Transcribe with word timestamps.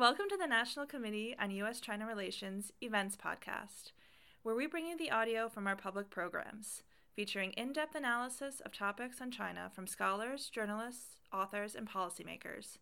Welcome 0.00 0.26
to 0.30 0.36
the 0.38 0.46
National 0.46 0.86
Committee 0.86 1.36
on 1.38 1.50
U.S. 1.50 1.78
China 1.78 2.06
Relations 2.06 2.72
Events 2.80 3.18
Podcast, 3.22 3.92
where 4.42 4.54
we 4.54 4.66
bring 4.66 4.86
you 4.86 4.96
the 4.96 5.10
audio 5.10 5.46
from 5.46 5.66
our 5.66 5.76
public 5.76 6.08
programs, 6.08 6.82
featuring 7.14 7.50
in 7.50 7.74
depth 7.74 7.94
analysis 7.94 8.62
of 8.64 8.72
topics 8.72 9.20
on 9.20 9.30
China 9.30 9.70
from 9.74 9.86
scholars, 9.86 10.48
journalists, 10.48 11.18
authors, 11.34 11.74
and 11.74 11.86
policymakers. 11.86 12.78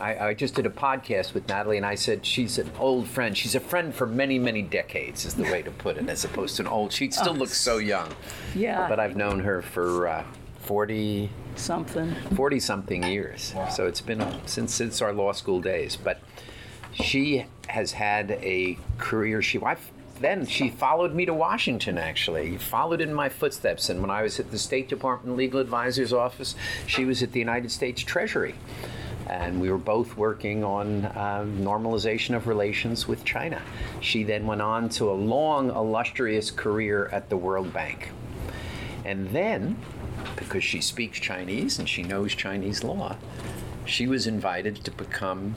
I, 0.00 0.28
I, 0.28 0.34
just 0.34 0.54
did 0.54 0.66
a 0.66 0.70
podcast 0.70 1.34
with 1.34 1.48
Natalie, 1.48 1.76
and 1.76 1.86
I 1.86 1.94
said 1.94 2.26
she's 2.26 2.58
an 2.58 2.70
old 2.78 3.06
friend. 3.08 3.36
She's 3.36 3.54
a 3.54 3.60
friend 3.60 3.94
for 3.94 4.06
many, 4.06 4.38
many 4.38 4.62
decades, 4.62 5.24
is 5.24 5.34
the 5.34 5.44
way 5.44 5.62
to 5.62 5.70
put 5.70 5.96
it, 5.96 6.08
as 6.08 6.24
opposed 6.24 6.56
to 6.56 6.62
an 6.62 6.68
old. 6.68 6.92
She 6.92 7.10
still 7.10 7.30
oh, 7.30 7.32
looks 7.32 7.58
so 7.58 7.78
young. 7.78 8.14
Yeah. 8.54 8.88
But 8.88 9.00
I've 9.00 9.16
known 9.16 9.40
her 9.40 9.62
for 9.62 10.08
uh, 10.08 10.24
40 10.64 11.28
something 11.56 12.14
40 12.34 12.58
something 12.58 13.02
years 13.04 13.52
wow. 13.54 13.68
so 13.68 13.86
it's 13.86 14.00
been 14.00 14.24
since 14.46 14.74
since 14.74 15.02
our 15.02 15.12
law 15.12 15.30
school 15.30 15.60
days 15.60 15.96
but 15.96 16.20
she 16.92 17.44
has 17.68 17.92
had 17.92 18.32
a 18.32 18.78
career 18.98 19.42
she 19.42 19.60
I, 19.60 19.76
then 20.20 20.46
she 20.46 20.70
followed 20.70 21.14
me 21.14 21.26
to 21.26 21.34
Washington 21.34 21.98
actually 21.98 22.56
followed 22.56 23.00
in 23.00 23.12
my 23.12 23.28
footsteps 23.28 23.90
and 23.90 24.00
when 24.00 24.10
I 24.10 24.22
was 24.22 24.40
at 24.40 24.50
the 24.50 24.58
State 24.58 24.88
Department 24.88 25.36
legal 25.36 25.60
advisor's 25.60 26.12
office 26.12 26.54
she 26.86 27.04
was 27.04 27.22
at 27.22 27.32
the 27.32 27.40
United 27.40 27.70
States 27.70 28.02
Treasury 28.02 28.54
and 29.26 29.60
we 29.60 29.70
were 29.70 29.78
both 29.78 30.16
working 30.16 30.64
on 30.64 31.06
uh, 31.06 31.44
normalization 31.46 32.36
of 32.36 32.46
relations 32.46 33.08
with 33.08 33.24
China. 33.24 33.60
She 34.00 34.22
then 34.22 34.46
went 34.46 34.62
on 34.62 34.88
to 34.90 35.10
a 35.10 35.12
long, 35.12 35.70
illustrious 35.70 36.50
career 36.50 37.08
at 37.12 37.30
the 37.30 37.36
World 37.36 37.72
Bank. 37.72 38.10
And 39.04 39.30
then, 39.30 39.76
because 40.36 40.64
she 40.64 40.80
speaks 40.80 41.18
Chinese 41.18 41.78
and 41.78 41.88
she 41.88 42.02
knows 42.02 42.34
Chinese 42.34 42.84
law, 42.84 43.16
she 43.84 44.06
was 44.06 44.26
invited 44.26 44.84
to 44.84 44.90
become 44.90 45.56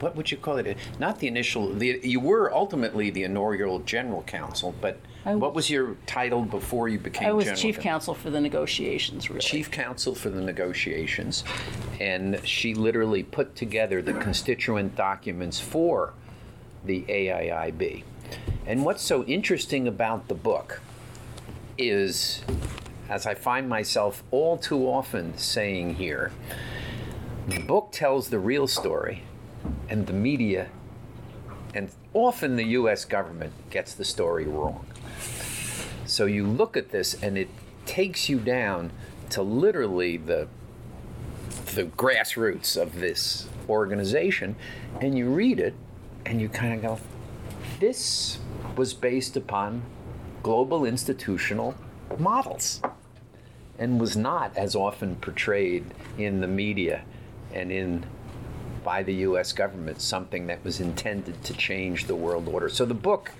what 0.00 0.16
would 0.16 0.30
you 0.30 0.36
call 0.36 0.58
it? 0.58 0.76
Not 0.98 1.20
the 1.20 1.28
initial. 1.28 1.72
The, 1.72 2.00
you 2.02 2.20
were 2.20 2.52
ultimately 2.52 3.10
the 3.10 3.22
inaugural 3.22 3.78
general 3.78 4.22
counsel, 4.24 4.74
but 4.80 4.98
I, 5.26 5.34
what 5.34 5.54
was 5.54 5.70
your 5.70 5.96
title 6.06 6.42
before 6.42 6.88
you 6.88 6.98
became? 6.98 7.28
I 7.28 7.32
was 7.32 7.44
general 7.46 7.60
chief 7.60 7.80
counsel 7.80 8.14
for 8.14 8.30
the 8.30 8.40
negotiations. 8.40 9.30
Really. 9.30 9.40
Chief 9.40 9.70
counsel 9.70 10.14
for 10.14 10.28
the 10.28 10.40
negotiations, 10.40 11.44
and 11.98 12.40
she 12.44 12.74
literally 12.74 13.22
put 13.22 13.56
together 13.56 14.02
the 14.02 14.12
constituent 14.14 14.96
documents 14.96 15.58
for 15.58 16.12
the 16.84 17.02
AIIB. 17.02 18.02
And 18.66 18.84
what's 18.84 19.02
so 19.02 19.24
interesting 19.24 19.88
about 19.88 20.28
the 20.28 20.34
book 20.34 20.80
is, 21.78 22.42
as 23.08 23.26
I 23.26 23.34
find 23.34 23.68
myself 23.68 24.22
all 24.30 24.56
too 24.58 24.86
often 24.86 25.36
saying 25.38 25.94
here, 25.96 26.32
the 27.48 27.60
book 27.60 27.90
tells 27.92 28.28
the 28.28 28.38
real 28.38 28.66
story 28.66 29.22
and 29.88 30.06
the 30.06 30.12
media, 30.12 30.68
and 31.74 31.90
often 32.12 32.56
the 32.56 32.64
US 32.64 33.04
government, 33.04 33.52
gets 33.70 33.94
the 33.94 34.04
story 34.04 34.44
wrong. 34.44 34.86
So 36.06 36.26
you 36.26 36.46
look 36.46 36.76
at 36.76 36.90
this 36.90 37.14
and 37.22 37.38
it 37.38 37.48
takes 37.86 38.28
you 38.28 38.38
down 38.38 38.90
to 39.30 39.42
literally 39.42 40.16
the 40.16 40.48
the 41.74 41.84
grassroots 41.84 42.80
of 42.80 43.00
this 43.00 43.48
organization 43.68 44.54
and 45.00 45.16
you 45.16 45.28
read 45.28 45.58
it 45.58 45.74
and 46.24 46.40
you 46.40 46.48
kind 46.48 46.74
of 46.74 46.82
go 46.82 46.98
this 47.80 48.38
was 48.76 48.94
based 48.94 49.36
upon 49.36 49.82
global 50.42 50.84
institutional 50.84 51.74
models 52.18 52.80
and 53.78 54.00
was 54.00 54.16
not 54.16 54.56
as 54.56 54.76
often 54.76 55.16
portrayed 55.16 55.84
in 56.16 56.40
the 56.40 56.46
media 56.46 57.02
and 57.52 57.72
in 57.72 58.04
by 58.84 59.02
the 59.02 59.14
US 59.14 59.52
government 59.52 60.00
something 60.00 60.46
that 60.46 60.62
was 60.62 60.80
intended 60.80 61.42
to 61.44 61.54
change 61.54 62.06
the 62.06 62.14
world 62.14 62.46
order. 62.46 62.68
So 62.68 62.84
the 62.84 62.94
book 62.94 63.32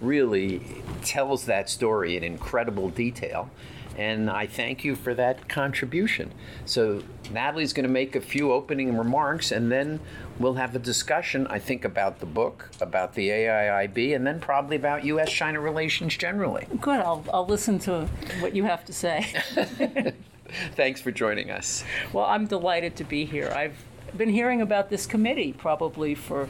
really 0.00 0.60
tells 1.02 1.46
that 1.46 1.68
story 1.68 2.16
in 2.16 2.24
incredible 2.24 2.90
detail. 2.90 3.50
And 3.96 4.28
I 4.28 4.46
thank 4.46 4.84
you 4.84 4.94
for 4.94 5.14
that 5.14 5.48
contribution. 5.48 6.32
So, 6.66 7.02
Natalie's 7.30 7.72
going 7.72 7.86
to 7.86 7.92
make 7.92 8.14
a 8.14 8.20
few 8.20 8.52
opening 8.52 8.96
remarks, 8.98 9.50
and 9.50 9.72
then 9.72 10.00
we'll 10.38 10.54
have 10.54 10.76
a 10.76 10.78
discussion, 10.78 11.46
I 11.46 11.58
think, 11.58 11.86
about 11.86 12.20
the 12.20 12.26
book, 12.26 12.68
about 12.82 13.14
the 13.14 13.30
AIIB, 13.30 14.14
and 14.14 14.26
then 14.26 14.38
probably 14.38 14.76
about 14.76 15.04
U.S. 15.06 15.32
China 15.32 15.60
relations 15.60 16.14
generally. 16.14 16.66
Good. 16.78 17.00
I'll, 17.00 17.24
I'll 17.32 17.46
listen 17.46 17.78
to 17.80 18.04
what 18.40 18.54
you 18.54 18.64
have 18.64 18.84
to 18.84 18.92
say. 18.92 19.32
Thanks 20.74 21.00
for 21.00 21.10
joining 21.10 21.50
us. 21.50 21.84
Well, 22.12 22.24
I'm 22.26 22.46
delighted 22.46 22.96
to 22.96 23.04
be 23.04 23.24
here. 23.24 23.52
I've 23.54 23.82
been 24.16 24.28
hearing 24.28 24.62
about 24.62 24.90
this 24.90 25.06
committee 25.06 25.52
probably 25.52 26.14
for 26.14 26.48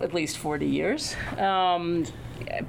at 0.00 0.12
least 0.12 0.38
40 0.38 0.66
years, 0.66 1.16
um, 1.38 2.06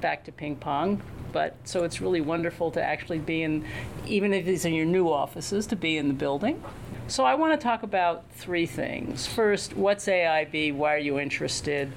back 0.00 0.24
to 0.24 0.32
ping 0.32 0.56
pong. 0.56 1.02
But 1.32 1.56
so 1.64 1.82
it's 1.84 2.00
really 2.00 2.20
wonderful 2.20 2.70
to 2.72 2.82
actually 2.82 3.18
be 3.18 3.42
in, 3.42 3.64
even 4.06 4.32
if 4.32 4.44
these 4.44 4.64
are 4.64 4.70
your 4.70 4.86
new 4.86 5.08
offices, 5.08 5.66
to 5.68 5.76
be 5.76 5.96
in 5.96 6.08
the 6.08 6.14
building. 6.14 6.62
So 7.08 7.24
I 7.24 7.34
want 7.34 7.58
to 7.58 7.62
talk 7.62 7.82
about 7.82 8.24
three 8.32 8.66
things. 8.66 9.26
First, 9.26 9.76
what's 9.76 10.06
AIB? 10.06 10.74
Why 10.74 10.94
are 10.94 10.98
you 10.98 11.18
interested? 11.18 11.92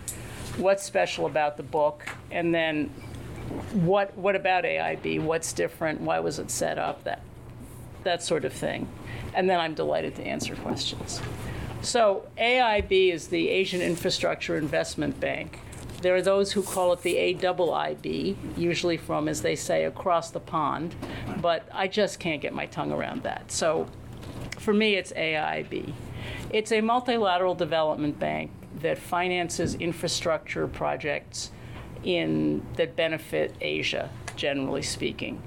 What's 0.58 0.84
special 0.84 1.28
about 1.28 1.56
the 1.56 1.64
book? 1.64 2.10
And 2.32 2.54
then, 2.54 2.88
what 3.74 4.18
what 4.18 4.36
about 4.36 4.64
AIB? 4.64 5.22
What's 5.22 5.54
different? 5.54 6.02
Why 6.02 6.20
was 6.20 6.40
it 6.40 6.50
set 6.50 6.78
up? 6.78 7.04
That 7.04 7.22
that 8.04 8.24
sort 8.24 8.44
of 8.44 8.54
thing. 8.54 8.88
And 9.34 9.50
then 9.50 9.60
I'm 9.60 9.76
delighted 9.76 10.16
to 10.16 10.24
answer 10.24 10.56
questions. 10.56 11.22
So 11.82 12.28
AIB 12.38 13.14
is 13.14 13.28
the 13.28 13.50
Asian 13.50 13.82
Infrastructure 13.82 14.58
Investment 14.58 15.20
Bank. 15.20 15.60
There 16.02 16.16
are 16.16 16.22
those 16.22 16.52
who 16.52 16.62
call 16.62 16.94
it 16.94 17.02
the 17.02 17.16
AIIB, 17.16 18.36
usually 18.56 18.98
from, 18.98 19.28
as 19.28 19.42
they 19.42 19.56
say, 19.56 19.86
across 19.86 20.30
the 20.30 20.40
pond, 20.40 20.96
but 21.42 21.68
I 21.74 21.88
just 21.88 22.20
can't 22.20 22.42
get 22.42 22.54
my 22.54 22.68
tongue 22.68 22.92
around 22.92 23.24
that. 23.24 23.52
So 23.52 23.88
for 24.60 24.74
me, 24.74 24.96
it's 24.96 25.12
AIB. 25.14 25.94
It's 26.52 26.72
a 26.72 26.82
multilateral 26.82 27.56
development 27.56 28.20
bank 28.20 28.52
that 28.82 28.98
finances 29.00 29.74
infrastructure 29.76 30.68
projects 30.68 31.52
in 32.04 32.64
that 32.76 32.96
benefit 32.96 33.56
Asia, 33.60 34.12
generally 34.36 34.84
speaking. 34.84 35.42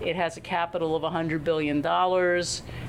It 0.00 0.14
has 0.14 0.36
a 0.36 0.40
capital 0.40 0.94
of 0.94 1.02
$100 1.02 1.42
billion. 1.42 1.78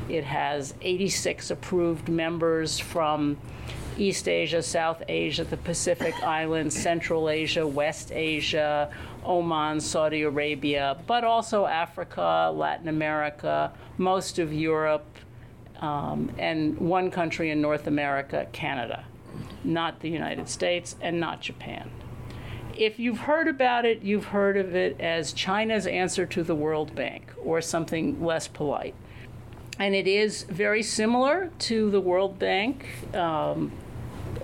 It 0.10 0.24
has 0.24 0.74
86 0.82 1.52
approved 1.52 2.10
members 2.10 2.78
from 2.78 3.38
East 3.98 4.28
Asia, 4.28 4.62
South 4.62 5.04
Asia, 5.08 5.44
the 5.44 5.58
Pacific 5.58 6.14
Islands, 6.24 6.80
Central 6.80 7.30
Asia, 7.30 7.66
West 7.66 8.12
Asia, 8.12 8.90
Oman, 9.26 9.80
Saudi 9.80 10.24
Arabia, 10.24 10.98
but 11.08 11.24
also 11.24 11.66
Africa, 11.66 12.52
Latin 12.54 12.88
America, 12.88 13.72
most 13.98 14.40
of 14.40 14.54
Europe, 14.54 15.06
um, 15.80 16.32
and 16.38 16.78
one 16.78 17.12
country 17.12 17.52
in 17.52 17.62
North 17.62 17.88
America, 17.88 18.48
Canada, 18.52 19.06
not 19.64 20.00
the 20.00 20.10
United 20.10 20.50
States, 20.50 20.96
and 21.02 21.20
not 21.20 21.42
Japan 21.42 21.90
if 22.78 23.00
you've 23.00 23.20
heard 23.20 23.48
about 23.48 23.86
it, 23.86 24.04
you've 24.04 24.26
heard 24.26 24.56
of 24.56 24.76
it 24.76 25.00
as 25.02 25.34
China's 25.34 25.88
answer 25.88 26.26
to 26.28 26.44
the 26.44 26.56
World 26.56 26.94
Bank 26.96 27.34
or 27.44 27.60
something 27.60 28.24
less 28.24 28.48
polite. 28.48 28.96
And 29.80 29.94
it 29.94 30.08
is 30.08 30.44
very 30.44 30.84
similar 30.84 31.52
to 31.60 31.92
the 31.92 32.02
World 32.02 32.40
Bank 32.40 32.86
um, 33.14 33.72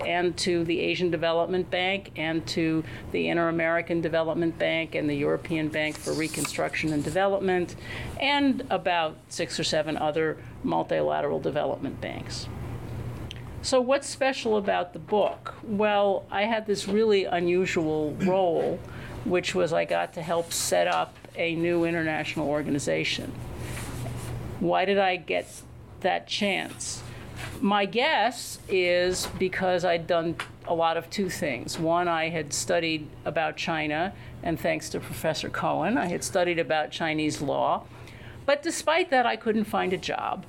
and 0.00 0.36
to 0.38 0.64
the 0.64 0.80
Asian 0.80 1.10
Development 1.10 1.70
Bank 1.70 2.12
and 2.16 2.46
to 2.48 2.84
the 3.12 3.28
Inter 3.28 3.48
American 3.48 4.00
Development 4.00 4.58
Bank 4.58 4.94
and 4.94 5.08
the 5.08 5.14
European 5.14 5.68
Bank 5.68 5.96
for 5.96 6.12
Reconstruction 6.12 6.92
and 6.92 7.02
Development 7.02 7.74
and 8.20 8.66
about 8.70 9.16
six 9.28 9.58
or 9.58 9.64
seven 9.64 9.96
other 9.96 10.38
multilateral 10.62 11.40
development 11.40 12.00
banks. 12.00 12.48
So, 13.62 13.80
what's 13.80 14.06
special 14.06 14.58
about 14.58 14.92
the 14.92 14.98
book? 14.98 15.54
Well, 15.62 16.26
I 16.30 16.42
had 16.42 16.66
this 16.66 16.86
really 16.86 17.24
unusual 17.24 18.14
role, 18.20 18.78
which 19.24 19.54
was 19.54 19.72
I 19.72 19.86
got 19.86 20.12
to 20.14 20.22
help 20.22 20.52
set 20.52 20.86
up 20.86 21.16
a 21.34 21.54
new 21.54 21.84
international 21.84 22.46
organization. 22.46 23.32
Why 24.60 24.84
did 24.84 24.98
I 24.98 25.16
get 25.16 25.62
that 26.00 26.26
chance? 26.26 27.03
My 27.60 27.86
guess 27.86 28.58
is 28.68 29.28
because 29.38 29.84
I'd 29.84 30.06
done 30.06 30.36
a 30.66 30.74
lot 30.74 30.96
of 30.96 31.08
two 31.10 31.28
things. 31.28 31.78
One, 31.78 32.08
I 32.08 32.28
had 32.28 32.52
studied 32.52 33.06
about 33.24 33.56
China, 33.56 34.12
and 34.42 34.58
thanks 34.58 34.88
to 34.90 35.00
Professor 35.00 35.48
Cohen, 35.48 35.96
I 35.98 36.06
had 36.06 36.24
studied 36.24 36.58
about 36.58 36.90
Chinese 36.90 37.40
law. 37.40 37.84
But 38.46 38.62
despite 38.62 39.10
that, 39.10 39.26
I 39.26 39.36
couldn't 39.36 39.64
find 39.64 39.92
a 39.92 39.98
job. 39.98 40.44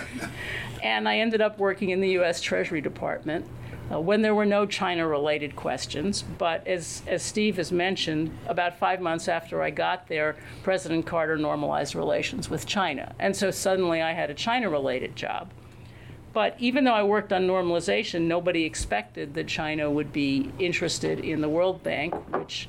and 0.82 1.08
I 1.08 1.18
ended 1.18 1.40
up 1.40 1.58
working 1.58 1.90
in 1.90 2.00
the 2.00 2.10
U.S. 2.10 2.40
Treasury 2.40 2.80
Department. 2.80 3.46
uh, 3.92 4.00
when 4.00 4.22
there 4.22 4.34
were 4.34 4.46
no 4.46 4.64
China 4.64 5.06
related 5.06 5.56
questions. 5.56 6.22
But 6.38 6.66
as, 6.66 7.02
as 7.06 7.22
Steve 7.22 7.56
has 7.56 7.72
mentioned, 7.72 8.36
about 8.46 8.78
five 8.78 9.00
months 9.00 9.28
after 9.28 9.62
I 9.62 9.70
got 9.70 10.08
there, 10.08 10.36
President 10.62 11.04
Carter 11.06 11.36
normalized 11.36 11.94
relations 11.94 12.48
with 12.48 12.66
China. 12.66 13.14
And 13.18 13.36
so 13.36 13.50
suddenly 13.50 14.00
I 14.00 14.12
had 14.12 14.30
a 14.30 14.34
China 14.34 14.70
related 14.70 15.16
job. 15.16 15.50
But 16.32 16.56
even 16.58 16.84
though 16.84 16.94
I 16.94 17.02
worked 17.02 17.32
on 17.32 17.46
normalization, 17.46 18.22
nobody 18.22 18.64
expected 18.64 19.34
that 19.34 19.46
China 19.46 19.90
would 19.90 20.12
be 20.12 20.50
interested 20.58 21.20
in 21.20 21.40
the 21.40 21.48
World 21.48 21.82
Bank, 21.82 22.14
which 22.32 22.68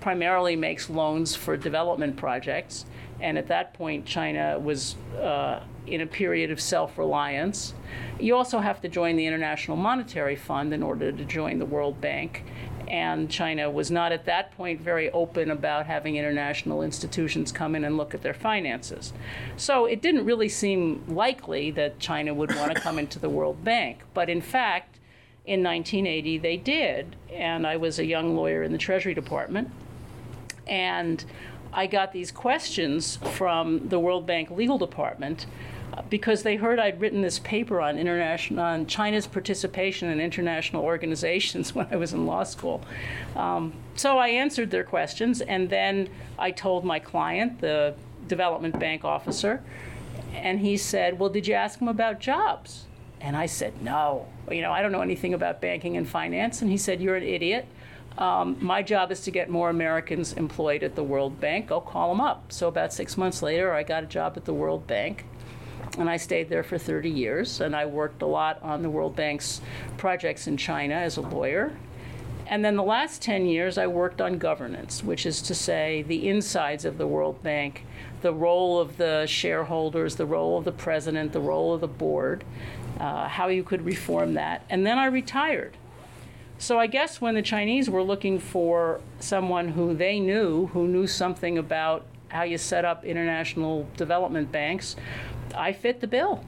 primarily 0.00 0.54
makes 0.54 0.88
loans 0.88 1.34
for 1.34 1.56
development 1.56 2.16
projects. 2.16 2.86
And 3.20 3.36
at 3.38 3.48
that 3.48 3.74
point, 3.74 4.06
China 4.06 4.58
was 4.58 4.94
uh, 5.20 5.64
in 5.86 6.02
a 6.02 6.06
period 6.06 6.50
of 6.50 6.60
self 6.60 6.96
reliance. 6.98 7.74
You 8.20 8.36
also 8.36 8.58
have 8.60 8.80
to 8.82 8.88
join 8.88 9.16
the 9.16 9.26
International 9.26 9.76
Monetary 9.76 10.36
Fund 10.36 10.72
in 10.72 10.82
order 10.82 11.10
to 11.10 11.24
join 11.24 11.58
the 11.58 11.66
World 11.66 12.00
Bank. 12.00 12.44
And 12.88 13.30
China 13.30 13.70
was 13.70 13.90
not 13.90 14.12
at 14.12 14.24
that 14.26 14.52
point 14.56 14.80
very 14.80 15.10
open 15.10 15.50
about 15.50 15.86
having 15.86 16.16
international 16.16 16.82
institutions 16.82 17.50
come 17.50 17.74
in 17.74 17.84
and 17.84 17.96
look 17.96 18.14
at 18.14 18.22
their 18.22 18.34
finances. 18.34 19.12
So 19.56 19.86
it 19.86 20.00
didn't 20.00 20.24
really 20.24 20.48
seem 20.48 21.04
likely 21.08 21.70
that 21.72 21.98
China 21.98 22.32
would 22.32 22.54
want 22.54 22.74
to 22.74 22.80
come 22.86 22.98
into 22.98 23.18
the 23.18 23.28
World 23.28 23.64
Bank. 23.64 24.02
But 24.14 24.30
in 24.30 24.40
fact, 24.40 24.98
in 25.44 25.62
1980, 25.62 26.38
they 26.38 26.56
did. 26.56 27.16
And 27.32 27.66
I 27.66 27.76
was 27.76 27.98
a 27.98 28.04
young 28.04 28.36
lawyer 28.36 28.62
in 28.62 28.72
the 28.72 28.78
Treasury 28.78 29.14
Department. 29.14 29.70
And 30.66 31.24
I 31.72 31.86
got 31.86 32.12
these 32.12 32.32
questions 32.32 33.16
from 33.16 33.88
the 33.88 33.98
World 33.98 34.26
Bank 34.26 34.50
legal 34.50 34.78
department 34.78 35.46
because 36.02 36.42
they 36.42 36.56
heard 36.56 36.78
I'd 36.78 37.00
written 37.00 37.22
this 37.22 37.38
paper 37.38 37.80
on 37.80 37.98
international 37.98 38.62
on 38.62 38.86
China's 38.86 39.26
participation 39.26 40.08
in 40.08 40.20
international 40.20 40.82
organizations 40.82 41.74
when 41.74 41.86
I 41.90 41.96
was 41.96 42.12
in 42.12 42.26
law 42.26 42.44
school. 42.44 42.82
Um, 43.34 43.72
so 43.94 44.18
I 44.18 44.28
answered 44.28 44.70
their 44.70 44.84
questions, 44.84 45.40
and 45.40 45.70
then 45.70 46.08
I 46.38 46.50
told 46.50 46.84
my 46.84 46.98
client, 46.98 47.60
the 47.60 47.94
development 48.28 48.78
bank 48.78 49.04
officer, 49.04 49.62
and 50.34 50.60
he 50.60 50.76
said, 50.76 51.18
"Well, 51.18 51.30
did 51.30 51.46
you 51.46 51.54
ask 51.54 51.80
him 51.80 51.88
about 51.88 52.20
jobs?" 52.20 52.84
And 53.20 53.36
I 53.36 53.46
said, 53.46 53.82
"No. 53.82 54.26
You 54.50 54.62
know, 54.62 54.72
I 54.72 54.82
don't 54.82 54.92
know 54.92 55.00
anything 55.00 55.34
about 55.34 55.60
banking 55.60 55.96
and 55.96 56.08
finance." 56.08 56.60
And 56.62 56.70
he 56.70 56.76
said, 56.76 57.00
"You're 57.00 57.16
an 57.16 57.22
idiot." 57.22 57.66
Um, 58.18 58.56
my 58.60 58.82
job 58.82 59.12
is 59.12 59.20
to 59.22 59.30
get 59.30 59.50
more 59.50 59.68
Americans 59.68 60.32
employed 60.32 60.82
at 60.82 60.94
the 60.94 61.02
World 61.02 61.38
Bank. 61.38 61.66
Go 61.66 61.80
call 61.80 62.08
them 62.08 62.20
up. 62.20 62.50
So 62.50 62.66
about 62.66 62.94
six 62.94 63.18
months 63.18 63.42
later, 63.42 63.74
I 63.74 63.82
got 63.82 64.04
a 64.04 64.06
job 64.06 64.34
at 64.36 64.46
the 64.46 64.54
World 64.54 64.86
Bank 64.86 65.26
and 65.98 66.10
I 66.10 66.16
stayed 66.16 66.48
there 66.48 66.62
for 66.62 66.78
30 66.78 67.10
years. 67.10 67.60
And 67.60 67.74
I 67.74 67.86
worked 67.86 68.22
a 68.22 68.26
lot 68.26 68.62
on 68.62 68.82
the 68.82 68.90
World 68.90 69.16
Bank's 69.16 69.60
projects 69.96 70.46
in 70.46 70.56
China 70.56 70.94
as 70.94 71.16
a 71.16 71.22
lawyer. 71.22 71.72
And 72.48 72.64
then 72.64 72.76
the 72.76 72.82
last 72.82 73.22
10 73.22 73.46
years, 73.46 73.76
I 73.76 73.88
worked 73.88 74.20
on 74.20 74.38
governance, 74.38 75.02
which 75.02 75.26
is 75.26 75.42
to 75.42 75.54
say 75.54 76.02
the 76.02 76.28
insides 76.28 76.84
of 76.84 76.96
the 76.96 77.06
World 77.06 77.42
Bank, 77.42 77.84
the 78.22 78.32
role 78.32 78.78
of 78.78 78.98
the 78.98 79.26
shareholders, 79.26 80.14
the 80.14 80.26
role 80.26 80.56
of 80.56 80.64
the 80.64 80.72
president, 80.72 81.32
the 81.32 81.40
role 81.40 81.74
of 81.74 81.80
the 81.80 81.88
board, 81.88 82.44
uh, 83.00 83.26
how 83.28 83.48
you 83.48 83.64
could 83.64 83.84
reform 83.84 84.34
that. 84.34 84.64
And 84.70 84.86
then 84.86 84.96
I 84.96 85.06
retired. 85.06 85.76
So 86.58 86.78
I 86.78 86.86
guess 86.86 87.20
when 87.20 87.34
the 87.34 87.42
Chinese 87.42 87.90
were 87.90 88.02
looking 88.02 88.38
for 88.38 89.00
someone 89.18 89.68
who 89.68 89.94
they 89.94 90.20
knew, 90.20 90.66
who 90.68 90.86
knew 90.86 91.06
something 91.06 91.58
about 91.58 92.06
how 92.28 92.44
you 92.44 92.58
set 92.58 92.84
up 92.84 93.04
international 93.04 93.88
development 93.96 94.50
banks, 94.50 94.96
I 95.56 95.72
fit 95.72 96.00
the 96.00 96.06
bill. 96.06 96.44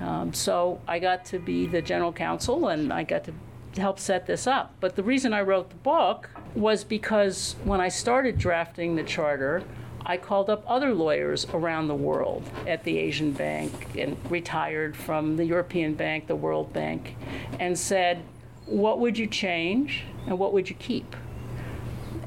Um, 0.00 0.32
so 0.32 0.80
I 0.88 0.98
got 0.98 1.24
to 1.26 1.38
be 1.38 1.66
the 1.66 1.82
general 1.82 2.12
counsel 2.12 2.68
and 2.68 2.92
I 2.92 3.04
got 3.04 3.24
to 3.24 3.32
help 3.76 3.98
set 3.98 4.26
this 4.26 4.46
up. 4.46 4.74
But 4.80 4.96
the 4.96 5.02
reason 5.02 5.32
I 5.32 5.42
wrote 5.42 5.70
the 5.70 5.76
book 5.76 6.30
was 6.54 6.84
because 6.84 7.56
when 7.64 7.80
I 7.80 7.88
started 7.88 8.38
drafting 8.38 8.96
the 8.96 9.02
charter, 9.02 9.62
I 10.06 10.16
called 10.16 10.50
up 10.50 10.64
other 10.66 10.92
lawyers 10.92 11.46
around 11.52 11.88
the 11.88 11.94
world 11.94 12.42
at 12.66 12.84
the 12.84 12.98
Asian 12.98 13.32
Bank 13.32 13.96
and 13.96 14.18
retired 14.30 14.96
from 14.96 15.36
the 15.36 15.46
European 15.46 15.94
Bank, 15.94 16.26
the 16.26 16.36
World 16.36 16.72
Bank, 16.72 17.16
and 17.58 17.78
said, 17.78 18.22
What 18.66 19.00
would 19.00 19.16
you 19.16 19.26
change 19.26 20.04
and 20.26 20.38
what 20.38 20.52
would 20.52 20.68
you 20.68 20.76
keep? 20.76 21.16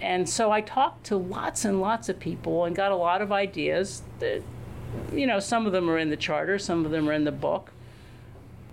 And 0.01 0.27
so 0.27 0.51
I 0.51 0.61
talked 0.61 1.05
to 1.07 1.17
lots 1.17 1.65
and 1.65 1.79
lots 1.79 2.09
of 2.09 2.19
people 2.19 2.65
and 2.65 2.75
got 2.75 2.91
a 2.91 2.95
lot 2.95 3.21
of 3.21 3.31
ideas 3.31 4.03
that 4.19 4.41
you 5.13 5.27
know, 5.27 5.39
some 5.39 5.65
of 5.65 5.71
them 5.71 5.89
are 5.89 5.97
in 5.97 6.09
the 6.09 6.17
charter, 6.17 6.59
some 6.59 6.85
of 6.85 6.91
them 6.91 7.07
are 7.09 7.13
in 7.13 7.23
the 7.23 7.31
book. 7.31 7.71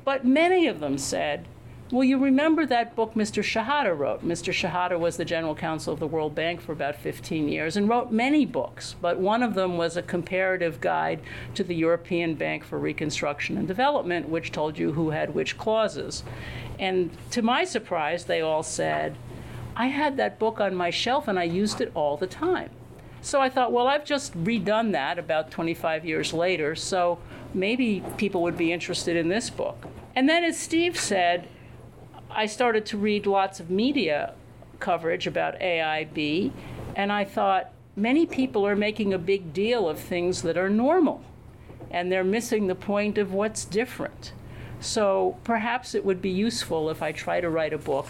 But 0.05 0.26
many 0.26 0.66
of 0.66 0.81
them 0.81 0.99
said, 0.99 1.46
well, 1.90 2.02
you 2.02 2.19
remember 2.19 2.64
that 2.66 2.96
book 2.96 3.14
Mr. 3.14 3.43
Shihata 3.43 3.96
wrote. 3.96 4.25
Mr. 4.25 4.52
Shihata 4.52 4.99
was 4.99 5.16
the 5.16 5.25
general 5.25 5.55
counsel 5.55 5.93
of 5.93 6.00
the 6.00 6.06
World 6.06 6.34
Bank 6.34 6.61
for 6.61 6.72
about 6.72 6.96
15 6.96 7.49
years 7.49 7.76
and 7.76 7.88
wrote 7.88 8.11
many 8.11 8.46
books, 8.46 8.96
but 9.00 9.19
one 9.19 9.43
of 9.43 9.55
them 9.55 9.76
was 9.76 9.96
a 9.96 10.02
comparative 10.02 10.81
guide 10.81 11.20
to 11.55 11.62
the 11.62 11.75
European 11.75 12.34
Bank 12.34 12.64
for 12.64 12.78
Reconstruction 12.78 13.58
and 13.58 13.69
Development, 13.69 14.28
which 14.28 14.50
told 14.50 14.78
you 14.78 14.93
who 14.93 15.10
had 15.10 15.34
which 15.34 15.58
clauses. 15.58 16.25
And 16.78 17.10
to 17.31 17.43
my 17.43 17.64
surprise, 17.64 18.25
they 18.25 18.40
all 18.40 18.62
said, 18.62 19.17
I 19.76 19.87
had 19.87 20.17
that 20.17 20.38
book 20.38 20.60
on 20.60 20.75
my 20.75 20.90
shelf 20.90 21.28
and 21.28 21.38
I 21.38 21.44
used 21.44 21.81
it 21.81 21.93
all 21.94 22.17
the 22.17 22.26
time. 22.26 22.70
So 23.24 23.40
I 23.40 23.48
thought, 23.48 23.72
well, 23.72 23.86
I've 23.86 24.04
just 24.04 24.34
redone 24.44 24.92
that 24.92 25.18
about 25.18 25.50
25 25.50 26.04
years 26.04 26.34
later, 26.34 26.74
so 26.74 27.18
maybe 27.54 28.04
people 28.18 28.42
would 28.42 28.58
be 28.58 28.70
interested 28.70 29.16
in 29.16 29.28
this 29.28 29.48
book. 29.48 29.86
And 30.14 30.28
then, 30.28 30.44
as 30.44 30.58
Steve 30.58 31.00
said, 31.00 31.48
I 32.30 32.44
started 32.44 32.84
to 32.84 32.98
read 32.98 33.26
lots 33.26 33.60
of 33.60 33.70
media 33.70 34.34
coverage 34.78 35.26
about 35.26 35.58
AIB, 35.58 36.52
and 36.94 37.10
I 37.10 37.24
thought, 37.24 37.72
many 37.96 38.26
people 38.26 38.66
are 38.66 38.76
making 38.76 39.14
a 39.14 39.18
big 39.18 39.54
deal 39.54 39.88
of 39.88 39.98
things 39.98 40.42
that 40.42 40.58
are 40.58 40.68
normal, 40.68 41.22
and 41.90 42.12
they're 42.12 42.24
missing 42.24 42.66
the 42.66 42.74
point 42.74 43.16
of 43.16 43.32
what's 43.32 43.64
different. 43.64 44.32
So 44.80 45.38
perhaps 45.44 45.94
it 45.94 46.04
would 46.04 46.20
be 46.20 46.28
useful 46.28 46.90
if 46.90 47.02
I 47.02 47.12
try 47.12 47.40
to 47.40 47.48
write 47.48 47.72
a 47.72 47.78
book. 47.78 48.08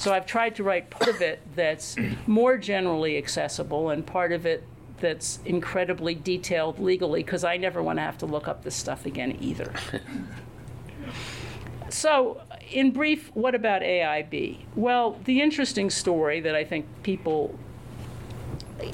So 0.00 0.14
I've 0.14 0.24
tried 0.24 0.54
to 0.54 0.62
write 0.62 0.88
part 0.88 1.10
of 1.10 1.20
it 1.20 1.42
that's 1.54 1.94
more 2.26 2.56
generally 2.56 3.18
accessible 3.18 3.90
and 3.90 4.06
part 4.06 4.32
of 4.32 4.46
it 4.46 4.66
that's 4.98 5.40
incredibly 5.44 6.14
detailed 6.14 6.78
legally 6.78 7.22
because 7.22 7.44
I 7.44 7.58
never 7.58 7.82
want 7.82 7.98
to 7.98 8.02
have 8.02 8.16
to 8.18 8.26
look 8.26 8.48
up 8.48 8.64
this 8.64 8.74
stuff 8.74 9.04
again 9.04 9.36
either. 9.42 9.74
so, 11.90 12.40
in 12.70 12.92
brief, 12.92 13.30
what 13.34 13.54
about 13.54 13.82
AIB? 13.82 14.60
Well, 14.74 15.20
the 15.26 15.42
interesting 15.42 15.90
story 15.90 16.40
that 16.40 16.54
I 16.54 16.64
think 16.64 16.86
people 17.02 17.58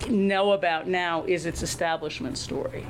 know 0.09 0.51
about 0.51 0.89
now 0.89 1.23
is 1.23 1.47
its 1.47 1.63
establishment 1.63 2.37
story. 2.37 2.85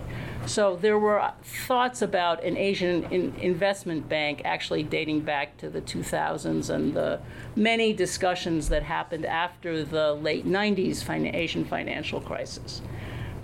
So 0.46 0.76
there 0.76 0.98
were 0.98 1.32
thoughts 1.42 2.02
about 2.02 2.44
an 2.44 2.56
Asian 2.56 3.04
in 3.04 3.34
investment 3.36 4.08
bank 4.08 4.42
actually 4.44 4.84
dating 4.84 5.20
back 5.20 5.56
to 5.58 5.68
the 5.68 5.80
2000s 5.80 6.70
and 6.70 6.94
the 6.94 7.20
many 7.56 7.92
discussions 7.92 8.68
that 8.68 8.84
happened 8.84 9.26
after 9.26 9.84
the 9.84 10.14
late 10.14 10.46
90s 10.46 11.02
fin 11.02 11.34
Asian 11.34 11.64
financial 11.64 12.20
crisis. 12.20 12.80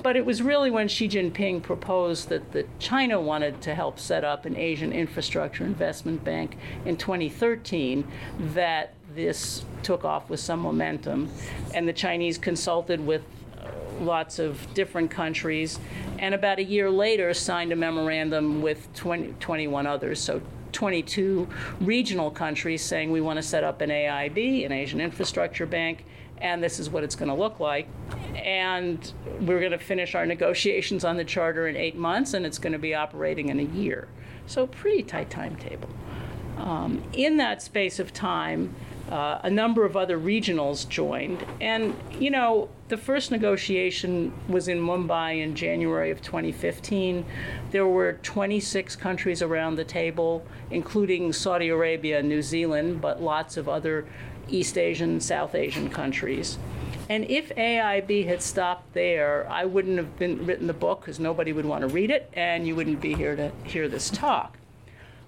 But 0.03 0.17
it 0.17 0.25
was 0.25 0.43
really 0.43 0.71
when 0.71 0.89
Xi 0.89 1.09
Jinping 1.09 1.63
proposed 1.63 2.29
that, 2.29 2.53
that 2.53 2.79
China 2.81 3.21
wanted 3.21 3.61
to 3.63 3.75
help 3.75 3.99
set 3.99 4.25
up 4.25 4.47
an 4.47 4.57
Asian 4.57 4.93
infrastructure 4.93 5.65
investment 5.65 6.25
bank 6.25 6.57
in 6.85 6.97
2013 6.97 8.07
that 8.55 8.95
this 9.15 9.65
took 9.83 10.05
off 10.05 10.29
with 10.29 10.41
some 10.41 10.61
momentum. 10.61 11.31
And 11.75 11.87
the 11.87 11.93
Chinese 11.93 12.37
consulted 12.37 13.05
with 13.05 13.23
uh, 13.61 13.71
lots 14.01 14.41
of 14.41 14.67
different 14.75 15.11
countries, 15.11 15.79
and 16.23 16.35
about 16.35 16.61
a 16.61 16.65
year 16.65 16.89
later 16.89 17.35
signed 17.35 17.73
a 17.73 17.77
memorandum 17.77 18.63
with 18.63 18.91
20, 18.95 19.35
21 19.41 19.87
others. 19.89 20.21
So 20.21 20.41
22 20.71 21.49
regional 21.81 22.31
countries 22.31 22.81
saying 22.81 23.11
we 23.11 23.21
want 23.21 23.39
to 23.39 23.43
set 23.43 23.65
up 23.65 23.81
an 23.81 23.91
AIB, 23.91 24.65
an 24.65 24.71
Asian 24.71 25.01
Infrastructure 25.01 25.67
Bank, 25.67 26.05
and 26.39 26.63
this 26.63 26.79
is 26.79 26.89
what 26.89 27.03
it's 27.03 27.17
going 27.17 27.29
to 27.29 27.35
look 27.35 27.59
like. 27.59 27.89
And 28.37 29.13
we're 29.41 29.59
going 29.59 29.73
to 29.73 29.79
finish 29.79 30.15
our 30.15 30.25
negotiations 30.25 31.05
on 31.05 31.17
the 31.17 31.25
charter 31.25 31.67
in 31.67 31.77
eight 31.77 31.97
months, 31.97 32.35
and 32.35 32.47
it's 32.47 32.59
going 32.59 32.73
to 32.73 32.79
be 32.79 32.95
operating 32.95 33.49
in 33.49 33.59
a 33.59 33.65
year. 33.65 34.09
So, 34.47 34.67
pretty 34.67 35.03
tight 35.03 35.29
timetable. 35.29 35.89
Um, 36.57 37.03
in 37.13 37.37
that 37.39 37.63
space 37.63 37.99
of 37.99 38.13
time, 38.13 38.75
uh, 39.13 39.39
a 39.43 39.51
number 39.51 39.85
of 39.85 39.95
other 39.95 40.19
regionals 40.19 40.89
joined. 40.89 41.45
And, 41.61 41.95
you 42.19 42.31
know, 42.31 42.71
the 42.89 42.97
first 42.97 43.31
negotiation 43.31 44.33
was 44.49 44.69
in 44.69 44.81
Mumbai 44.81 45.43
in 45.43 45.55
January 45.55 46.11
of 46.11 46.23
2015. 46.23 47.23
There 47.73 47.87
were 47.87 48.15
26 48.23 48.97
countries 48.97 49.43
around 49.43 49.77
the 49.77 49.85
table, 49.85 50.47
including 50.71 51.35
Saudi 51.35 51.69
Arabia 51.69 52.21
and 52.21 52.29
New 52.31 52.41
Zealand, 52.41 53.03
but 53.03 53.23
lots 53.23 53.59
of 53.59 53.69
other 53.69 54.07
East 54.49 54.79
Asian, 54.79 55.21
South 55.21 55.55
Asian 55.55 55.91
countries. 55.91 56.57
And 57.11 57.31
if 57.31 57.55
AIB 57.55 58.27
had 58.27 58.41
stopped 58.41 58.95
there, 58.95 59.47
I 59.51 59.67
wouldn't 59.67 59.99
have 59.99 60.19
been 60.19 60.47
written 60.47 60.67
the 60.67 60.73
book 60.73 61.01
because 61.01 61.21
nobody 61.21 61.53
would 61.53 61.67
want 61.67 61.83
to 61.83 61.89
read 61.89 62.11
it, 62.11 62.31
and 62.33 62.67
you 62.67 62.75
wouldn't 62.75 63.03
be 63.03 63.13
here 63.13 63.37
to 63.37 63.53
hear 63.65 63.89
this 63.89 64.09
talk. 64.09 64.57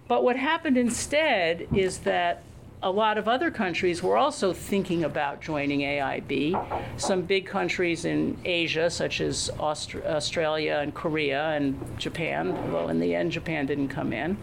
But 0.09 0.25
what 0.25 0.37
happened 0.37 0.79
instead 0.79 1.69
is 1.75 1.99
that 1.99 2.43
a 2.83 2.90
lot 2.90 3.16
of 3.16 3.26
other 3.26 3.50
countries 3.50 4.02
were 4.02 4.19
also 4.19 4.52
thinking 4.52 5.04
about 5.04 5.40
joining 5.40 5.81
AIB. 5.81 7.00
Some 7.00 7.23
big 7.23 7.47
countries 7.47 8.04
in 8.04 8.37
Asia, 8.45 8.90
such 8.90 9.23
as 9.23 9.50
Aust- 9.59 9.97
Australia 10.04 10.81
and 10.83 10.95
Korea 10.95 11.49
and 11.50 11.81
Japan, 11.99 12.52
although 12.52 12.88
in 12.88 13.00
the 13.00 13.14
end 13.14 13.33
Japan 13.33 13.64
didn't 13.64 13.88
come 13.88 14.12
in, 14.12 14.37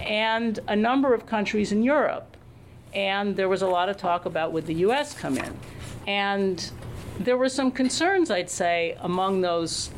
and 0.00 0.58
a 0.66 0.74
number 0.74 1.12
of 1.12 1.26
countries 1.26 1.70
in 1.70 1.82
Europe. 1.82 2.36
And 2.94 3.36
there 3.36 3.50
was 3.50 3.60
a 3.60 3.66
lot 3.66 3.90
of 3.90 3.98
talk 3.98 4.24
about 4.24 4.52
would 4.52 4.66
the 4.66 4.76
US 4.86 5.12
come 5.12 5.36
in. 5.36 5.54
And 6.06 6.70
there 7.20 7.36
were 7.36 7.50
some 7.50 7.70
concerns, 7.70 8.30
I'd 8.30 8.48
say, 8.48 8.96
among 9.00 9.42
those 9.42 9.90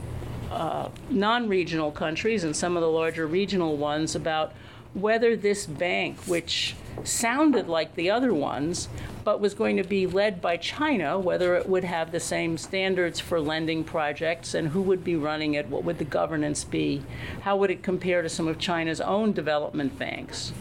uh, 0.51 0.89
non 1.09 1.49
regional 1.49 1.93
countries 1.93 2.43
and 2.43 2.57
some 2.57 2.77
of 2.77 2.81
the 2.81 2.91
larger 2.91 3.29
regional 3.29 3.77
ones 3.77 4.17
about 4.17 4.53
whether 4.95 5.37
this 5.37 5.67
bank, 5.67 6.19
which 6.27 6.75
sounded 7.05 7.69
like 7.69 7.95
the 7.95 8.11
other 8.11 8.35
ones, 8.35 8.89
but 9.25 9.41
was 9.41 9.55
going 9.55 9.77
to 9.77 9.85
be 9.85 10.07
led 10.07 10.41
by 10.41 10.57
China, 10.57 11.19
whether 11.19 11.55
it 11.55 11.69
would 11.69 11.85
have 11.85 12.11
the 12.11 12.21
same 12.21 12.59
standards 12.59 13.21
for 13.21 13.41
lending 13.41 13.85
projects 13.85 14.55
and 14.55 14.69
who 14.69 14.83
would 14.83 15.05
be 15.05 15.17
running 15.17 15.55
it, 15.55 15.69
what 15.69 15.85
would 15.85 15.99
the 15.99 16.05
governance 16.05 16.65
be, 16.65 17.03
how 17.43 17.57
would 17.57 17.71
it 17.71 17.83
compare 17.83 18.23
to 18.23 18.29
some 18.29 18.49
of 18.49 18.59
China's 18.59 19.01
own 19.01 19.33
development 19.33 19.99
banks. 19.99 20.53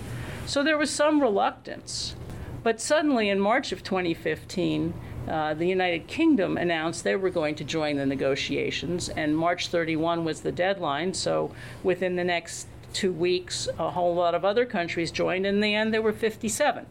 So 0.46 0.64
there 0.64 0.78
was 0.78 0.90
some 0.90 1.22
reluctance. 1.22 2.16
But 2.62 2.82
suddenly 2.82 3.30
in 3.30 3.40
March 3.40 3.72
of 3.72 3.84
2015, 3.84 4.94
uh, 5.28 5.54
the 5.54 5.66
United 5.66 6.08
Kingdom 6.08 6.58
announced 6.58 7.04
they 7.04 7.16
were 7.16 7.30
going 7.30 7.56
to 7.56 7.64
join 7.64 7.98
the 7.98 8.06
negotiations, 8.06 9.10
and 9.10 9.38
March 9.38 9.68
31 9.68 10.26
was 10.26 10.42
the 10.42 10.52
deadline. 10.52 11.14
So 11.14 11.54
within 11.84 12.16
the 12.16 12.24
next 12.24 12.68
two 12.94 13.12
weeks, 13.12 13.68
a 13.78 13.92
whole 13.92 14.16
lot 14.16 14.36
of 14.36 14.46
other 14.46 14.66
countries 14.66 15.12
joined. 15.12 15.46
In 15.46 15.60
the 15.60 15.74
end, 15.74 15.94
there 15.94 16.02
were 16.02 16.14
57, 16.14 16.86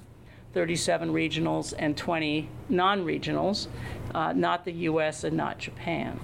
37 0.52 1.12
regionals 1.12 1.74
and 1.78 1.96
20 1.96 2.48
non 2.68 3.04
regionals, 3.04 3.68
uh, 4.14 4.32
not 4.32 4.64
the 4.64 4.72
US 4.72 5.24
and 5.24 5.36
not 5.36 5.58
Japan. 5.58 6.20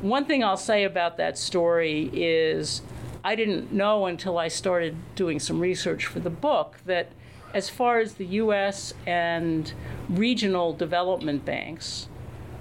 One 0.00 0.24
thing 0.24 0.42
I'll 0.42 0.56
say 0.56 0.84
about 0.84 1.16
that 1.18 1.38
story 1.38 2.10
is 2.12 2.82
I 3.24 3.36
didn't 3.36 3.72
know 3.72 4.06
until 4.06 4.36
I 4.36 4.48
started 4.48 4.96
doing 5.14 5.38
some 5.38 5.60
research 5.60 6.06
for 6.06 6.18
the 6.18 6.30
book 6.30 6.78
that 6.86 7.12
as 7.54 7.68
far 7.68 7.98
as 7.98 8.14
the 8.14 8.26
US 8.26 8.94
and 9.06 9.72
regional 10.08 10.72
development 10.72 11.44
banks, 11.44 12.08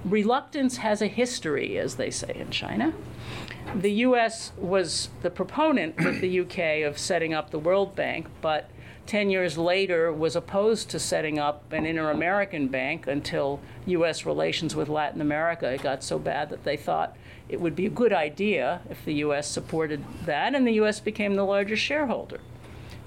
reluctance 0.06 0.78
has 0.78 1.02
a 1.02 1.08
history, 1.08 1.78
as 1.78 1.96
they 1.96 2.10
say 2.10 2.34
in 2.36 2.50
China 2.50 2.94
the 3.76 3.92
U.S. 3.92 4.52
was 4.58 5.10
the 5.22 5.30
proponent 5.30 5.98
with 5.98 6.20
the 6.20 6.40
UK 6.42 6.88
of 6.88 6.98
setting 6.98 7.34
up 7.34 7.52
the 7.52 7.60
World 7.60 7.96
Bank, 7.96 8.28
but 8.42 8.70
10 9.08 9.30
years 9.30 9.58
later 9.58 10.12
was 10.12 10.36
opposed 10.36 10.90
to 10.90 11.00
setting 11.00 11.40
up 11.40 11.72
an 11.72 11.86
inter 11.86 12.12
American 12.12 12.68
bank 12.68 13.08
until 13.08 13.60
U.S. 13.86 14.26
relations 14.26 14.76
with 14.76 14.90
Latin 14.90 15.22
America 15.22 15.78
got 15.82 16.04
so 16.04 16.20
bad 16.20 16.50
that 16.50 16.64
they 16.64 16.78
thought 16.78 17.16
it 17.50 17.60
would 17.60 17.76
be 17.76 17.86
a 17.86 17.90
good 17.90 18.14
idea 18.14 18.82
if 18.90 19.04
the 19.06 19.16
U.S. 19.16 19.48
supported 19.48 20.04
that, 20.26 20.54
and 20.54 20.68
the 20.68 20.74
U.S. 20.74 21.00
became 21.00 21.36
the 21.36 21.44
largest 21.44 21.82
shareholder. 21.82 22.40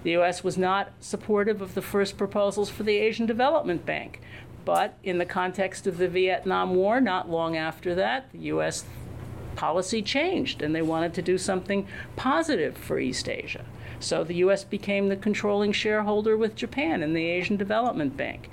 The 0.03 0.13
U.S. 0.13 0.45
was 0.45 0.59
not 0.59 0.93
supportive 1.01 1.63
of 1.63 1.75
the 1.75 1.83
first 1.83 2.19
proposals 2.19 2.69
for 2.69 2.83
the 2.83 2.99
Asian 2.99 3.25
Development 3.27 3.85
Bank, 3.87 4.21
but 4.65 4.97
in 5.03 5.19
the 5.19 5.27
context 5.27 5.87
of 5.87 5.99
the 5.99 6.09
Vietnam 6.09 6.75
War, 6.75 7.01
not 7.01 7.31
long 7.31 7.57
after 7.57 7.95
that, 7.95 8.31
the 8.33 8.39
U.S 8.39 8.85
policy 9.55 10.03
changed 10.03 10.63
and 10.63 10.75
they 10.75 10.83
wanted 10.83 11.15
to 11.15 11.23
do 11.23 11.39
something 11.39 11.87
positive 12.17 12.77
for 12.77 12.99
East 12.99 13.29
Asia. 13.29 13.65
So 14.01 14.25
the 14.25 14.35
U.S. 14.37 14.65
became 14.65 15.09
the 15.09 15.17
controlling 15.17 15.73
shareholder 15.73 16.37
with 16.37 16.57
Japan 16.57 17.03
in 17.03 17.15
the 17.15 17.27
Asian 17.27 17.57
Development 17.57 18.17
Bank. 18.17 18.51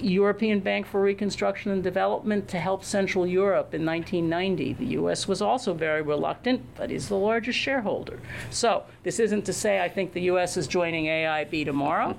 European 0.00 0.60
Bank 0.60 0.86
for 0.86 1.00
Reconstruction 1.00 1.72
and 1.72 1.82
Development 1.82 2.46
to 2.48 2.58
help 2.58 2.84
Central 2.84 3.26
Europe 3.26 3.74
in 3.74 3.84
1990. 3.84 4.74
The 4.74 4.86
U.S. 5.00 5.26
was 5.26 5.40
also 5.42 5.72
very 5.74 6.02
reluctant, 6.02 6.62
but 6.76 6.90
is 6.90 7.08
the 7.08 7.16
largest 7.16 7.58
shareholder. 7.58 8.20
So, 8.50 8.84
this 9.02 9.18
isn't 9.18 9.44
to 9.46 9.52
say 9.52 9.80
I 9.80 9.88
think 9.88 10.12
the 10.12 10.22
U.S. 10.22 10.56
is 10.56 10.66
joining 10.66 11.06
AIB 11.06 11.64
tomorrow, 11.64 12.16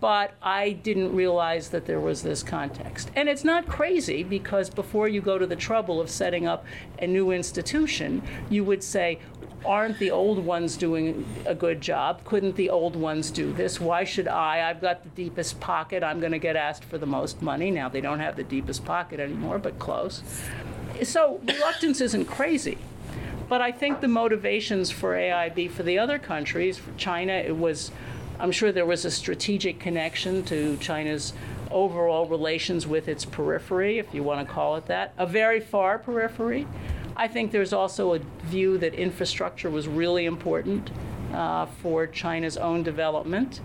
but 0.00 0.34
I 0.42 0.72
didn't 0.72 1.14
realize 1.14 1.70
that 1.70 1.86
there 1.86 2.00
was 2.00 2.22
this 2.22 2.42
context. 2.42 3.10
And 3.16 3.28
it's 3.28 3.44
not 3.44 3.66
crazy 3.66 4.22
because 4.22 4.70
before 4.70 5.08
you 5.08 5.20
go 5.20 5.38
to 5.38 5.46
the 5.46 5.56
trouble 5.56 6.00
of 6.00 6.10
setting 6.10 6.46
up 6.46 6.64
a 6.98 7.06
new 7.06 7.30
institution, 7.30 8.22
you 8.48 8.64
would 8.64 8.82
say, 8.82 9.18
aren't 9.64 9.98
the 9.98 10.10
old 10.10 10.38
ones 10.38 10.76
doing 10.76 11.26
a 11.46 11.54
good 11.54 11.80
job? 11.80 12.24
Couldn't 12.24 12.56
the 12.56 12.70
old 12.70 12.96
ones 12.96 13.30
do 13.30 13.52
this? 13.52 13.80
Why 13.80 14.04
should 14.04 14.28
I? 14.28 14.68
I've 14.68 14.80
got 14.80 15.02
the 15.02 15.10
deepest 15.10 15.60
pocket. 15.60 16.02
I'm 16.02 16.20
going 16.20 16.32
to 16.32 16.38
get 16.38 16.56
asked 16.56 16.84
for 16.84 16.98
the 16.98 17.06
most 17.06 17.42
money. 17.42 17.70
Now 17.70 17.88
they 17.88 18.00
don't 18.00 18.20
have 18.20 18.36
the 18.36 18.44
deepest 18.44 18.84
pocket 18.84 19.20
anymore, 19.20 19.58
but 19.58 19.78
close. 19.78 20.22
So 21.02 21.40
reluctance 21.44 22.00
isn't 22.00 22.26
crazy. 22.26 22.78
But 23.48 23.62
I 23.62 23.72
think 23.72 24.00
the 24.00 24.08
motivations 24.08 24.90
for 24.90 25.14
AIB 25.14 25.70
for 25.70 25.82
the 25.82 25.98
other 25.98 26.18
countries, 26.18 26.76
for 26.76 26.92
China, 26.98 27.32
it 27.32 27.56
was, 27.56 27.90
I'm 28.38 28.52
sure 28.52 28.72
there 28.72 28.84
was 28.84 29.04
a 29.04 29.10
strategic 29.10 29.80
connection 29.80 30.44
to 30.44 30.76
China's 30.76 31.32
overall 31.70 32.26
relations 32.26 32.86
with 32.86 33.08
its 33.08 33.24
periphery, 33.24 33.98
if 33.98 34.12
you 34.14 34.22
want 34.22 34.46
to 34.46 34.52
call 34.52 34.76
it 34.76 34.86
that, 34.86 35.14
a 35.16 35.26
very 35.26 35.60
far 35.60 35.98
periphery. 35.98 36.66
I 37.18 37.26
think 37.26 37.50
there's 37.50 37.72
also 37.72 38.14
a 38.14 38.20
view 38.44 38.78
that 38.78 38.94
infrastructure 38.94 39.68
was 39.68 39.88
really 39.88 40.24
important 40.24 40.90
uh, 41.34 41.66
for 41.66 42.06
China's 42.06 42.56
own 42.56 42.84
development. 42.84 43.60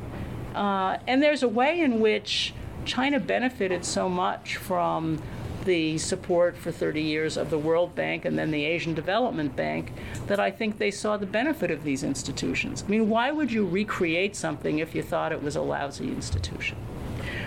Uh, 0.55 0.97
and 1.07 1.21
there's 1.21 1.43
a 1.43 1.47
way 1.47 1.81
in 1.81 1.99
which 1.99 2.53
China 2.83 3.19
benefited 3.19 3.85
so 3.85 4.09
much 4.09 4.57
from 4.57 5.21
the 5.65 5.97
support 5.99 6.57
for 6.57 6.71
30 6.71 7.01
years 7.01 7.37
of 7.37 7.51
the 7.51 7.57
World 7.57 7.95
Bank 7.95 8.25
and 8.25 8.37
then 8.37 8.49
the 8.49 8.65
Asian 8.65 8.93
Development 8.95 9.55
Bank 9.55 9.93
that 10.27 10.39
I 10.39 10.51
think 10.51 10.77
they 10.79 10.91
saw 10.91 11.15
the 11.15 11.25
benefit 11.25 11.71
of 11.71 11.83
these 11.83 12.03
institutions. 12.03 12.83
I 12.85 12.89
mean, 12.89 13.07
why 13.07 13.31
would 13.31 13.51
you 13.51 13.65
recreate 13.65 14.35
something 14.35 14.79
if 14.79 14.93
you 14.93 15.03
thought 15.03 15.31
it 15.31 15.41
was 15.41 15.55
a 15.55 15.61
lousy 15.61 16.09
institution? 16.09 16.75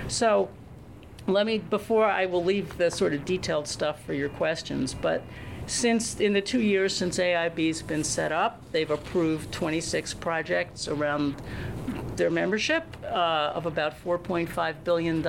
So, 0.08 0.48
let 1.26 1.44
me, 1.44 1.58
before 1.58 2.06
I 2.06 2.26
will 2.26 2.44
leave 2.44 2.78
the 2.78 2.90
sort 2.90 3.12
of 3.12 3.24
detailed 3.24 3.66
stuff 3.66 4.02
for 4.04 4.14
your 4.14 4.28
questions, 4.28 4.94
but 4.94 5.22
since, 5.66 6.20
in 6.20 6.32
the 6.32 6.40
two 6.40 6.60
years 6.60 6.94
since 6.94 7.18
AIB's 7.18 7.82
been 7.82 8.04
set 8.04 8.32
up, 8.32 8.60
they've 8.72 8.90
approved 8.90 9.52
26 9.52 10.14
projects 10.14 10.88
around 10.88 11.34
their 12.16 12.30
membership 12.30 12.84
uh, 13.04 13.52
of 13.54 13.66
about 13.66 14.02
$4.5 14.02 14.84
billion. 14.84 15.22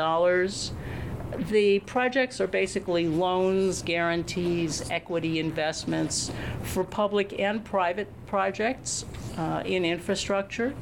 The 1.50 1.80
projects 1.80 2.40
are 2.40 2.48
basically 2.48 3.08
loans, 3.08 3.82
guarantees, 3.82 4.90
equity 4.90 5.40
investments 5.40 6.32
for 6.64 6.84
public 6.84 7.38
and 7.40 7.64
private 7.64 8.08
projects 8.28 9.06
uh, 9.38 9.62
in 9.66 9.84
infrastructure. 9.84 10.74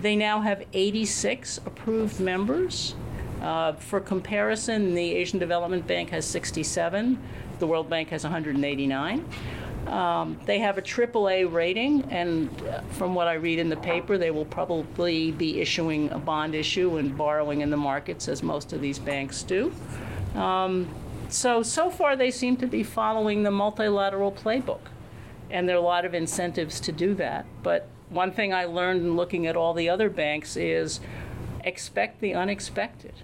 They 0.00 0.16
now 0.16 0.40
have 0.40 0.64
86 0.72 1.58
approved 1.58 2.20
members. 2.20 2.94
Uh, 3.40 3.74
for 3.74 4.00
comparison, 4.00 4.94
the 4.94 5.14
Asian 5.14 5.38
Development 5.38 5.86
Bank 5.86 6.10
has 6.10 6.24
67. 6.24 7.22
The 7.58 7.66
World 7.66 7.88
Bank 7.88 8.10
has 8.10 8.22
189. 8.22 9.24
Um, 9.86 10.38
they 10.46 10.58
have 10.58 10.78
a 10.78 10.82
AAA 10.82 11.52
rating, 11.52 12.02
and 12.10 12.50
uh, 12.66 12.80
from 12.92 13.14
what 13.14 13.28
I 13.28 13.34
read 13.34 13.58
in 13.58 13.68
the 13.68 13.76
paper, 13.76 14.18
they 14.18 14.32
will 14.32 14.44
probably 14.44 15.30
be 15.30 15.60
issuing 15.60 16.10
a 16.10 16.18
bond 16.18 16.54
issue 16.54 16.96
and 16.96 17.16
borrowing 17.16 17.60
in 17.60 17.70
the 17.70 17.76
markets, 17.76 18.26
as 18.28 18.42
most 18.42 18.72
of 18.72 18.80
these 18.80 18.98
banks 18.98 19.42
do. 19.44 19.72
Um, 20.34 20.88
so, 21.28 21.62
so 21.62 21.88
far, 21.90 22.16
they 22.16 22.30
seem 22.30 22.56
to 22.58 22.66
be 22.66 22.82
following 22.82 23.44
the 23.44 23.50
multilateral 23.50 24.32
playbook, 24.32 24.80
and 25.50 25.68
there 25.68 25.76
are 25.76 25.80
a 25.80 25.82
lot 25.82 26.04
of 26.04 26.14
incentives 26.14 26.80
to 26.80 26.92
do 26.92 27.14
that. 27.14 27.46
But 27.62 27.88
one 28.08 28.32
thing 28.32 28.52
I 28.52 28.64
learned 28.64 29.02
in 29.02 29.16
looking 29.16 29.46
at 29.46 29.56
all 29.56 29.72
the 29.72 29.88
other 29.88 30.10
banks 30.10 30.56
is 30.56 31.00
expect 31.64 32.20
the 32.20 32.34
unexpected. 32.34 33.14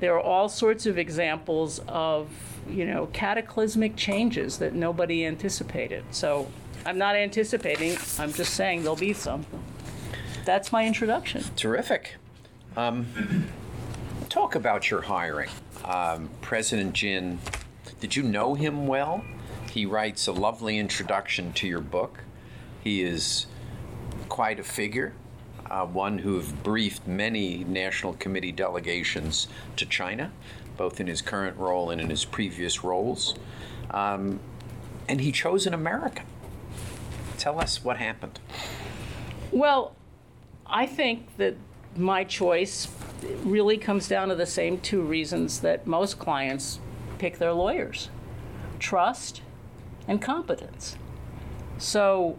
There 0.00 0.14
are 0.14 0.20
all 0.20 0.48
sorts 0.48 0.86
of 0.86 0.96
examples 0.96 1.80
of 1.88 2.30
you 2.68 2.84
know, 2.84 3.06
cataclysmic 3.12 3.96
changes 3.96 4.58
that 4.58 4.74
nobody 4.74 5.24
anticipated. 5.24 6.04
So 6.10 6.48
I'm 6.86 6.98
not 6.98 7.16
anticipating, 7.16 7.96
I'm 8.18 8.32
just 8.32 8.54
saying 8.54 8.82
there'll 8.82 8.96
be 8.96 9.12
some. 9.12 9.44
That's 10.44 10.72
my 10.72 10.86
introduction. 10.86 11.44
Terrific. 11.56 12.16
Um, 12.76 13.06
talk 14.28 14.54
about 14.54 14.90
your 14.90 15.02
hiring. 15.02 15.50
Um, 15.84 16.30
President 16.40 16.92
Jin, 16.94 17.38
did 18.00 18.16
you 18.16 18.22
know 18.22 18.54
him 18.54 18.86
well? 18.86 19.24
He 19.70 19.84
writes 19.84 20.26
a 20.26 20.32
lovely 20.32 20.78
introduction 20.78 21.52
to 21.54 21.66
your 21.66 21.80
book. 21.80 22.24
He 22.82 23.02
is 23.02 23.46
quite 24.28 24.58
a 24.58 24.64
figure, 24.64 25.12
uh, 25.70 25.84
one 25.86 26.18
who 26.18 26.36
have 26.36 26.62
briefed 26.62 27.06
many 27.06 27.64
National 27.64 28.14
Committee 28.14 28.52
delegations 28.52 29.48
to 29.76 29.84
China 29.84 30.32
both 30.78 31.00
in 31.00 31.06
his 31.06 31.20
current 31.20 31.58
role 31.58 31.90
and 31.90 32.00
in 32.00 32.08
his 32.08 32.24
previous 32.24 32.82
roles. 32.82 33.34
Um, 33.90 34.40
and 35.08 35.20
he 35.20 35.32
chose 35.32 35.66
an 35.66 35.74
American. 35.74 36.24
Tell 37.36 37.60
us 37.60 37.84
what 37.84 37.98
happened. 37.98 38.40
Well, 39.52 39.94
I 40.66 40.86
think 40.86 41.36
that 41.36 41.56
my 41.96 42.24
choice 42.24 42.88
really 43.42 43.76
comes 43.76 44.08
down 44.08 44.28
to 44.28 44.34
the 44.34 44.46
same 44.46 44.78
two 44.78 45.02
reasons 45.02 45.60
that 45.60 45.86
most 45.86 46.18
clients 46.18 46.80
pick 47.18 47.38
their 47.38 47.52
lawyers 47.52 48.08
trust 48.78 49.42
and 50.06 50.22
competence. 50.22 50.96
So, 51.78 52.36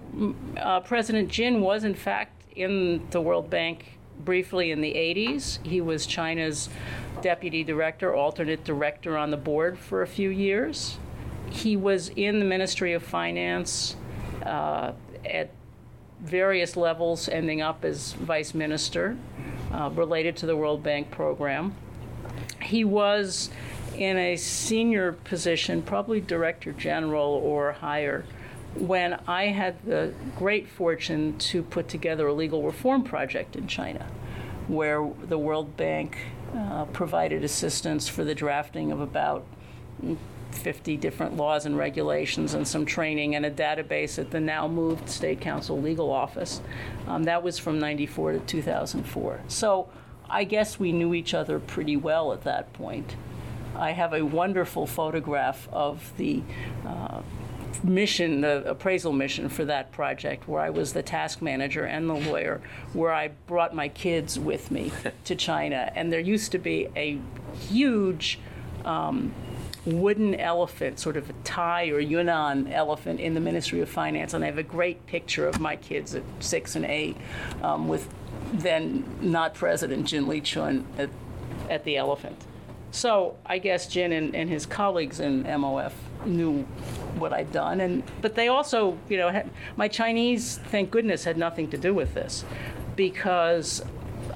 uh, 0.58 0.80
President 0.82 1.30
Jin 1.30 1.62
was, 1.62 1.84
in 1.84 1.96
fact, 1.96 2.44
in 2.56 3.08
the 3.12 3.22
World 3.22 3.50
Bank 3.50 3.99
briefly 4.20 4.72
in 4.72 4.82
the 4.82 4.94
80s. 4.94 5.66
He 5.66 5.82
was 5.82 6.06
China's 6.06 6.70
deputy 7.22 7.64
director, 7.64 8.14
alternate 8.14 8.64
director 8.64 9.18
on 9.18 9.32
the 9.32 9.38
board 9.38 9.78
for 9.78 10.02
a 10.02 10.08
few 10.08 10.30
years. 10.30 10.98
He 11.50 11.76
was 11.76 12.10
in 12.10 12.40
the 12.40 12.46
Ministry 12.46 12.94
of 12.94 13.04
Finance 13.04 13.96
uh, 14.44 14.94
at 15.26 15.52
various 16.22 16.76
levels, 16.76 17.30
ending 17.30 17.62
up 17.62 17.86
as 17.86 18.14
vice 18.14 18.54
minister 18.54 19.18
uh, 19.74 19.90
related 19.94 20.36
to 20.38 20.46
the 20.46 20.56
World 20.56 20.84
Bank 20.84 21.10
program. 21.12 21.76
He 22.62 22.84
was 22.84 23.50
in 23.96 24.18
a 24.18 24.36
senior 24.36 25.14
position, 25.14 25.82
probably 25.82 26.22
director 26.22 26.72
general 26.72 27.34
or 27.44 27.72
higher, 27.74 28.26
when 28.76 29.20
I 29.28 29.48
had 29.48 29.84
the 29.86 30.14
great 30.38 30.68
fortune 30.68 31.38
to 31.40 31.64
put 31.64 31.88
together 31.88 32.28
a 32.28 32.34
legal 32.34 32.64
reform 32.64 33.04
project 33.04 33.56
in 33.56 33.68
China, 33.68 34.08
where 34.68 35.10
the 35.28 35.38
World 35.38 35.76
Bank 35.76 36.18
uh, 36.56 36.86
provided 36.86 37.44
assistance 37.44 38.08
for 38.08 38.24
the 38.24 38.36
drafting 38.36 38.92
of 38.92 39.02
about 39.02 39.46
50 40.52 40.98
different 40.98 41.38
laws 41.38 41.66
and 41.66 41.78
regulations 41.78 42.54
and 42.54 42.68
some 42.68 42.86
training 42.86 43.36
and 43.36 43.46
a 43.46 43.52
database 43.52 44.18
at 44.18 44.32
the 44.32 44.40
now 44.40 44.68
moved 44.68 45.10
State 45.10 45.42
Council 45.42 45.80
Legal 45.80 46.12
Office. 46.12 46.62
Um, 47.08 47.24
that 47.24 47.44
was 47.44 47.60
from 47.60 47.80
94 47.80 48.34
to 48.34 48.40
2004. 48.40 49.42
So 49.48 49.90
I 50.30 50.44
guess 50.44 50.80
we 50.80 50.92
knew 50.92 51.14
each 51.14 51.34
other 51.34 51.60
pretty 51.60 51.98
well 51.98 52.34
at 52.34 52.44
that 52.44 52.72
point. 52.74 53.16
I 53.76 53.92
have 53.92 54.14
a 54.14 54.24
wonderful 54.24 54.88
photograph 54.88 55.70
of 55.72 56.12
the 56.18 56.42
uh, 56.86 57.22
mission, 57.84 58.42
the 58.42 58.64
appraisal 58.70 59.14
mission 59.14 59.50
for 59.50 59.66
that 59.66 59.92
project, 59.92 60.48
where 60.48 60.62
I 60.62 60.70
was 60.70 60.94
the 60.94 61.04
task 61.04 61.42
manager 61.42 61.86
and 61.86 62.10
the 62.10 62.14
lawyer, 62.14 62.62
where 62.94 63.14
I 63.14 63.30
brought 63.48 63.76
my 63.76 63.90
kids 63.90 64.40
with 64.40 64.72
me 64.72 64.92
to 65.26 65.36
China. 65.36 65.92
And 65.96 66.12
there 66.12 66.20
used 66.20 66.52
to 66.52 66.60
be 66.60 66.88
a 66.96 67.20
huge 67.70 68.40
um, 68.86 69.34
wooden 69.86 70.36
elephant, 70.36 71.00
sort 71.00 71.18
of 71.18 71.30
a 71.30 71.34
Thai 71.44 71.90
or 71.90 72.00
Yunnan 72.00 72.72
elephant 72.72 73.20
in 73.20 73.34
the 73.34 73.40
Ministry 73.40 73.82
of 73.82 73.90
Finance. 73.90 74.34
And 74.34 74.44
I 74.44 74.48
have 74.48 74.58
a 74.58 74.64
great 74.64 75.06
picture 75.06 75.48
of 75.48 75.60
my 75.60 75.76
kids 75.76 76.16
at 76.16 76.24
six 76.40 76.76
and 76.76 76.86
eight 76.86 77.18
um, 77.62 77.88
with 77.88 78.08
then 78.54 79.06
not 79.22 79.54
President 79.54 80.08
Jin 80.08 80.26
Liqun 80.26 80.84
at, 80.98 81.10
at 81.70 81.84
the 81.84 81.98
elephant. 81.98 82.46
So 82.92 83.38
I 83.46 83.60
guess 83.60 83.88
Jin 83.88 84.12
and, 84.12 84.36
and 84.36 84.50
his 84.50 84.66
colleagues 84.66 85.20
in 85.20 85.44
MOF 85.44 85.92
knew 86.26 86.64
what 87.18 87.34
I'd 87.34 87.52
done, 87.52 87.82
and 87.82 88.04
but 88.22 88.36
they 88.36 88.48
also, 88.48 88.98
you 89.08 89.18
know, 89.18 89.30
had, 89.30 89.50
my 89.78 89.88
Chinese, 89.88 90.58
thank 90.70 90.92
goodness, 90.92 91.24
had 91.24 91.38
nothing 91.38 91.70
to 91.70 91.78
do 91.78 91.94
with 91.94 92.14
this, 92.14 92.44
because 92.96 93.84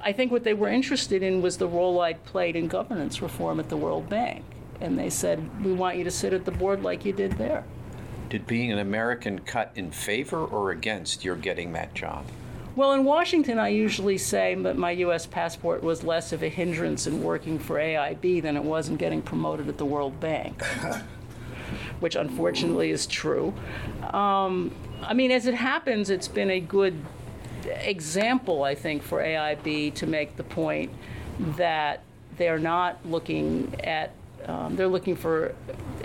I 0.01 0.11
think 0.11 0.31
what 0.31 0.43
they 0.43 0.53
were 0.53 0.69
interested 0.69 1.23
in 1.23 1.41
was 1.41 1.57
the 1.57 1.67
role 1.67 1.99
I'd 2.01 2.23
played 2.25 2.55
in 2.55 2.67
governance 2.67 3.21
reform 3.21 3.59
at 3.59 3.69
the 3.69 3.77
World 3.77 4.07
Bank, 4.07 4.43
and 4.81 4.97
they 4.97 5.09
said, 5.09 5.63
we 5.65 5.73
want 5.73 5.97
you 5.97 6.03
to 6.03 6.11
sit 6.11 6.33
at 6.33 6.45
the 6.45 6.51
board 6.51 6.83
like 6.83 7.05
you 7.05 7.13
did 7.13 7.33
there. 7.33 7.63
Did 8.29 8.47
being 8.47 8.71
an 8.71 8.79
American 8.79 9.39
cut 9.39 9.71
in 9.75 9.91
favor 9.91 10.43
or 10.43 10.71
against 10.71 11.23
your 11.25 11.35
getting 11.35 11.73
that 11.73 11.93
job? 11.93 12.25
Well, 12.75 12.93
in 12.93 13.03
Washington, 13.03 13.59
I 13.59 13.67
usually 13.67 14.17
say 14.17 14.55
that 14.55 14.77
my 14.77 14.91
U.S. 14.91 15.27
passport 15.27 15.83
was 15.83 16.03
less 16.03 16.33
of 16.33 16.41
a 16.41 16.49
hindrance 16.49 17.05
in 17.05 17.21
working 17.21 17.59
for 17.59 17.75
AIB 17.75 18.41
than 18.41 18.57
it 18.57 18.63
was 18.63 18.89
in 18.89 18.95
getting 18.95 19.21
promoted 19.21 19.69
at 19.69 19.77
the 19.77 19.85
World 19.85 20.19
Bank, 20.19 20.63
which 21.99 22.15
unfortunately 22.15 22.89
is 22.89 23.05
true. 23.05 23.53
Um, 24.11 24.73
I 25.03 25.13
mean, 25.13 25.29
as 25.29 25.45
it 25.45 25.53
happens, 25.53 26.09
it's 26.09 26.27
been 26.27 26.49
a 26.49 26.59
good 26.59 26.95
example, 27.65 28.63
I 28.63 28.73
think, 28.73 29.03
for 29.03 29.21
AIB 29.21 29.93
to 29.93 30.07
make 30.07 30.35
the 30.35 30.43
point 30.43 30.91
that 31.55 32.01
they're 32.37 32.59
not 32.59 33.05
looking 33.05 33.75
at 33.83 34.11
um, 34.45 34.75
they're 34.75 34.89
looking 34.89 35.15
for 35.15 35.55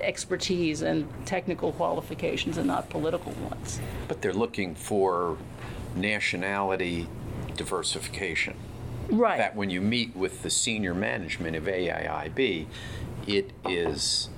expertise 0.00 0.82
and 0.82 1.08
technical 1.26 1.72
qualifications 1.72 2.56
and 2.56 2.68
not 2.68 2.88
political 2.88 3.32
ones. 3.32 3.80
But 4.06 4.22
they're 4.22 4.32
looking 4.32 4.76
for 4.76 5.36
nationality 5.96 7.08
diversification. 7.56 8.56
Right. 9.10 9.38
That 9.38 9.56
when 9.56 9.70
you 9.70 9.80
meet 9.80 10.14
with 10.14 10.42
the 10.42 10.50
senior 10.50 10.94
management 10.94 11.56
of 11.56 11.64
AIIB, 11.64 12.66
it 13.26 13.52
is 13.66 14.28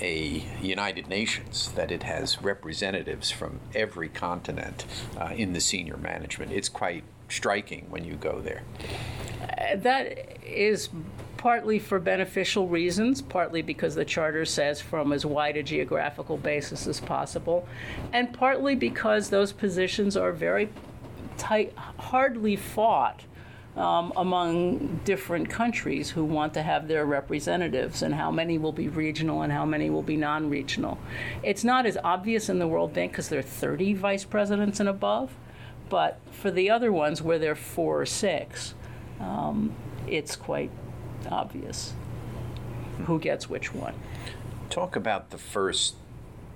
a 0.00 0.44
United 0.60 1.08
Nations, 1.08 1.70
that 1.72 1.92
it 1.92 2.02
has 2.02 2.42
representatives 2.42 3.30
from 3.30 3.60
every 3.74 4.08
continent 4.08 4.84
uh, 5.16 5.32
in 5.34 5.52
the 5.52 5.60
senior 5.60 5.96
management. 5.96 6.50
It's 6.52 6.68
quite 6.68 7.04
striking 7.28 7.86
when 7.88 8.04
you 8.04 8.14
go 8.14 8.40
there. 8.40 8.62
Uh, 9.40 9.76
that 9.76 10.42
is 10.44 10.88
partly 11.42 11.76
for 11.76 11.98
beneficial 11.98 12.68
reasons, 12.68 13.20
partly 13.20 13.62
because 13.62 13.96
the 13.96 14.04
charter 14.04 14.44
says 14.44 14.80
from 14.80 15.12
as 15.12 15.26
wide 15.26 15.56
a 15.56 15.62
geographical 15.62 16.36
basis 16.36 16.86
as 16.86 17.00
possible, 17.00 17.66
and 18.12 18.32
partly 18.32 18.76
because 18.76 19.28
those 19.28 19.52
positions 19.52 20.16
are 20.16 20.30
very 20.30 20.68
tight, 21.36 21.74
hardly 21.76 22.54
fought. 22.54 23.24
Um, 23.74 24.12
among 24.18 25.00
different 25.06 25.48
countries 25.48 26.10
who 26.10 26.24
want 26.24 26.52
to 26.52 26.62
have 26.62 26.88
their 26.88 27.06
representatives, 27.06 28.02
and 28.02 28.14
how 28.14 28.30
many 28.30 28.58
will 28.58 28.70
be 28.70 28.88
regional 28.88 29.40
and 29.40 29.50
how 29.50 29.64
many 29.64 29.88
will 29.88 30.02
be 30.02 30.18
non 30.18 30.50
regional. 30.50 30.98
It's 31.42 31.64
not 31.64 31.86
as 31.86 31.96
obvious 32.04 32.50
in 32.50 32.58
the 32.58 32.68
World 32.68 32.92
Bank 32.92 33.12
because 33.12 33.30
there 33.30 33.38
are 33.38 33.42
30 33.42 33.94
vice 33.94 34.24
presidents 34.24 34.78
and 34.78 34.90
above, 34.90 35.32
but 35.88 36.20
for 36.30 36.50
the 36.50 36.68
other 36.68 36.92
ones 36.92 37.22
where 37.22 37.38
there 37.38 37.52
are 37.52 37.54
four 37.54 38.02
or 38.02 38.04
six, 38.04 38.74
um, 39.20 39.74
it's 40.06 40.36
quite 40.36 40.70
obvious 41.30 41.94
who 43.06 43.18
gets 43.18 43.48
which 43.48 43.74
one. 43.74 43.94
Talk 44.70 44.96
about 44.96 45.30
the 45.30 45.38
first. 45.38 45.96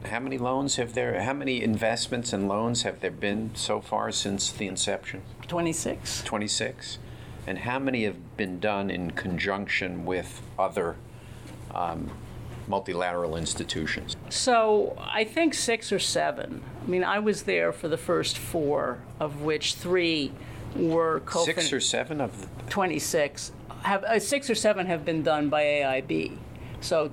How 0.05 0.21
many 0.21 0.39
loans 0.39 0.77
have 0.77 0.95
there? 0.95 1.21
How 1.23 1.33
many 1.33 1.63
investments 1.63 2.33
and 2.33 2.49
loans 2.49 2.83
have 2.83 3.01
there 3.01 3.11
been 3.11 3.51
so 3.55 3.81
far 3.81 4.13
since 4.13 4.51
the 4.53 4.67
inception? 4.67 5.23
26. 5.49 6.23
26. 6.23 6.99
And 7.47 7.59
how 7.59 7.79
many 7.79 8.05
have 8.05 8.37
been 8.37 8.61
done 8.61 8.91
in 8.91 9.13
conjunction 9.13 10.05
with 10.05 10.43
other 10.59 10.97
um, 11.75 12.11
multilateral 12.69 13.37
institutions? 13.37 14.17
So 14.29 14.97
I 14.99 15.25
think 15.25 15.55
six 15.55 15.93
or 15.93 15.99
seven. 15.99 16.63
I 16.85 16.89
mean, 16.89 17.05
I 17.05 17.19
was 17.19 17.45
there 17.45 17.73
for 17.73 17.89
the 17.89 17.97
first 17.97 18.39
four, 18.39 18.99
of 19.21 19.43
which 19.43 19.75
three 19.75 20.33
were 20.75 21.21
co 21.21 21.45
Six 21.45 21.73
or 21.73 21.81
seven 21.81 22.21
of 22.21 22.41
the 22.41 22.71
26 22.71 23.53
have 23.87 24.03
uh, 24.05 24.19
six 24.19 24.51
or 24.51 24.55
seven 24.55 24.87
have 24.87 25.05
been 25.05 25.23
done 25.23 25.49
by 25.49 25.63
AIB. 25.63 26.37
So, 26.81 27.11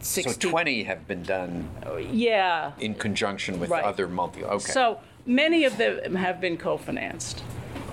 60, 0.00 0.32
So 0.40 0.50
20 0.50 0.82
have 0.84 1.06
been 1.06 1.22
done 1.22 1.68
Yeah. 2.10 2.72
in 2.80 2.94
conjunction 2.94 3.60
with 3.60 3.70
Right. 3.70 3.84
other 3.84 4.08
multi, 4.08 4.42
okay. 4.42 4.58
So 4.72 4.98
many 5.26 5.64
of 5.64 5.76
them 5.76 6.14
have 6.14 6.40
been 6.40 6.56
co-financed. 6.56 7.42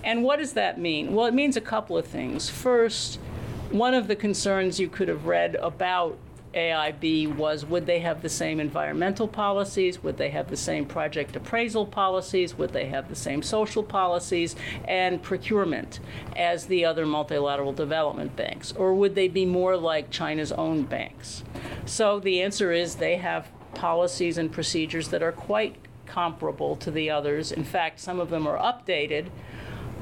And 0.03 0.23
what 0.23 0.39
does 0.39 0.53
that 0.53 0.79
mean? 0.79 1.13
Well, 1.13 1.25
it 1.25 1.33
means 1.33 1.55
a 1.57 1.61
couple 1.61 1.97
of 1.97 2.05
things. 2.07 2.49
First, 2.49 3.19
one 3.71 3.93
of 3.93 4.07
the 4.07 4.15
concerns 4.15 4.79
you 4.79 4.87
could 4.87 5.07
have 5.07 5.25
read 5.25 5.55
about 5.55 6.17
AIB 6.53 7.35
was 7.35 7.65
would 7.65 7.85
they 7.85 7.99
have 7.99 8.21
the 8.21 8.29
same 8.29 8.59
environmental 8.59 9.27
policies? 9.27 10.03
Would 10.03 10.17
they 10.17 10.29
have 10.29 10.49
the 10.49 10.57
same 10.57 10.85
project 10.85 11.35
appraisal 11.35 11.85
policies? 11.85 12.57
Would 12.57 12.73
they 12.73 12.85
have 12.87 13.09
the 13.09 13.15
same 13.15 13.41
social 13.41 13.83
policies 13.83 14.55
and 14.87 15.21
procurement 15.21 15.99
as 16.35 16.65
the 16.65 16.85
other 16.85 17.05
multilateral 17.05 17.73
development 17.73 18.35
banks? 18.35 18.71
Or 18.71 18.93
would 18.93 19.15
they 19.15 19.27
be 19.27 19.45
more 19.45 19.77
like 19.77 20.09
China's 20.09 20.51
own 20.51 20.83
banks? 20.83 21.43
So 21.85 22.19
the 22.19 22.41
answer 22.41 22.71
is 22.71 22.95
they 22.95 23.17
have 23.17 23.47
policies 23.73 24.37
and 24.37 24.51
procedures 24.51 25.09
that 25.09 25.23
are 25.23 25.31
quite 25.31 25.75
comparable 26.05 26.75
to 26.75 26.91
the 26.91 27.09
others. 27.09 27.51
In 27.51 27.63
fact, 27.63 27.99
some 27.99 28.19
of 28.19 28.29
them 28.29 28.47
are 28.47 28.57
updated. 28.57 29.29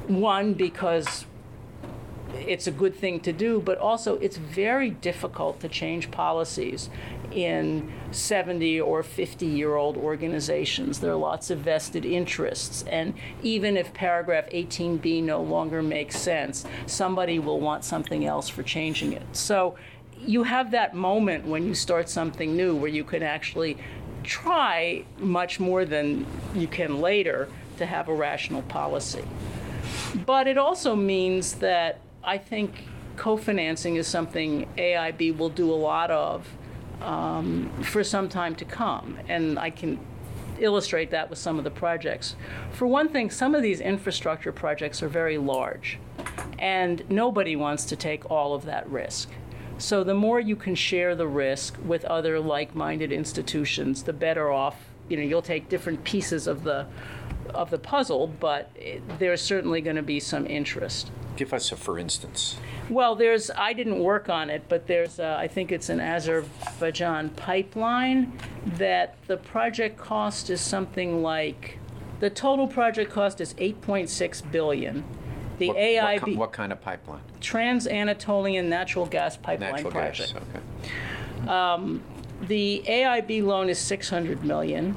One, 0.08 0.52
because 0.52 1.24
it's 2.34 2.66
a 2.66 2.70
good 2.70 2.94
thing 2.94 3.20
to 3.20 3.32
do, 3.32 3.60
but 3.60 3.78
also 3.78 4.16
it's 4.18 4.36
very 4.36 4.90
difficult 4.90 5.60
to 5.60 5.68
change 5.68 6.10
policies 6.10 6.90
in 7.30 7.92
70 8.10 8.80
or 8.80 9.02
50 9.02 9.46
year 9.46 9.76
old 9.76 9.96
organizations. 9.96 11.00
There 11.00 11.12
are 11.12 11.16
lots 11.16 11.50
of 11.50 11.58
vested 11.58 12.04
interests. 12.04 12.84
And 12.88 13.14
even 13.42 13.76
if 13.76 13.92
paragraph 13.94 14.48
18b 14.50 15.22
no 15.22 15.42
longer 15.42 15.82
makes 15.82 16.18
sense, 16.18 16.64
somebody 16.86 17.38
will 17.38 17.60
want 17.60 17.84
something 17.84 18.24
else 18.24 18.48
for 18.48 18.62
changing 18.62 19.12
it. 19.12 19.24
So 19.32 19.76
you 20.20 20.44
have 20.44 20.70
that 20.70 20.94
moment 20.94 21.46
when 21.46 21.66
you 21.66 21.74
start 21.74 22.08
something 22.08 22.56
new 22.56 22.76
where 22.76 22.90
you 22.90 23.04
can 23.04 23.22
actually 23.22 23.76
try 24.22 25.04
much 25.18 25.58
more 25.58 25.84
than 25.84 26.24
you 26.54 26.68
can 26.68 27.00
later 27.00 27.48
to 27.78 27.86
have 27.86 28.08
a 28.08 28.14
rational 28.14 28.62
policy. 28.62 29.24
But 30.26 30.46
it 30.46 30.58
also 30.58 30.94
means 30.94 31.54
that 31.54 31.98
I 32.24 32.38
think 32.38 32.84
co-financing 33.16 33.96
is 33.96 34.06
something 34.06 34.68
AIB 34.78 35.36
will 35.36 35.50
do 35.50 35.70
a 35.72 35.74
lot 35.74 36.10
of 36.10 36.48
um, 37.00 37.70
for 37.82 38.04
some 38.04 38.28
time 38.28 38.54
to 38.56 38.64
come. 38.64 39.18
And 39.28 39.58
I 39.58 39.70
can 39.70 39.98
illustrate 40.58 41.10
that 41.10 41.28
with 41.28 41.38
some 41.38 41.58
of 41.58 41.64
the 41.64 41.70
projects. 41.70 42.36
For 42.72 42.86
one 42.86 43.08
thing, 43.08 43.30
some 43.30 43.54
of 43.54 43.62
these 43.62 43.80
infrastructure 43.80 44.52
projects 44.52 45.02
are 45.02 45.08
very 45.08 45.38
large, 45.38 45.98
and 46.58 47.02
nobody 47.10 47.56
wants 47.56 47.84
to 47.86 47.96
take 47.96 48.30
all 48.30 48.54
of 48.54 48.64
that 48.66 48.88
risk. 48.88 49.28
So 49.78 50.04
the 50.04 50.14
more 50.14 50.38
you 50.38 50.54
can 50.54 50.76
share 50.76 51.16
the 51.16 51.26
risk 51.26 51.76
with 51.84 52.04
other 52.04 52.38
like-minded 52.38 53.10
institutions, 53.10 54.04
the 54.04 54.12
better 54.12 54.52
off. 54.52 54.76
You 55.08 55.16
know, 55.16 55.24
you'll 55.24 55.42
take 55.42 55.68
different 55.68 56.04
pieces 56.04 56.46
of 56.46 56.62
the 56.62 56.86
of 57.54 57.70
the 57.70 57.78
puzzle, 57.78 58.26
but 58.40 58.70
it, 58.74 59.02
there's 59.18 59.40
certainly 59.40 59.80
going 59.80 59.96
to 59.96 60.02
be 60.02 60.20
some 60.20 60.46
interest. 60.46 61.10
Give 61.36 61.52
us 61.52 61.72
a 61.72 61.76
for 61.76 61.98
instance. 61.98 62.56
Well, 62.90 63.14
there's, 63.14 63.50
I 63.50 63.72
didn't 63.72 64.00
work 64.00 64.28
on 64.28 64.50
it, 64.50 64.64
but 64.68 64.86
there's, 64.86 65.18
uh, 65.18 65.36
I 65.38 65.48
think 65.48 65.72
it's 65.72 65.88
an 65.88 66.00
Azerbaijan 66.00 67.30
pipeline 67.30 68.32
that 68.76 69.16
the 69.26 69.36
project 69.36 69.96
cost 69.96 70.50
is 70.50 70.60
something 70.60 71.22
like, 71.22 71.78
the 72.20 72.28
total 72.28 72.66
project 72.66 73.10
cost 73.10 73.40
is 73.40 73.54
8.6 73.54 74.50
billion. 74.52 75.04
The 75.58 75.68
What- 75.68 75.76
AIB. 75.76 76.20
What, 76.22 76.36
what 76.36 76.52
kind 76.52 76.72
of 76.72 76.80
pipeline? 76.80 77.22
Trans-Anatolian 77.40 78.68
Natural 78.68 79.06
Gas 79.06 79.36
Pipeline 79.36 79.72
Natural 79.72 79.90
Project. 79.90 80.34
gas. 80.34 80.42
Okay. 81.46 82.00
The 82.46 82.82
AIB 82.88 83.44
loan 83.44 83.68
is 83.68 83.78
600 83.78 84.44
million. 84.44 84.96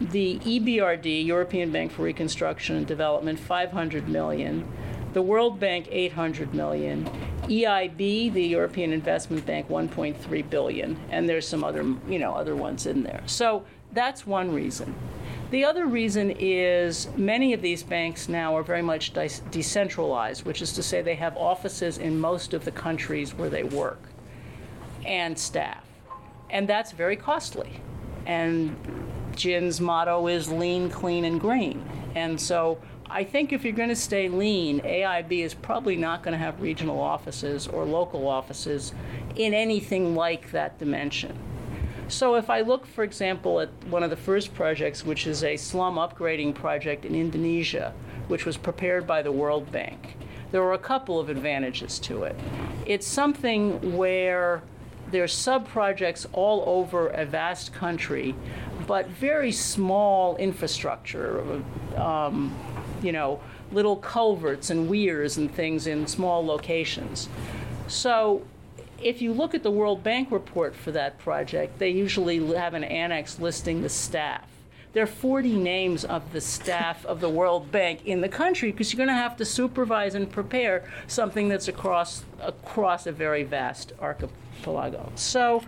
The 0.00 0.38
EBRD, 0.40 1.24
European 1.24 1.70
Bank 1.70 1.92
for 1.92 2.02
Reconstruction 2.02 2.76
and 2.76 2.86
Development, 2.86 3.38
500 3.38 4.08
million. 4.08 4.66
The 5.12 5.22
World 5.22 5.60
Bank, 5.60 5.86
800 5.90 6.52
million. 6.52 7.08
EIB, 7.44 8.32
the 8.32 8.42
European 8.42 8.92
Investment 8.92 9.46
Bank, 9.46 9.68
1.3 9.68 10.50
billion. 10.50 10.98
And 11.10 11.28
there's 11.28 11.46
some 11.46 11.62
other, 11.62 11.84
you 12.08 12.18
know, 12.18 12.34
other 12.34 12.56
ones 12.56 12.86
in 12.86 13.04
there. 13.04 13.22
So 13.26 13.64
that's 13.92 14.26
one 14.26 14.52
reason. 14.52 14.94
The 15.52 15.64
other 15.64 15.86
reason 15.86 16.32
is 16.32 17.06
many 17.16 17.52
of 17.52 17.62
these 17.62 17.84
banks 17.84 18.28
now 18.28 18.56
are 18.56 18.64
very 18.64 18.82
much 18.82 19.12
de- 19.12 19.28
decentralized, 19.52 20.44
which 20.44 20.60
is 20.60 20.72
to 20.72 20.82
say 20.82 21.00
they 21.02 21.14
have 21.14 21.36
offices 21.36 21.98
in 21.98 22.18
most 22.18 22.54
of 22.54 22.64
the 22.64 22.72
countries 22.72 23.34
where 23.34 23.48
they 23.48 23.62
work 23.62 24.00
and 25.06 25.38
staff. 25.38 25.84
And 26.50 26.68
that's 26.68 26.90
very 26.90 27.16
costly. 27.16 27.80
And 28.26 28.76
Jin's 29.36 29.80
motto 29.80 30.26
is 30.26 30.50
lean, 30.50 30.90
clean, 30.90 31.24
and 31.24 31.40
green. 31.40 31.84
And 32.14 32.40
so 32.40 32.78
I 33.10 33.24
think 33.24 33.52
if 33.52 33.64
you're 33.64 33.72
going 33.72 33.90
to 33.90 33.96
stay 33.96 34.28
lean, 34.28 34.80
AIB 34.80 35.44
is 35.44 35.54
probably 35.54 35.96
not 35.96 36.22
going 36.22 36.32
to 36.32 36.38
have 36.38 36.60
regional 36.60 37.00
offices 37.00 37.66
or 37.66 37.84
local 37.84 38.26
offices 38.26 38.92
in 39.36 39.54
anything 39.54 40.14
like 40.14 40.50
that 40.52 40.78
dimension. 40.78 41.38
So 42.08 42.34
if 42.34 42.50
I 42.50 42.60
look, 42.60 42.86
for 42.86 43.02
example, 43.02 43.60
at 43.60 43.70
one 43.88 44.02
of 44.02 44.10
the 44.10 44.16
first 44.16 44.54
projects, 44.54 45.04
which 45.04 45.26
is 45.26 45.42
a 45.42 45.56
slum 45.56 45.96
upgrading 45.96 46.54
project 46.54 47.04
in 47.04 47.14
Indonesia, 47.14 47.94
which 48.28 48.44
was 48.44 48.56
prepared 48.56 49.06
by 49.06 49.22
the 49.22 49.32
World 49.32 49.70
Bank, 49.72 50.16
there 50.50 50.62
were 50.62 50.74
a 50.74 50.78
couple 50.78 51.18
of 51.18 51.28
advantages 51.28 51.98
to 52.00 52.24
it. 52.24 52.36
It's 52.86 53.06
something 53.06 53.96
where 53.96 54.62
there's 55.14 55.32
sub-projects 55.32 56.26
all 56.32 56.64
over 56.66 57.08
a 57.08 57.24
vast 57.24 57.72
country, 57.72 58.34
but 58.88 59.06
very 59.06 59.52
small 59.52 60.36
infrastructure, 60.36 61.62
um, 61.96 62.52
you 63.00 63.12
know, 63.12 63.40
little 63.70 63.96
culverts 63.96 64.70
and 64.70 64.88
weirs 64.88 65.36
and 65.36 65.54
things 65.54 65.86
in 65.86 66.06
small 66.08 66.44
locations. 66.44 67.28
So 67.86 68.42
if 69.00 69.22
you 69.22 69.32
look 69.32 69.54
at 69.54 69.62
the 69.62 69.70
World 69.70 70.02
Bank 70.02 70.32
report 70.32 70.74
for 70.74 70.90
that 70.90 71.18
project, 71.18 71.78
they 71.78 71.90
usually 71.90 72.44
have 72.56 72.74
an 72.74 72.82
annex 72.82 73.38
listing 73.38 73.82
the 73.82 73.88
staff. 73.88 74.48
There 74.94 75.02
are 75.02 75.08
40 75.08 75.56
names 75.56 76.04
of 76.04 76.32
the 76.32 76.40
staff 76.40 77.04
of 77.04 77.20
the 77.20 77.28
World 77.28 77.72
Bank 77.72 78.06
in 78.06 78.20
the 78.20 78.28
country 78.28 78.70
because 78.70 78.92
you're 78.92 79.04
going 79.04 79.08
to 79.08 79.20
have 79.20 79.36
to 79.38 79.44
supervise 79.44 80.14
and 80.14 80.30
prepare 80.30 80.84
something 81.08 81.48
that's 81.48 81.66
across 81.66 82.24
across 82.40 83.04
a 83.08 83.12
very 83.12 83.42
vast 83.42 83.92
archipelago. 84.00 85.10
So 85.16 85.64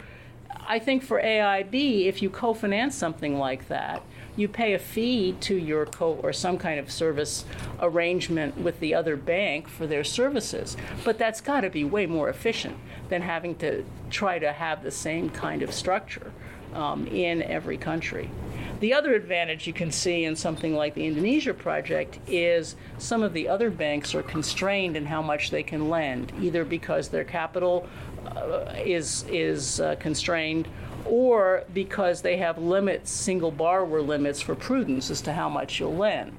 I 0.68 0.78
think 0.78 1.02
for 1.02 1.20
AIB, 1.20 2.06
if 2.06 2.22
you 2.22 2.30
co-finance 2.30 2.94
something 2.94 3.36
like 3.36 3.66
that, 3.66 4.00
you 4.36 4.46
pay 4.46 4.74
a 4.74 4.78
fee 4.78 5.32
to 5.40 5.56
your 5.56 5.86
co 5.86 6.20
or 6.22 6.32
some 6.32 6.56
kind 6.56 6.78
of 6.78 6.88
service 6.88 7.44
arrangement 7.80 8.56
with 8.56 8.78
the 8.78 8.94
other 8.94 9.16
bank 9.16 9.66
for 9.66 9.88
their 9.88 10.04
services. 10.04 10.76
But 11.04 11.18
that's 11.18 11.40
got 11.40 11.62
to 11.62 11.70
be 11.70 11.82
way 11.82 12.06
more 12.06 12.28
efficient 12.28 12.76
than 13.08 13.22
having 13.22 13.56
to 13.56 13.84
try 14.08 14.38
to 14.38 14.52
have 14.52 14.84
the 14.84 14.92
same 14.92 15.30
kind 15.30 15.62
of 15.62 15.72
structure 15.72 16.30
um, 16.74 17.06
in 17.08 17.42
every 17.42 17.78
country. 17.78 18.30
The 18.78 18.92
other 18.92 19.14
advantage 19.14 19.66
you 19.66 19.72
can 19.72 19.90
see 19.90 20.24
in 20.24 20.36
something 20.36 20.74
like 20.74 20.94
the 20.94 21.06
Indonesia 21.06 21.54
project 21.54 22.18
is 22.26 22.76
some 22.98 23.22
of 23.22 23.32
the 23.32 23.48
other 23.48 23.70
banks 23.70 24.14
are 24.14 24.22
constrained 24.22 24.98
in 24.98 25.06
how 25.06 25.22
much 25.22 25.50
they 25.50 25.62
can 25.62 25.88
lend, 25.88 26.32
either 26.42 26.62
because 26.62 27.08
their 27.08 27.24
capital 27.24 27.88
uh, 28.26 28.74
is 28.84 29.24
is 29.30 29.80
uh, 29.80 29.96
constrained 29.98 30.68
or 31.06 31.64
because 31.72 32.20
they 32.20 32.36
have 32.36 32.58
limits, 32.58 33.10
single 33.10 33.50
borrower 33.50 34.02
limits 34.02 34.42
for 34.42 34.54
prudence 34.54 35.10
as 35.10 35.22
to 35.22 35.32
how 35.32 35.48
much 35.48 35.80
you'll 35.80 35.96
lend. 35.96 36.32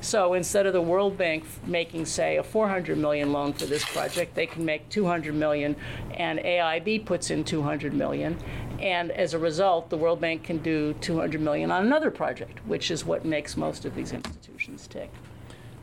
So 0.00 0.34
instead 0.34 0.66
of 0.66 0.72
the 0.72 0.82
World 0.82 1.18
Bank 1.18 1.44
making, 1.66 2.06
say, 2.06 2.36
a 2.36 2.42
400 2.42 2.96
million 2.96 3.32
loan 3.32 3.52
for 3.52 3.66
this 3.66 3.84
project, 3.84 4.34
they 4.34 4.46
can 4.46 4.64
make 4.64 4.88
200 4.90 5.34
million, 5.34 5.74
and 6.14 6.38
AIB 6.38 7.04
puts 7.04 7.30
in 7.30 7.42
200 7.42 7.92
million, 7.92 8.38
and 8.80 9.10
as 9.10 9.34
a 9.34 9.38
result, 9.38 9.90
the 9.90 9.96
World 9.96 10.20
Bank 10.20 10.44
can 10.44 10.58
do 10.58 10.94
200 10.94 11.40
million 11.40 11.70
on 11.70 11.84
another 11.84 12.10
project, 12.10 12.64
which 12.66 12.90
is 12.90 13.04
what 13.04 13.24
makes 13.24 13.56
most 13.56 13.84
of 13.84 13.94
these 13.94 14.12
institutions 14.12 14.86
tick. 14.86 15.10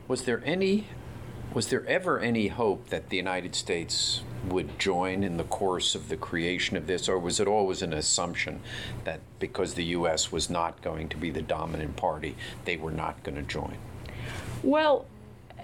Was 0.08 0.24
there 0.24 0.42
any, 0.46 0.88
was 1.54 1.68
there 1.68 1.86
ever 1.88 2.20
any 2.20 2.48
hope 2.48 2.90
that 2.90 3.10
the 3.10 3.18
United 3.18 3.56
States 3.56 4.22
would 4.48 4.78
join 4.80 5.24
in 5.24 5.38
the 5.38 5.44
course 5.44 5.96
of 5.96 6.10
the 6.10 6.18
creation 6.18 6.78
of 6.78 6.88
this, 6.88 7.10
or 7.10 7.18
was 7.18 7.40
it 7.40 7.48
always 7.48 7.82
an 7.82 7.94
assumption 7.94 8.62
that 9.04 9.20
because 9.40 9.74
the 9.74 9.86
U.S. 9.86 10.32
was 10.32 10.50
not 10.50 10.82
going 10.82 11.10
to 11.10 11.18
be 11.18 11.32
the 11.32 11.42
dominant 11.42 11.96
party, 11.96 12.36
they 12.66 12.78
were 12.78 12.92
not 12.92 13.24
going 13.24 13.36
to 13.36 13.42
join? 13.42 13.78
Well, 14.64 15.06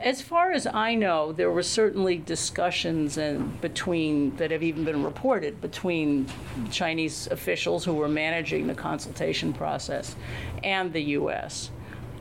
as 0.02 0.22
far 0.22 0.52
as 0.52 0.66
I 0.66 0.96
know, 0.96 1.32
there 1.32 1.52
were 1.52 1.64
certainly 1.64 2.18
discussions 2.18 3.18
between 3.62 4.36
that 4.38 4.52
have 4.52 4.64
even 4.64 4.84
been 4.84 5.04
reported 5.04 5.62
between 5.62 6.28
Chinese 6.72 7.28
officials 7.28 7.86
who 7.86 7.94
were 7.94 8.10
managing 8.10 8.68
the 8.68 8.74
consultation 8.74 9.54
process 9.54 10.16
and 10.64 10.92
the 10.92 11.04
U.S. 11.20 11.70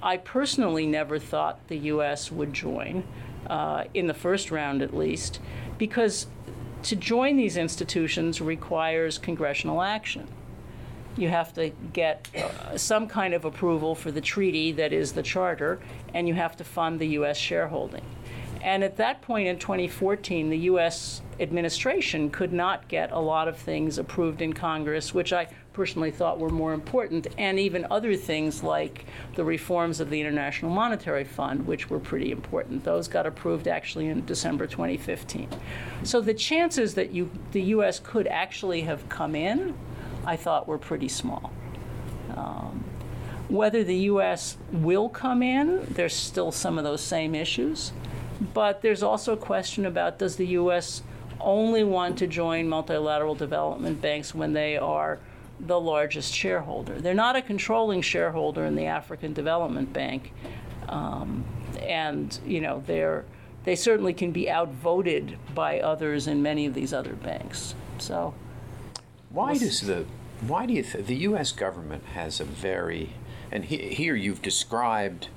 I 0.03 0.19
personally 0.19 0.87
never 0.87 1.19
thought 1.19 1.67
the 1.69 1.79
U.S. 1.79 2.31
would 2.31 2.53
join, 2.53 3.05
uh, 3.47 3.85
in 3.95 4.07
the 4.07 4.15
first 4.15 4.51
round 4.51 4.83
at 4.83 4.95
least, 4.95 5.41
because 5.79 6.27
to 6.83 6.97
join 6.97 7.37
these 7.37 7.57
institutions 7.57 8.41
requires 8.41 9.19
congressional 9.19 9.83
action 9.83 10.29
you 11.21 11.29
have 11.29 11.53
to 11.55 11.71
get 11.93 12.29
uh, 12.37 12.77
some 12.77 13.07
kind 13.07 13.35
of 13.35 13.45
approval 13.45 13.95
for 13.95 14.11
the 14.11 14.21
treaty 14.21 14.73
that 14.73 14.93
is 14.93 15.13
the 15.13 15.23
charter, 15.23 15.79
and 16.15 16.27
you 16.27 16.35
have 16.35 16.57
to 16.57 16.65
fund 16.65 16.99
the 16.99 17.09
U.S. 17.09 17.37
shareholding. 17.37 18.05
And 18.63 18.85
at 18.85 18.97
that 18.99 19.23
point 19.23 19.49
in 19.49 19.59
2014, 19.59 20.51
the 20.51 20.59
U.S. 20.59 21.23
administration 21.39 22.29
could 22.31 22.53
not 22.53 22.89
get 22.89 23.11
a 23.11 23.19
lot 23.19 23.49
of 23.49 23.57
things 23.57 23.97
approved 23.97 24.43
in 24.43 24.53
Congress, 24.53 25.15
which 25.15 25.33
I 25.33 25.49
personally 25.73 26.11
thought 26.11 26.39
were 26.39 26.51
more 26.51 26.75
important, 26.75 27.29
and 27.39 27.59
even 27.59 27.87
other 27.91 28.15
things 28.17 28.63
like 28.63 29.07
the 29.35 29.45
reforms 29.45 30.01
of 30.01 30.11
the 30.11 30.21
International 30.21 30.71
Monetary 30.71 31.25
Fund, 31.25 31.67
which 31.67 31.89
were 31.89 32.01
pretty 32.01 32.31
important. 32.31 32.85
Those 32.85 33.09
got 33.09 33.27
approved 33.27 33.67
actually 33.67 34.09
in 34.09 34.27
December 34.27 34.67
2015. 34.67 35.49
So 36.03 36.21
the 36.21 36.35
chances 36.35 36.95
that 36.95 37.13
you, 37.13 37.31
the 37.53 37.63
U.S. 37.63 37.99
could 37.99 38.27
actually 38.27 38.83
have 38.83 39.09
come 39.09 39.35
in 39.35 39.75
I 40.25 40.37
thought 40.37 40.69
were 40.69 40.79
pretty 40.79 41.09
small. 41.09 41.53
Um, 42.37 42.85
whether 43.49 43.83
the 43.83 43.97
U.S. 43.97 44.57
will 44.71 45.09
come 45.09 45.43
in, 45.43 45.87
there's 45.91 46.15
still 46.15 46.53
some 46.53 46.79
of 46.79 46.85
those 46.85 47.01
same 47.01 47.35
issues. 47.35 47.93
But 48.55 48.81
there's 48.81 49.03
also 49.03 49.35
a 49.35 49.37
question 49.37 49.85
about 49.87 50.19
does 50.19 50.37
the 50.37 50.47
U.S. 50.47 51.03
only 51.41 51.85
want 51.85 52.19
to 52.19 52.27
join 52.27 52.69
multilateral 52.69 53.35
development 53.35 54.01
banks 54.01 54.35
when 54.35 54.53
they 54.53 54.77
are 54.77 55.19
the 55.59 55.81
largest 55.81 56.33
shareholder? 56.33 57.01
They're 57.01 57.13
not 57.13 57.37
a 57.37 57.43
controlling 57.43 58.03
shareholder 58.03 58.65
in 58.65 58.77
the 58.77 58.87
African 58.87 59.33
Development 59.33 59.93
Bank. 59.93 60.33
Um, 60.89 61.45
and, 61.83 62.39
you 62.47 62.61
know, 62.61 62.83
they're, 62.87 63.25
they 63.65 63.77
certainly 63.77 64.15
can 64.15 64.31
be 64.31 64.51
outvoted 64.51 65.37
by 65.55 65.81
others 65.81 66.29
in 66.29 66.41
many 66.43 66.67
of 66.67 66.75
these 66.75 66.93
other 66.93 67.15
banks. 67.15 67.75
So. 67.99 68.33
Why 69.31 69.57
does 69.57 69.83
the 69.83 70.07
why 70.41 70.67
do 70.67 70.73
you 70.73 70.83
th- 70.83 71.07
the 71.07 71.17
U.S. 71.17 71.53
government 71.53 72.05
has 72.15 72.41
a 72.41 72.45
very 72.45 73.11
and 73.53 73.65
he, 73.65 73.79
here 73.95 74.17
you've 74.17 74.43
described 74.43 75.29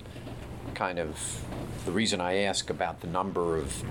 kind 0.74 0.98
of 0.98 1.46
the 1.86 1.92
reason 1.92 2.20
I 2.20 2.38
ask 2.38 2.70
about 2.70 3.02
the 3.02 3.08
number 3.08 3.58
of 3.58 3.84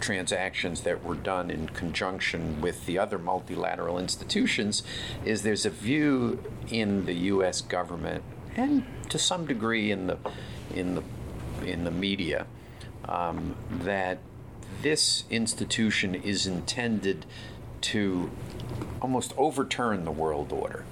transactions 0.00 0.80
that 0.82 1.04
were 1.04 1.14
done 1.14 1.50
in 1.50 1.68
conjunction 1.68 2.62
with 2.62 2.86
the 2.86 2.98
other 2.98 3.18
multilateral 3.18 3.98
institutions 3.98 4.82
is 5.26 5.42
there's 5.42 5.66
a 5.66 5.70
view 5.70 6.42
in 6.70 7.04
the 7.04 7.12
U.S. 7.12 7.60
government 7.60 8.24
and 8.56 8.84
to 9.10 9.18
some 9.18 9.44
degree 9.46 9.90
in 9.90 10.06
the 10.06 10.18
in 10.74 10.94
the 10.94 11.02
in 11.66 11.84
the 11.84 11.90
media 11.90 12.46
um, 13.06 13.56
that 13.70 14.18
this 14.82 15.24
institution 15.28 16.14
is 16.14 16.46
intended 16.46 17.26
to 17.82 18.30
almost 19.00 19.32
overturn 19.36 20.04
the 20.04 20.10
world 20.10 20.52
order. 20.52 20.84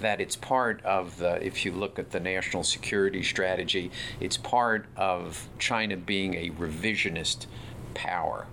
That 0.00 0.20
it's 0.20 0.36
part 0.36 0.84
of 0.84 1.18
the, 1.18 1.44
if 1.44 1.64
you 1.64 1.72
look 1.72 1.98
at 1.98 2.10
the 2.10 2.20
national 2.20 2.62
security 2.62 3.22
strategy, 3.22 3.90
it's 4.20 4.36
part 4.36 4.86
of 4.96 5.48
China 5.58 5.96
being 5.96 6.34
a 6.34 6.50
revisionist 6.50 7.46
power. 7.94 8.46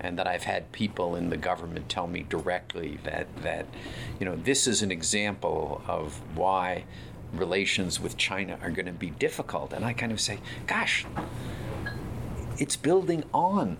And 0.00 0.18
that 0.18 0.26
I've 0.26 0.44
had 0.44 0.72
people 0.72 1.14
in 1.14 1.30
the 1.30 1.36
government 1.36 1.88
tell 1.88 2.08
me 2.08 2.26
directly 2.28 2.98
that, 3.04 3.28
that 3.42 3.66
you 4.18 4.26
know, 4.26 4.36
this 4.36 4.66
is 4.66 4.82
an 4.82 4.90
example 4.90 5.82
of 5.86 6.20
why 6.36 6.84
relations 7.32 8.00
with 8.00 8.16
China 8.16 8.58
are 8.62 8.70
going 8.70 8.86
to 8.86 8.92
be 8.92 9.10
difficult. 9.10 9.72
And 9.72 9.84
I 9.84 9.92
kind 9.92 10.12
of 10.12 10.20
say, 10.20 10.38
gosh, 10.66 11.06
it's 12.58 12.76
building 12.76 13.24
on 13.32 13.78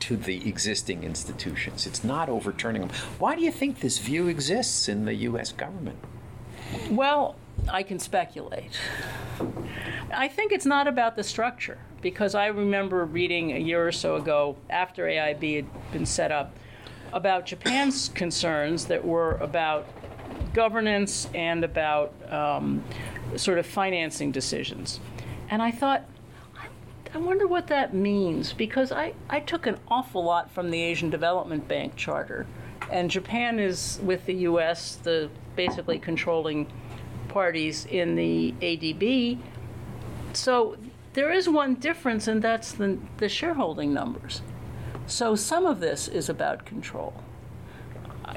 to 0.00 0.16
the 0.16 0.48
existing 0.48 1.04
institutions. 1.04 1.86
It's 1.86 2.04
not 2.04 2.28
overturning 2.28 2.82
them. 2.82 2.90
Why 3.18 3.34
do 3.34 3.42
you 3.42 3.52
think 3.52 3.80
this 3.80 3.98
view 3.98 4.28
exists 4.28 4.88
in 4.88 5.04
the 5.04 5.14
U.S. 5.14 5.52
government? 5.52 5.98
Well, 6.90 7.36
I 7.68 7.82
can 7.82 7.98
speculate. 7.98 8.78
I 10.12 10.28
think 10.28 10.52
it's 10.52 10.66
not 10.66 10.86
about 10.86 11.16
the 11.16 11.24
structure 11.24 11.78
because 12.00 12.34
I 12.34 12.46
remember 12.46 13.04
reading 13.04 13.52
a 13.52 13.58
year 13.58 13.86
or 13.86 13.92
so 13.92 14.16
ago 14.16 14.56
after 14.70 15.04
AIB 15.04 15.56
had 15.56 15.92
been 15.92 16.06
set 16.06 16.30
up 16.32 16.54
about 17.12 17.46
Japan's 17.46 18.08
concerns 18.10 18.86
that 18.86 19.04
were 19.04 19.32
about 19.36 19.86
governance 20.54 21.28
and 21.34 21.64
about 21.64 22.12
um, 22.30 22.84
sort 23.36 23.58
of 23.58 23.66
financing 23.66 24.30
decisions. 24.30 25.00
And 25.50 25.62
I 25.62 25.70
thought, 25.70 26.04
I 27.14 27.18
wonder 27.18 27.46
what 27.46 27.68
that 27.68 27.94
means 27.94 28.52
because 28.52 28.92
I, 28.92 29.14
I 29.30 29.40
took 29.40 29.66
an 29.66 29.78
awful 29.88 30.24
lot 30.24 30.50
from 30.50 30.70
the 30.70 30.82
Asian 30.82 31.10
Development 31.10 31.66
Bank 31.66 31.96
charter. 31.96 32.46
And 32.90 33.10
Japan 33.10 33.58
is, 33.58 33.98
with 34.02 34.26
the 34.26 34.34
US, 34.34 34.96
the 34.96 35.30
basically 35.56 35.98
controlling 35.98 36.66
parties 37.28 37.86
in 37.86 38.14
the 38.14 38.54
ADB. 38.60 39.38
So 40.32 40.76
there 41.14 41.32
is 41.32 41.48
one 41.48 41.74
difference, 41.74 42.28
and 42.28 42.42
that's 42.42 42.72
the, 42.72 42.98
the 43.16 43.28
shareholding 43.28 43.92
numbers. 43.92 44.42
So 45.06 45.34
some 45.34 45.64
of 45.64 45.80
this 45.80 46.08
is 46.08 46.28
about 46.28 46.64
control. 46.66 47.14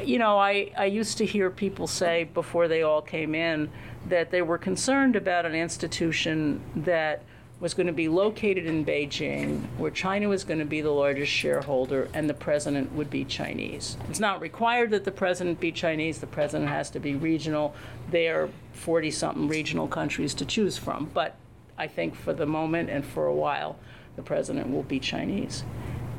You 0.02 0.20
know, 0.20 0.38
I, 0.38 0.72
I 0.78 0.86
used 0.86 1.18
to 1.18 1.26
hear 1.26 1.50
people 1.50 1.86
say 1.86 2.24
before 2.24 2.70
they 2.70 2.82
all 2.82 3.02
came 3.02 3.36
in 3.36 3.70
that 4.08 4.32
they 4.32 4.42
were 4.42 4.58
concerned 4.58 5.18
about 5.18 5.46
an 5.46 5.54
institution 5.54 6.62
that 6.78 7.24
was 7.62 7.76
going 7.76 7.88
to 7.88 7.94
be 7.94 8.10
located 8.10 8.66
in 8.66 8.84
Beijing, 8.84 9.62
where 9.78 9.92
China 9.92 10.28
was 10.28 10.44
going 10.44 10.58
to 10.58 10.66
be 10.66 10.82
the 10.82 10.90
largest 10.90 11.32
shareholder 11.32 12.10
and 12.12 12.28
the 12.28 12.34
president 12.34 12.92
would 12.94 13.10
be 13.10 13.24
Chinese. 13.24 13.98
It's 14.10 14.20
not 14.20 14.42
required 14.42 14.90
that 14.90 15.04
the 15.04 15.12
president 15.12 15.60
be 15.60 15.72
Chinese, 15.72 16.18
the 16.18 16.28
president 16.28 16.70
has 16.70 16.90
to 16.90 17.00
be 17.00 17.14
regional. 17.14 17.76
There 18.10 18.44
are 18.44 18.50
40 18.74 19.12
something 19.12 19.48
regional 19.48 19.88
countries 19.88 20.34
to 20.34 20.46
choose 20.46 20.80
from, 20.80 21.12
but 21.14 21.36
I 21.78 21.88
think 21.88 22.16
for 22.16 22.34
the 22.34 22.48
moment 22.48 22.90
and 22.90 23.06
for 23.06 23.28
a 23.28 23.34
while, 23.34 23.78
the 24.16 24.24
president 24.24 24.72
will 24.72 24.84
be 24.84 25.00
Chinese. 25.00 25.64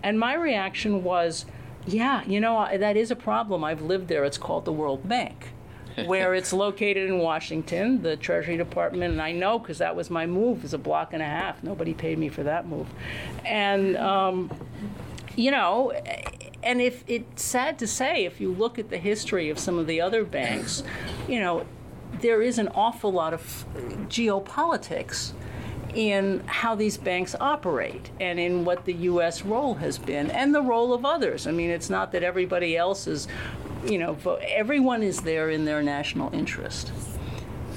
And 0.05 0.21
my 0.21 0.35
reaction 0.35 1.03
was, 1.03 1.45
yeah, 1.87 2.23
you 2.25 2.39
know, 2.39 2.69
that 2.77 2.97
is 2.97 3.11
a 3.11 3.17
problem. 3.17 3.65
I've 3.65 3.83
lived 3.83 4.07
there. 4.07 4.25
It's 4.25 4.39
called 4.39 4.65
the 4.65 4.73
World 4.73 5.09
Bank 5.09 5.52
where 6.07 6.35
it's 6.35 6.53
located 6.53 7.09
in 7.09 7.19
Washington, 7.19 8.03
the 8.03 8.17
Treasury 8.17 8.57
Department, 8.57 9.13
and 9.13 9.23
I 9.23 9.33
know 9.33 9.59
because 9.59 9.79
that 9.79 9.95
was 9.95 10.11
my 10.11 10.27
move, 10.27 10.65
is 10.65 10.75
a 10.75 10.79
block 10.79 11.13
and 11.13 11.23
a 11.23 11.27
half. 11.27 11.63
Nobody 11.63 11.95
paid 11.95 12.19
me 12.19 12.29
for 12.29 12.43
that 12.43 12.67
move, 12.67 12.89
and 13.45 13.97
um, 13.97 14.51
you 15.37 15.51
know, 15.51 15.93
and 16.63 16.81
if 16.81 17.05
it's 17.07 17.43
sad 17.43 17.79
to 17.81 17.87
say, 17.87 18.25
if 18.25 18.41
you 18.41 18.53
look 18.53 18.79
at 18.79 18.91
the 18.91 18.99
history 18.99 19.51
of 19.51 19.59
some 19.59 19.79
of 19.79 19.87
the 19.87 20.01
other 20.01 20.25
banks, 20.25 20.83
you 21.29 21.41
know, 21.41 21.67
there 22.21 22.43
is 22.43 22.59
an 22.59 22.69
awful 22.69 23.13
lot 23.13 23.33
of 23.35 23.65
geopolitics 24.09 25.33
in 25.95 26.43
how 26.47 26.75
these 26.75 26.97
banks 26.97 27.35
operate 27.39 28.11
and 28.19 28.41
in 28.41 28.65
what 28.65 28.85
the 28.85 28.95
U.S. 28.95 29.43
role 29.43 29.75
has 29.75 29.99
been 29.99 30.31
and 30.31 30.55
the 30.55 30.63
role 30.63 30.95
of 30.95 31.05
others. 31.05 31.47
I 31.47 31.51
mean, 31.51 31.71
it's 31.71 31.91
not 31.91 32.13
that 32.13 32.23
everybody 32.23 32.77
else 32.77 33.07
is 33.07 33.29
you 33.85 33.99
know, 33.99 34.17
everyone 34.41 35.03
is 35.03 35.21
there 35.21 35.51
in 35.51 35.65
their 35.65 35.83
national 35.83 36.33
interest. 36.35 36.93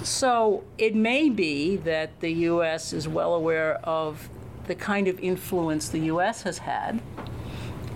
So 0.04 0.64
it 0.78 0.96
may 0.96 1.30
be 1.30 1.78
that 1.78 2.20
the 2.20 2.30
U.S. 2.30 2.94
is 2.94 3.08
well 3.08 3.34
aware 3.34 3.76
of 3.84 4.30
the 4.68 4.76
kind 4.76 5.08
of 5.08 5.20
influence 5.20 5.90
the 5.90 6.00
U.S. 6.00 6.44
has 6.44 6.60
had, 6.60 7.02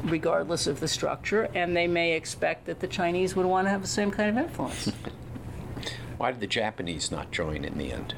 regardless 0.04 0.66
of 0.66 0.80
the 0.80 0.88
structure, 0.88 1.50
and 1.54 1.76
they 1.76 1.88
may 1.88 2.14
expect 2.14 2.66
that 2.66 2.80
the 2.80 2.88
Chinese 2.88 3.36
would 3.36 3.46
want 3.46 3.68
to 3.68 3.70
have 3.70 3.82
the 3.82 3.88
same 3.88 4.10
kind 4.12 4.30
of 4.38 4.44
influence. 4.44 4.92
Why 6.18 6.32
did 6.32 6.42
the 6.42 6.48
Japanese 6.48 7.12
not 7.12 7.32
join 7.32 7.64
in 7.64 7.78
the 7.78 7.92
end? 7.92 8.16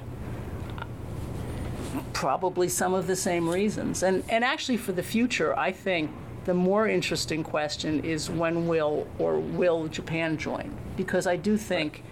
Probably 2.13 2.69
some 2.69 2.93
of 2.93 3.07
the 3.07 3.15
same 3.15 3.49
reasons. 3.49 4.03
And, 4.03 4.23
and 4.29 4.43
actually, 4.43 4.77
for 4.77 4.91
the 4.91 5.03
future, 5.03 5.57
I 5.57 5.71
think 5.71 6.11
the 6.45 6.53
more 6.53 6.87
interesting 6.87 7.43
question 7.43 8.03
is 8.03 8.29
when 8.29 8.67
will 8.67 9.07
or 9.19 9.39
will 9.39 9.87
Japan 9.87 10.37
join? 10.37 10.75
Because 10.97 11.27
I 11.27 11.35
do 11.35 11.57
think 11.57 12.03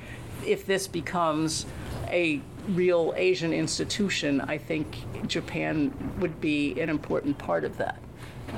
if 0.46 0.65
this 0.65 0.88
becomes 0.88 1.65
a 2.08 2.42
real 2.70 3.13
Asian 3.15 3.54
institution, 3.54 4.42
I 4.42 4.58
think 4.58 5.04
Japan 5.28 5.92
would 6.20 6.39
be 6.39 6.80
an 6.80 6.89
important 6.89 7.38
part 7.38 7.63
of 7.63 7.78
that. 7.78 8.00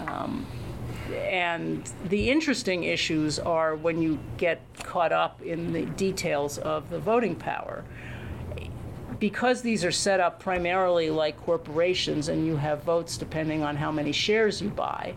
Um, 0.07 0.45
and 1.15 1.89
the 2.05 2.29
interesting 2.29 2.83
issues 2.83 3.39
are 3.39 3.75
when 3.75 4.01
you 4.01 4.19
get 4.37 4.61
caught 4.83 5.11
up 5.11 5.41
in 5.41 5.73
the 5.73 5.85
details 5.85 6.57
of 6.57 6.89
the 6.89 6.99
voting 6.99 7.35
power. 7.35 7.83
Because 9.19 9.61
these 9.61 9.85
are 9.85 9.91
set 9.91 10.19
up 10.19 10.39
primarily 10.39 11.09
like 11.09 11.39
corporations 11.41 12.27
and 12.27 12.45
you 12.45 12.57
have 12.57 12.83
votes 12.83 13.17
depending 13.17 13.61
on 13.61 13.75
how 13.75 13.91
many 13.91 14.11
shares 14.11 14.61
you 14.61 14.69
buy, 14.69 15.13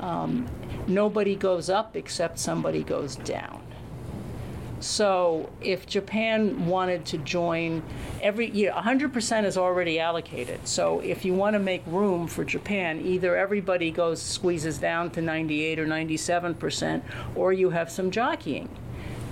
um, 0.00 0.46
nobody 0.86 1.36
goes 1.36 1.70
up 1.70 1.96
except 1.96 2.38
somebody 2.38 2.82
goes 2.82 3.16
down. 3.16 3.62
So 4.80 5.50
if 5.60 5.86
Japan 5.86 6.66
wanted 6.66 7.04
to 7.06 7.18
join, 7.18 7.82
every 8.22 8.50
you 8.50 8.68
know, 8.68 8.74
100% 8.76 9.44
is 9.44 9.58
already 9.58 10.00
allocated. 10.00 10.66
So 10.66 11.00
if 11.00 11.24
you 11.24 11.34
want 11.34 11.52
to 11.52 11.58
make 11.58 11.82
room 11.86 12.26
for 12.26 12.44
Japan, 12.44 13.02
either 13.04 13.36
everybody 13.36 13.90
goes 13.90 14.22
squeezes 14.22 14.78
down 14.78 15.10
to 15.10 15.20
98 15.20 15.78
or 15.78 15.86
97%, 15.86 17.02
or 17.34 17.52
you 17.52 17.70
have 17.70 17.90
some 17.90 18.10
jockeying. 18.10 18.70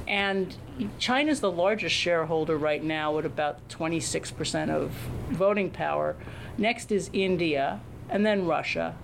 And 0.07 0.55
China's 0.99 1.41
the 1.41 1.51
largest 1.51 1.95
shareholder 1.95 2.57
right 2.57 2.85
now 2.85 3.19
at 3.19 3.25
about 3.25 3.67
26% 3.71 4.71
of 4.71 4.91
voting 5.31 5.71
power. 5.71 6.15
Next 6.59 6.93
is 6.93 7.09
India, 7.13 7.81
and 8.11 8.25
then 8.25 8.47
Russia, 8.47 8.97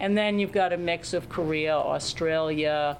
and 0.00 0.16
then 0.16 0.38
you've 0.38 0.50
got 0.50 0.72
a 0.72 0.78
mix 0.78 1.12
of 1.12 1.28
Korea, 1.28 1.76
Australia, 1.76 2.96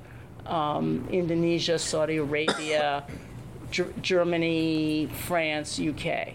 um, 0.47 1.09
Indonesia, 1.11 1.79
Saudi 1.79 2.19
Arabia, 2.19 3.05
G- 3.71 3.85
Germany, 4.03 5.09
France, 5.27 5.81
UK. 5.81 6.35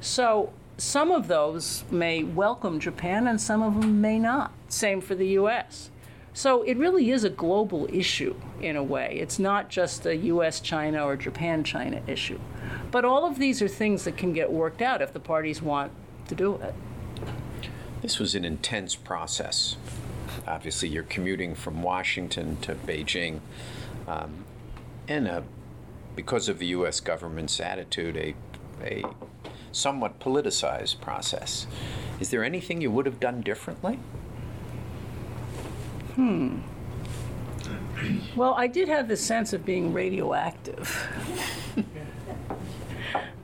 So 0.00 0.52
some 0.78 1.10
of 1.10 1.28
those 1.28 1.84
may 1.90 2.24
welcome 2.24 2.80
Japan 2.80 3.26
and 3.26 3.40
some 3.40 3.62
of 3.62 3.80
them 3.80 4.00
may 4.00 4.18
not. 4.18 4.52
Same 4.68 5.02
for 5.02 5.14
the 5.14 5.28
US. 5.40 5.90
So 6.32 6.62
it 6.62 6.76
really 6.76 7.10
is 7.10 7.24
a 7.24 7.30
global 7.30 7.86
issue 7.92 8.36
in 8.60 8.76
a 8.76 8.82
way. 8.82 9.18
It's 9.20 9.38
not 9.38 9.68
just 9.68 10.06
a 10.06 10.16
US 10.16 10.60
China 10.60 11.04
or 11.04 11.16
Japan 11.16 11.62
China 11.62 12.00
issue. 12.06 12.40
But 12.90 13.04
all 13.04 13.26
of 13.26 13.38
these 13.38 13.60
are 13.60 13.68
things 13.68 14.04
that 14.04 14.16
can 14.16 14.32
get 14.32 14.50
worked 14.50 14.80
out 14.80 15.02
if 15.02 15.12
the 15.12 15.20
parties 15.20 15.60
want 15.60 15.92
to 16.28 16.34
do 16.34 16.54
it. 16.56 16.74
This 18.00 18.18
was 18.18 18.34
an 18.34 18.44
intense 18.44 18.94
process 18.94 19.76
obviously 20.46 20.88
you're 20.88 21.02
commuting 21.04 21.54
from 21.54 21.82
Washington 21.82 22.56
to 22.58 22.74
Beijing, 22.74 23.40
um, 24.06 24.44
and 25.08 25.26
a, 25.26 25.42
because 26.14 26.48
of 26.48 26.58
the 26.58 26.66
U.S. 26.66 27.00
government's 27.00 27.60
attitude, 27.60 28.16
a, 28.16 28.34
a 28.82 29.02
somewhat 29.72 30.18
politicized 30.20 31.00
process. 31.00 31.66
Is 32.20 32.30
there 32.30 32.44
anything 32.44 32.80
you 32.80 32.90
would 32.90 33.06
have 33.06 33.20
done 33.20 33.42
differently? 33.42 33.98
Hmm. 36.14 36.58
Well, 38.34 38.54
I 38.54 38.66
did 38.66 38.88
have 38.88 39.08
the 39.08 39.16
sense 39.16 39.52
of 39.52 39.64
being 39.64 39.92
radioactive. 39.92 41.08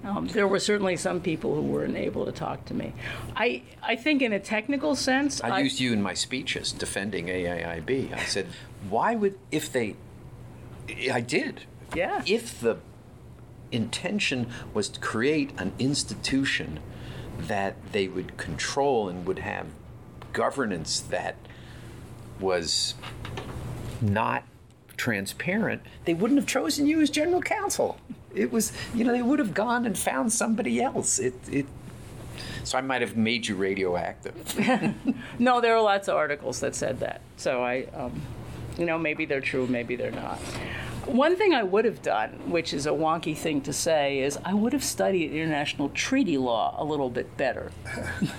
Um, 0.04 0.26
there 0.28 0.48
were 0.48 0.58
certainly 0.58 0.96
some 0.96 1.20
people 1.20 1.54
who 1.54 1.62
weren't 1.62 1.96
able 1.96 2.24
to 2.24 2.32
talk 2.32 2.64
to 2.66 2.74
me. 2.74 2.92
I, 3.36 3.62
I 3.82 3.96
think, 3.96 4.20
in 4.20 4.32
a 4.32 4.40
technical 4.40 4.96
sense, 4.96 5.40
I, 5.40 5.60
used 5.60 5.78
you 5.78 5.92
in 5.92 6.02
my 6.02 6.14
speeches 6.14 6.72
defending 6.72 7.26
AIIB. 7.26 8.12
I 8.12 8.24
said, 8.24 8.48
why 8.88 9.14
would, 9.14 9.38
if 9.52 9.72
they, 9.72 9.94
I 11.12 11.20
did. 11.20 11.66
Yeah. 11.94 12.22
If 12.26 12.60
the 12.60 12.78
intention 13.70 14.48
was 14.74 14.88
to 14.90 15.00
create 15.00 15.52
an 15.58 15.72
institution 15.78 16.80
that 17.38 17.76
they 17.92 18.08
would 18.08 18.36
control 18.36 19.08
and 19.08 19.24
would 19.26 19.38
have 19.38 19.66
governance 20.32 21.00
that 21.00 21.36
was 22.40 22.94
not 24.00 24.44
transparent, 24.96 25.82
they 26.04 26.14
wouldn't 26.14 26.38
have 26.38 26.48
chosen 26.48 26.86
you 26.86 27.00
as 27.00 27.10
general 27.10 27.40
counsel. 27.40 27.98
It 28.34 28.52
was, 28.52 28.72
you 28.94 29.04
know, 29.04 29.12
they 29.12 29.22
would 29.22 29.38
have 29.38 29.54
gone 29.54 29.86
and 29.86 29.98
found 29.98 30.32
somebody 30.32 30.80
else. 30.80 31.18
It, 31.18 31.34
it, 31.50 31.66
so 32.64 32.78
I 32.78 32.80
might 32.80 33.00
have 33.00 33.16
made 33.16 33.46
you 33.46 33.56
radioactive. 33.56 34.94
no, 35.38 35.60
there 35.60 35.74
are 35.74 35.82
lots 35.82 36.08
of 36.08 36.16
articles 36.16 36.60
that 36.60 36.74
said 36.74 37.00
that. 37.00 37.20
So 37.36 37.62
I, 37.62 37.86
um, 37.94 38.20
you 38.78 38.86
know, 38.86 38.98
maybe 38.98 39.24
they're 39.24 39.40
true, 39.40 39.66
maybe 39.66 39.96
they're 39.96 40.10
not. 40.10 40.38
One 41.06 41.34
thing 41.34 41.52
I 41.52 41.64
would 41.64 41.84
have 41.84 42.00
done, 42.00 42.30
which 42.48 42.72
is 42.72 42.86
a 42.86 42.90
wonky 42.90 43.36
thing 43.36 43.60
to 43.62 43.72
say, 43.72 44.20
is 44.20 44.38
I 44.44 44.54
would 44.54 44.72
have 44.72 44.84
studied 44.84 45.32
international 45.32 45.88
treaty 45.88 46.38
law 46.38 46.76
a 46.78 46.84
little 46.84 47.10
bit 47.10 47.36
better. 47.36 47.72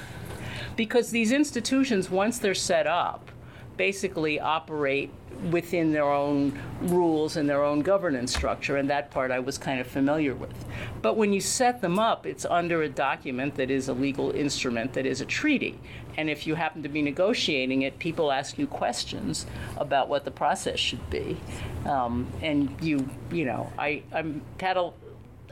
because 0.77 1.12
these 1.12 1.34
institutions, 1.34 2.10
once 2.10 2.39
they're 2.39 2.56
set 2.56 2.88
up, 2.88 3.29
basically 3.77 4.39
operate 4.39 5.12
within 5.51 5.91
their 5.91 6.05
own 6.05 6.57
rules 6.81 7.36
and 7.36 7.49
their 7.49 7.63
own 7.63 7.81
governance 7.81 8.33
structure, 8.33 8.77
and 8.77 8.89
that 8.89 9.12
part 9.12 9.31
I 9.31 9.39
was 9.39 9.57
kind 9.57 9.81
of 9.81 9.88
familiar 9.88 10.33
with. 10.33 10.53
But 11.01 11.17
when 11.17 11.33
you 11.33 11.41
set 11.41 11.81
them 11.81 11.99
up, 11.99 12.25
it's 12.25 12.45
under 12.45 12.81
a 12.83 12.89
document 12.89 13.55
that 13.55 13.69
is 13.69 13.89
a 13.89 13.93
legal 13.93 14.31
instrument, 14.31 14.93
that 14.93 15.05
is 15.05 15.21
a 15.21 15.25
treaty. 15.25 15.79
And 16.15 16.29
if 16.29 16.45
you 16.45 16.55
happen 16.55 16.83
to 16.83 16.89
be 16.89 17.01
negotiating 17.01 17.81
it, 17.81 17.99
people 17.99 18.31
ask 18.31 18.57
you 18.57 18.67
questions 18.67 19.45
about 19.77 20.09
what 20.09 20.25
the 20.25 20.31
process 20.31 20.79
should 20.79 21.09
be. 21.09 21.38
Um, 21.86 22.27
and 22.41 22.75
you, 22.81 23.09
you 23.31 23.45
know, 23.45 23.71
I, 23.77 24.03
I'm 24.13 24.41
had 24.59 24.77
a, 24.77 24.91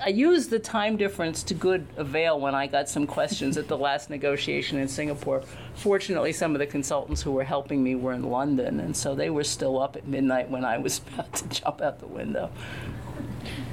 I 0.03 0.09
used 0.09 0.49
the 0.49 0.59
time 0.59 0.97
difference 0.97 1.43
to 1.43 1.53
good 1.53 1.85
avail 1.97 2.39
when 2.39 2.55
I 2.55 2.67
got 2.67 2.89
some 2.89 3.05
questions 3.05 3.57
at 3.57 3.67
the 3.67 3.77
last 3.87 4.09
negotiation 4.09 4.79
in 4.79 4.87
Singapore. 4.87 5.43
Fortunately, 5.75 6.33
some 6.33 6.55
of 6.55 6.59
the 6.59 6.65
consultants 6.65 7.21
who 7.21 7.31
were 7.31 7.43
helping 7.43 7.83
me 7.83 7.95
were 7.95 8.13
in 8.13 8.23
London, 8.23 8.79
and 8.79 8.95
so 8.95 9.13
they 9.13 9.29
were 9.29 9.43
still 9.43 9.79
up 9.79 9.95
at 9.95 10.07
midnight 10.07 10.49
when 10.49 10.65
I 10.65 10.77
was 10.77 11.01
about 11.13 11.33
to 11.35 11.47
jump 11.49 11.81
out 11.81 11.99
the 11.99 12.07
window. 12.07 12.49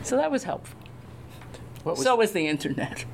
So 0.02 0.16
that 0.16 0.30
was 0.30 0.44
helpful. 0.44 0.78
Was 1.84 2.02
so 2.02 2.16
was 2.16 2.32
the 2.32 2.46
internet. 2.46 3.04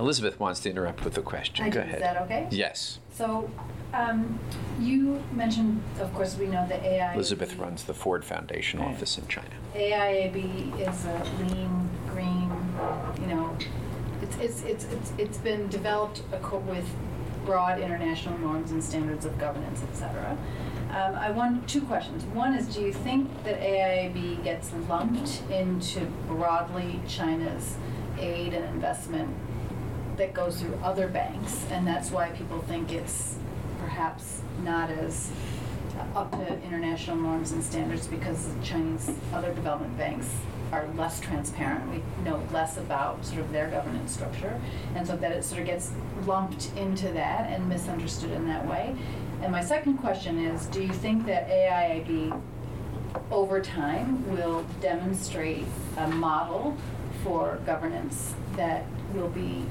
Elizabeth 0.00 0.40
wants 0.40 0.60
to 0.60 0.70
interrupt 0.70 1.04
with 1.04 1.16
a 1.18 1.22
question. 1.22 1.64
I 1.64 1.68
Go 1.68 1.80
do. 1.80 1.86
ahead. 1.86 1.94
Is 1.96 2.00
that 2.00 2.22
okay? 2.22 2.48
Yes. 2.50 2.98
So, 3.12 3.48
um, 3.94 4.38
you 4.80 5.22
mentioned, 5.32 5.82
of 6.00 6.12
course, 6.14 6.36
we 6.36 6.46
know 6.46 6.66
that 6.68 6.82
AI. 6.82 7.14
Elizabeth 7.14 7.56
runs 7.56 7.84
the 7.84 7.94
Ford 7.94 8.24
Foundation 8.24 8.80
office 8.80 9.18
in 9.18 9.26
China. 9.28 9.54
AIAB 9.74 10.80
is 10.80 11.04
a 11.04 11.24
lean, 11.40 11.88
green, 12.08 12.50
you 13.20 13.34
know, 13.34 13.56
it's, 14.22 14.36
it's, 14.36 14.62
it's, 14.62 14.84
it's, 14.86 15.12
it's 15.18 15.38
been 15.38 15.68
developed 15.68 16.22
with 16.66 16.88
broad 17.44 17.80
international 17.80 18.38
norms 18.38 18.70
and 18.70 18.82
standards 18.82 19.24
of 19.24 19.38
governance, 19.38 19.82
et 19.82 19.96
cetera. 19.96 20.36
Um, 20.90 21.14
I 21.16 21.30
want 21.30 21.68
two 21.68 21.82
questions. 21.82 22.24
One 22.26 22.54
is, 22.54 22.74
do 22.74 22.80
you 22.80 22.92
think 22.92 23.28
that 23.44 23.60
AIAB 23.60 24.42
gets 24.44 24.72
lumped 24.88 25.42
into 25.50 26.06
broadly 26.26 27.00
China's 27.06 27.76
aid 28.18 28.54
and 28.54 28.64
investment 28.66 29.34
that 30.16 30.32
goes 30.32 30.60
through 30.60 30.78
other 30.82 31.08
banks, 31.08 31.66
and 31.70 31.86
that's 31.86 32.10
why 32.10 32.30
people 32.30 32.60
think 32.62 32.92
it's 32.92 33.36
perhaps 33.84 34.40
not 34.62 34.90
as 34.90 35.30
up 36.16 36.32
to 36.32 36.62
international 36.62 37.16
norms 37.16 37.52
and 37.52 37.62
standards 37.62 38.06
because 38.06 38.48
Chinese 38.62 39.10
other 39.32 39.52
development 39.52 39.96
banks 39.98 40.28
are 40.72 40.88
less 40.96 41.20
transparent. 41.20 41.88
We 41.90 42.02
know 42.24 42.42
less 42.50 42.78
about 42.78 43.24
sort 43.24 43.40
of 43.40 43.52
their 43.52 43.68
governance 43.68 44.12
structure, 44.12 44.58
and 44.94 45.06
so 45.06 45.16
that 45.16 45.30
it 45.32 45.44
sort 45.44 45.60
of 45.60 45.66
gets 45.66 45.92
lumped 46.26 46.70
into 46.76 47.12
that 47.12 47.50
and 47.50 47.68
misunderstood 47.68 48.30
in 48.30 48.48
that 48.48 48.66
way. 48.66 48.96
And 49.42 49.52
my 49.52 49.62
second 49.62 49.98
question 49.98 50.38
is, 50.38 50.66
do 50.66 50.82
you 50.82 50.92
think 50.92 51.26
that 51.26 51.48
AIIB 51.48 52.40
over 53.30 53.60
time 53.60 54.28
will 54.30 54.64
demonstrate 54.80 55.66
a 55.98 56.08
model 56.08 56.76
for 57.22 57.58
governance 57.66 58.34
that 58.56 58.84
will 59.12 59.28
be 59.28 59.64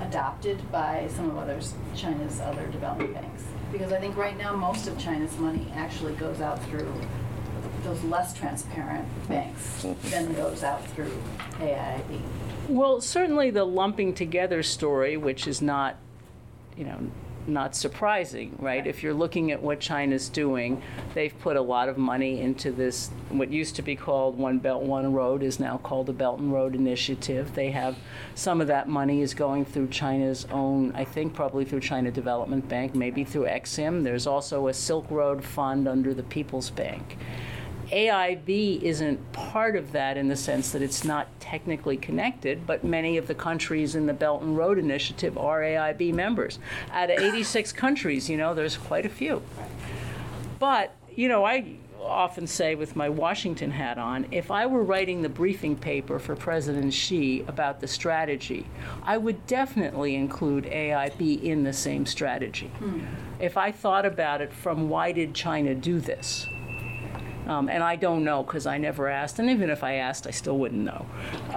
adopted 0.00 0.70
by 0.70 1.08
some 1.14 1.30
of 1.30 1.36
others, 1.36 1.74
China's 1.94 2.40
other 2.40 2.66
development 2.68 3.12
banks? 3.12 3.42
Because 3.76 3.92
I 3.92 4.00
think 4.00 4.16
right 4.16 4.38
now, 4.38 4.56
most 4.56 4.88
of 4.88 4.98
China's 4.98 5.36
money 5.36 5.70
actually 5.74 6.14
goes 6.14 6.40
out 6.40 6.64
through 6.64 6.90
those 7.84 8.02
less 8.04 8.32
transparent 8.32 9.06
banks 9.28 9.84
than 10.04 10.32
goes 10.32 10.64
out 10.64 10.82
through 10.92 11.12
AIIB. 11.58 12.22
Well, 12.70 13.02
certainly 13.02 13.50
the 13.50 13.64
lumping 13.64 14.14
together 14.14 14.62
story, 14.62 15.18
which 15.18 15.46
is 15.46 15.60
not, 15.60 15.96
you 16.74 16.84
know, 16.84 16.98
not 17.46 17.74
surprising, 17.74 18.56
right? 18.58 18.86
If 18.86 19.02
you're 19.02 19.14
looking 19.14 19.52
at 19.52 19.62
what 19.62 19.80
China's 19.80 20.28
doing, 20.28 20.82
they've 21.14 21.36
put 21.40 21.56
a 21.56 21.60
lot 21.60 21.88
of 21.88 21.98
money 21.98 22.40
into 22.40 22.72
this, 22.72 23.10
what 23.28 23.50
used 23.50 23.76
to 23.76 23.82
be 23.82 23.96
called 23.96 24.38
One 24.38 24.58
Belt, 24.58 24.82
One 24.82 25.12
Road 25.12 25.42
is 25.42 25.60
now 25.60 25.78
called 25.78 26.06
the 26.06 26.12
Belt 26.12 26.40
and 26.40 26.52
Road 26.52 26.74
Initiative. 26.74 27.54
They 27.54 27.70
have, 27.70 27.96
some 28.34 28.60
of 28.60 28.66
that 28.66 28.88
money 28.88 29.22
is 29.22 29.34
going 29.34 29.64
through 29.64 29.88
China's 29.88 30.46
own, 30.50 30.92
I 30.94 31.04
think 31.04 31.34
probably 31.34 31.64
through 31.64 31.80
China 31.80 32.10
Development 32.10 32.68
Bank, 32.68 32.94
maybe 32.94 33.24
through 33.24 33.46
Exim. 33.46 34.02
There's 34.02 34.26
also 34.26 34.68
a 34.68 34.74
Silk 34.74 35.10
Road 35.10 35.44
Fund 35.44 35.86
under 35.88 36.14
the 36.14 36.22
People's 36.24 36.70
Bank. 36.70 37.16
AIB 37.90 38.82
isn't 38.82 39.32
part 39.32 39.76
of 39.76 39.92
that 39.92 40.16
in 40.16 40.28
the 40.28 40.36
sense 40.36 40.72
that 40.72 40.82
it's 40.82 41.04
not 41.04 41.28
technically 41.40 41.96
connected, 41.96 42.66
but 42.66 42.84
many 42.84 43.16
of 43.16 43.26
the 43.26 43.34
countries 43.34 43.94
in 43.94 44.06
the 44.06 44.12
Belt 44.12 44.42
and 44.42 44.56
Road 44.56 44.78
Initiative 44.78 45.38
are 45.38 45.60
AIB 45.60 46.12
members. 46.12 46.58
Out 46.92 47.10
of 47.10 47.18
86 47.18 47.72
countries, 47.72 48.28
you 48.28 48.36
know, 48.36 48.54
there's 48.54 48.76
quite 48.76 49.06
a 49.06 49.10
few. 49.10 49.42
But, 50.58 50.94
you 51.14 51.28
know, 51.28 51.44
I 51.44 51.76
often 52.02 52.46
say 52.46 52.74
with 52.74 52.96
my 52.96 53.08
Washington 53.08 53.70
hat 53.70 53.98
on, 53.98 54.26
if 54.30 54.50
I 54.50 54.66
were 54.66 54.82
writing 54.82 55.22
the 55.22 55.28
briefing 55.28 55.76
paper 55.76 56.18
for 56.18 56.36
President 56.36 56.92
Xi 56.92 57.42
about 57.48 57.80
the 57.80 57.88
strategy, 57.88 58.66
I 59.02 59.18
would 59.18 59.46
definitely 59.46 60.14
include 60.14 60.64
AIB 60.64 61.42
in 61.42 61.64
the 61.64 61.72
same 61.72 62.06
strategy. 62.06 62.68
Hmm. 62.78 63.00
If 63.40 63.56
I 63.56 63.72
thought 63.72 64.06
about 64.06 64.40
it 64.40 64.52
from 64.52 64.88
why 64.88 65.12
did 65.12 65.34
China 65.34 65.74
do 65.74 66.00
this? 66.00 66.46
Um, 67.46 67.68
and 67.68 67.82
I 67.82 67.96
don't 67.96 68.24
know 68.24 68.42
because 68.42 68.66
I 68.66 68.78
never 68.78 69.08
asked, 69.08 69.38
and 69.38 69.48
even 69.50 69.70
if 69.70 69.84
I 69.84 69.94
asked, 69.94 70.26
I 70.26 70.30
still 70.30 70.58
wouldn't 70.58 70.82
know. 70.82 71.06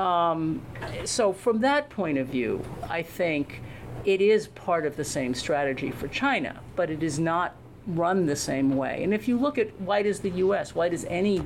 Um, 0.02 0.62
so, 1.06 1.34
from 1.34 1.62
that 1.62 1.89
point 1.89 2.17
of 2.17 2.28
view, 2.28 2.63
I 2.89 3.02
think 3.02 3.62
it 4.06 4.21
is 4.21 4.47
part 4.47 4.86
of 4.86 4.95
the 4.95 5.04
same 5.04 5.34
strategy 5.34 5.91
for 5.91 6.08
China, 6.08 6.60
but 6.75 6.89
it 6.89 7.04
is 7.04 7.19
not 7.19 7.56
run 7.88 8.25
the 8.25 8.36
same 8.36 8.75
way. 8.75 9.04
And 9.04 9.13
if 9.13 9.28
you 9.28 9.38
look 9.39 9.58
at 9.58 9.69
why 9.82 10.04
does 10.04 10.19
the 10.19 10.30
U.S., 10.32 10.75
why 10.75 10.89
does 10.89 11.06
any 11.06 11.41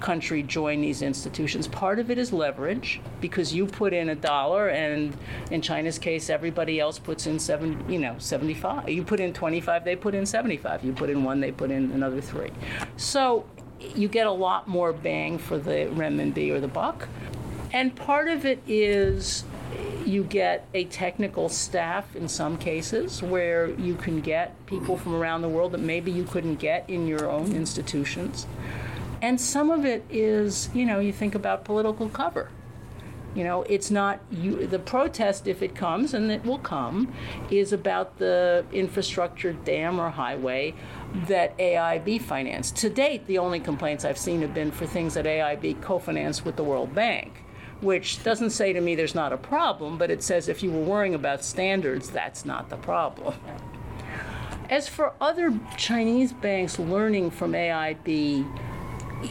country 0.00 0.42
join 0.42 0.80
these 0.80 1.02
institutions? 1.02 1.66
Part 1.66 1.98
of 1.98 2.10
it 2.10 2.18
is 2.18 2.32
leverage 2.32 3.00
because 3.20 3.52
you 3.52 3.66
put 3.66 3.92
in 3.92 4.10
a 4.10 4.14
dollar, 4.14 4.68
and 4.68 5.16
in 5.50 5.60
China's 5.60 5.98
case, 5.98 6.30
everybody 6.30 6.78
else 6.78 6.98
puts 6.98 7.26
in 7.26 7.38
seven, 7.38 7.84
you 7.90 7.98
know, 7.98 8.14
75. 8.18 8.88
You 8.88 9.02
put 9.02 9.20
in 9.20 9.32
25, 9.32 9.84
they 9.84 9.96
put 9.96 10.14
in 10.14 10.24
75. 10.24 10.84
You 10.84 10.92
put 10.92 11.10
in 11.10 11.24
one, 11.24 11.40
they 11.40 11.52
put 11.52 11.70
in 11.70 11.90
another 11.92 12.20
three. 12.20 12.50
So 12.96 13.44
you 13.94 14.08
get 14.08 14.26
a 14.26 14.32
lot 14.32 14.68
more 14.68 14.92
bang 14.92 15.38
for 15.38 15.58
the 15.58 15.88
renminbi 15.92 16.50
or 16.50 16.60
the 16.60 16.68
buck. 16.68 17.08
And 17.72 17.94
part 17.94 18.28
of 18.28 18.44
it 18.44 18.62
is 18.66 19.44
you 20.04 20.24
get 20.24 20.66
a 20.74 20.84
technical 20.84 21.48
staff 21.48 22.14
in 22.14 22.28
some 22.28 22.58
cases 22.58 23.22
where 23.22 23.70
you 23.70 23.94
can 23.94 24.20
get 24.20 24.66
people 24.66 24.96
from 24.96 25.14
around 25.14 25.42
the 25.42 25.48
world 25.48 25.72
that 25.72 25.80
maybe 25.80 26.10
you 26.10 26.24
couldn't 26.24 26.56
get 26.56 26.88
in 26.88 27.06
your 27.06 27.30
own 27.30 27.54
institutions. 27.54 28.46
And 29.22 29.40
some 29.40 29.70
of 29.70 29.84
it 29.84 30.04
is, 30.10 30.68
you 30.74 30.84
know, 30.84 30.98
you 30.98 31.12
think 31.12 31.34
about 31.34 31.64
political 31.64 32.08
cover. 32.08 32.50
You 33.34 33.44
know, 33.44 33.62
it's 33.62 33.90
not 33.90 34.20
you. 34.30 34.66
The 34.66 34.78
protest, 34.78 35.46
if 35.46 35.62
it 35.62 35.74
comes, 35.74 36.12
and 36.12 36.30
it 36.30 36.44
will 36.44 36.58
come, 36.58 37.12
is 37.50 37.72
about 37.72 38.18
the 38.18 38.64
infrastructure, 38.72 39.54
dam 39.54 39.98
or 39.98 40.10
highway, 40.10 40.74
that 41.28 41.56
AIB 41.56 42.20
financed. 42.22 42.76
To 42.76 42.90
date, 42.90 43.26
the 43.26 43.38
only 43.38 43.58
complaints 43.58 44.04
I've 44.04 44.18
seen 44.18 44.42
have 44.42 44.52
been 44.52 44.70
for 44.70 44.86
things 44.86 45.14
that 45.14 45.24
AIB 45.24 45.80
co-financed 45.80 46.44
with 46.44 46.56
the 46.56 46.64
World 46.64 46.94
Bank, 46.94 47.42
which 47.80 48.22
doesn't 48.22 48.50
say 48.50 48.74
to 48.74 48.80
me 48.80 48.94
there's 48.94 49.14
not 49.14 49.32
a 49.32 49.38
problem, 49.38 49.96
but 49.96 50.10
it 50.10 50.22
says 50.22 50.48
if 50.48 50.62
you 50.62 50.70
were 50.70 50.84
worrying 50.84 51.14
about 51.14 51.42
standards, 51.42 52.10
that's 52.10 52.44
not 52.44 52.68
the 52.68 52.76
problem. 52.76 53.34
As 54.68 54.88
for 54.88 55.14
other 55.20 55.58
Chinese 55.76 56.32
banks 56.34 56.78
learning 56.78 57.30
from 57.30 57.52
AIB, 57.52 58.46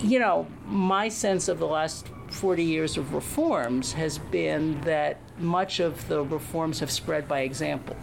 you 0.04 0.20
know, 0.20 0.48
my 0.66 1.08
sense 1.08 1.48
of 1.48 1.60
the 1.60 1.68
last 1.68 2.08
40 2.32 2.64
years 2.64 2.98
of 2.98 3.14
reforms 3.14 3.94
has 3.94 4.18
been 4.18 4.80
that 4.82 5.20
much 5.38 5.80
of 5.80 6.08
the 6.08 6.24
reforms 6.24 6.80
have 6.80 6.90
spread 6.90 7.28
by 7.28 7.42
example. 7.42 7.96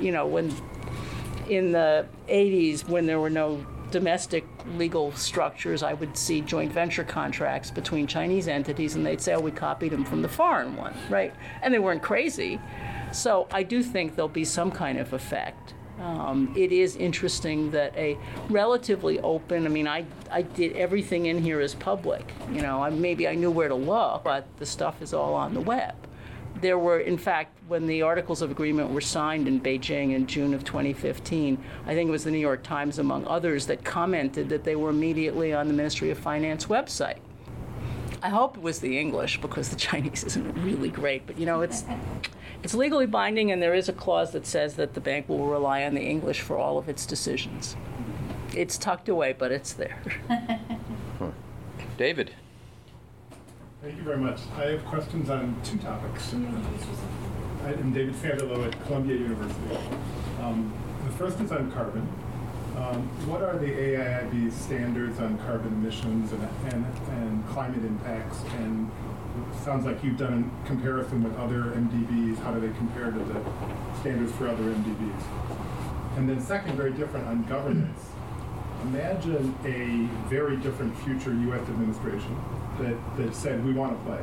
You 0.00 0.12
know, 0.12 0.26
when 0.26 0.54
in 1.48 1.72
the 1.72 2.06
80s, 2.28 2.86
when 2.88 3.06
there 3.06 3.20
were 3.20 3.30
no 3.30 3.64
domestic 3.90 4.44
legal 4.76 5.12
structures, 5.12 5.82
I 5.82 5.94
would 5.94 6.16
see 6.16 6.40
joint 6.40 6.72
venture 6.72 7.04
contracts 7.04 7.70
between 7.70 8.06
Chinese 8.06 8.48
entities, 8.48 8.96
and 8.96 9.06
they'd 9.06 9.20
say, 9.20 9.34
oh, 9.34 9.40
we 9.40 9.52
copied 9.52 9.92
them 9.92 10.04
from 10.04 10.22
the 10.22 10.28
foreign 10.28 10.76
one, 10.76 10.94
right? 11.08 11.32
And 11.62 11.72
they 11.72 11.78
weren't 11.78 12.02
crazy. 12.02 12.60
So 13.12 13.46
I 13.52 13.62
do 13.62 13.82
think 13.82 14.16
there'll 14.16 14.28
be 14.28 14.44
some 14.44 14.72
kind 14.72 14.98
of 14.98 15.12
effect. 15.12 15.74
Um, 16.00 16.52
it 16.56 16.72
is 16.72 16.96
interesting 16.96 17.70
that 17.70 17.96
a 17.96 18.18
relatively 18.50 19.18
open, 19.20 19.64
I 19.64 19.68
mean, 19.68 19.88
I, 19.88 20.04
I 20.30 20.42
did 20.42 20.76
everything 20.76 21.26
in 21.26 21.42
here 21.42 21.60
is 21.60 21.74
public. 21.74 22.32
You 22.52 22.60
know, 22.60 22.82
I, 22.82 22.90
maybe 22.90 23.26
I 23.26 23.34
knew 23.34 23.50
where 23.50 23.68
to 23.68 23.74
look, 23.74 24.24
but 24.24 24.46
the 24.58 24.66
stuff 24.66 25.00
is 25.00 25.14
all 25.14 25.34
on 25.34 25.54
the 25.54 25.60
web. 25.60 25.94
There 26.60 26.78
were, 26.78 27.00
in 27.00 27.18
fact, 27.18 27.58
when 27.68 27.86
the 27.86 28.02
Articles 28.02 28.40
of 28.42 28.50
Agreement 28.50 28.90
were 28.90 29.00
signed 29.00 29.48
in 29.48 29.60
Beijing 29.60 30.14
in 30.14 30.26
June 30.26 30.54
of 30.54 30.64
2015, 30.64 31.62
I 31.86 31.94
think 31.94 32.08
it 32.08 32.10
was 32.10 32.24
the 32.24 32.30
New 32.30 32.38
York 32.38 32.62
Times, 32.62 32.98
among 32.98 33.26
others, 33.26 33.66
that 33.66 33.84
commented 33.84 34.48
that 34.50 34.64
they 34.64 34.76
were 34.76 34.90
immediately 34.90 35.52
on 35.52 35.68
the 35.68 35.74
Ministry 35.74 36.10
of 36.10 36.18
Finance 36.18 36.66
website. 36.66 37.18
I 38.22 38.28
hope 38.28 38.56
it 38.56 38.62
was 38.62 38.80
the 38.80 38.98
English 38.98 39.40
because 39.40 39.68
the 39.68 39.76
Chinese 39.76 40.24
isn't 40.24 40.52
really 40.62 40.88
great, 40.88 41.26
but 41.26 41.38
you 41.38 41.46
know, 41.46 41.60
it's 41.60 41.84
it's 42.62 42.74
legally 42.74 43.06
binding, 43.06 43.50
and 43.52 43.62
there 43.62 43.74
is 43.74 43.88
a 43.88 43.92
clause 43.92 44.32
that 44.32 44.46
says 44.46 44.74
that 44.74 44.94
the 44.94 45.00
bank 45.00 45.28
will 45.28 45.46
rely 45.46 45.84
on 45.84 45.94
the 45.94 46.02
English 46.02 46.40
for 46.40 46.56
all 46.56 46.78
of 46.78 46.88
its 46.88 47.06
decisions. 47.06 47.76
It's 48.54 48.78
tucked 48.78 49.08
away, 49.08 49.34
but 49.38 49.52
it's 49.52 49.72
there. 49.72 50.02
David. 51.98 52.32
Thank 53.82 53.98
you 53.98 54.02
very 54.02 54.18
much. 54.18 54.40
I 54.56 54.62
have 54.72 54.84
questions 54.84 55.30
on 55.30 55.56
two 55.62 55.78
topics. 55.78 56.32
I 56.32 57.72
am 57.72 57.92
David 57.92 58.14
Sandalow 58.14 58.66
at 58.66 58.84
Columbia 58.86 59.16
University. 59.16 59.78
Um, 60.40 60.72
the 61.04 61.12
first 61.12 61.38
is 61.40 61.52
on 61.52 61.70
carbon. 61.70 62.08
Um, 62.76 63.08
what 63.26 63.40
are 63.40 63.56
the 63.56 63.72
AIIB 63.72 64.52
standards 64.52 65.18
on 65.18 65.38
carbon 65.38 65.72
emissions 65.72 66.30
and, 66.32 66.48
and, 66.74 66.86
and 67.08 67.48
climate 67.48 67.82
impacts? 67.82 68.42
And 68.58 68.90
sounds 69.64 69.86
like 69.86 70.04
you've 70.04 70.18
done 70.18 70.50
a 70.62 70.66
comparison 70.66 71.24
with 71.24 71.34
other 71.38 71.72
MDBs. 71.72 72.38
How 72.40 72.52
do 72.52 72.60
they 72.60 72.76
compare 72.76 73.10
to 73.10 73.18
the 73.18 73.40
standards 74.00 74.30
for 74.32 74.48
other 74.48 74.62
MDBs? 74.62 75.22
And 76.18 76.28
then 76.28 76.38
second, 76.42 76.76
very 76.76 76.92
different 76.92 77.26
on 77.26 77.44
governance. 77.44 78.10
Imagine 78.82 79.54
a 79.64 80.28
very 80.28 80.58
different 80.58 80.96
future 80.98 81.32
U.S. 81.32 81.66
administration 81.70 82.36
that, 82.78 83.16
that 83.16 83.34
said, 83.34 83.64
we 83.64 83.72
want 83.72 83.98
to 83.98 84.04
play, 84.04 84.20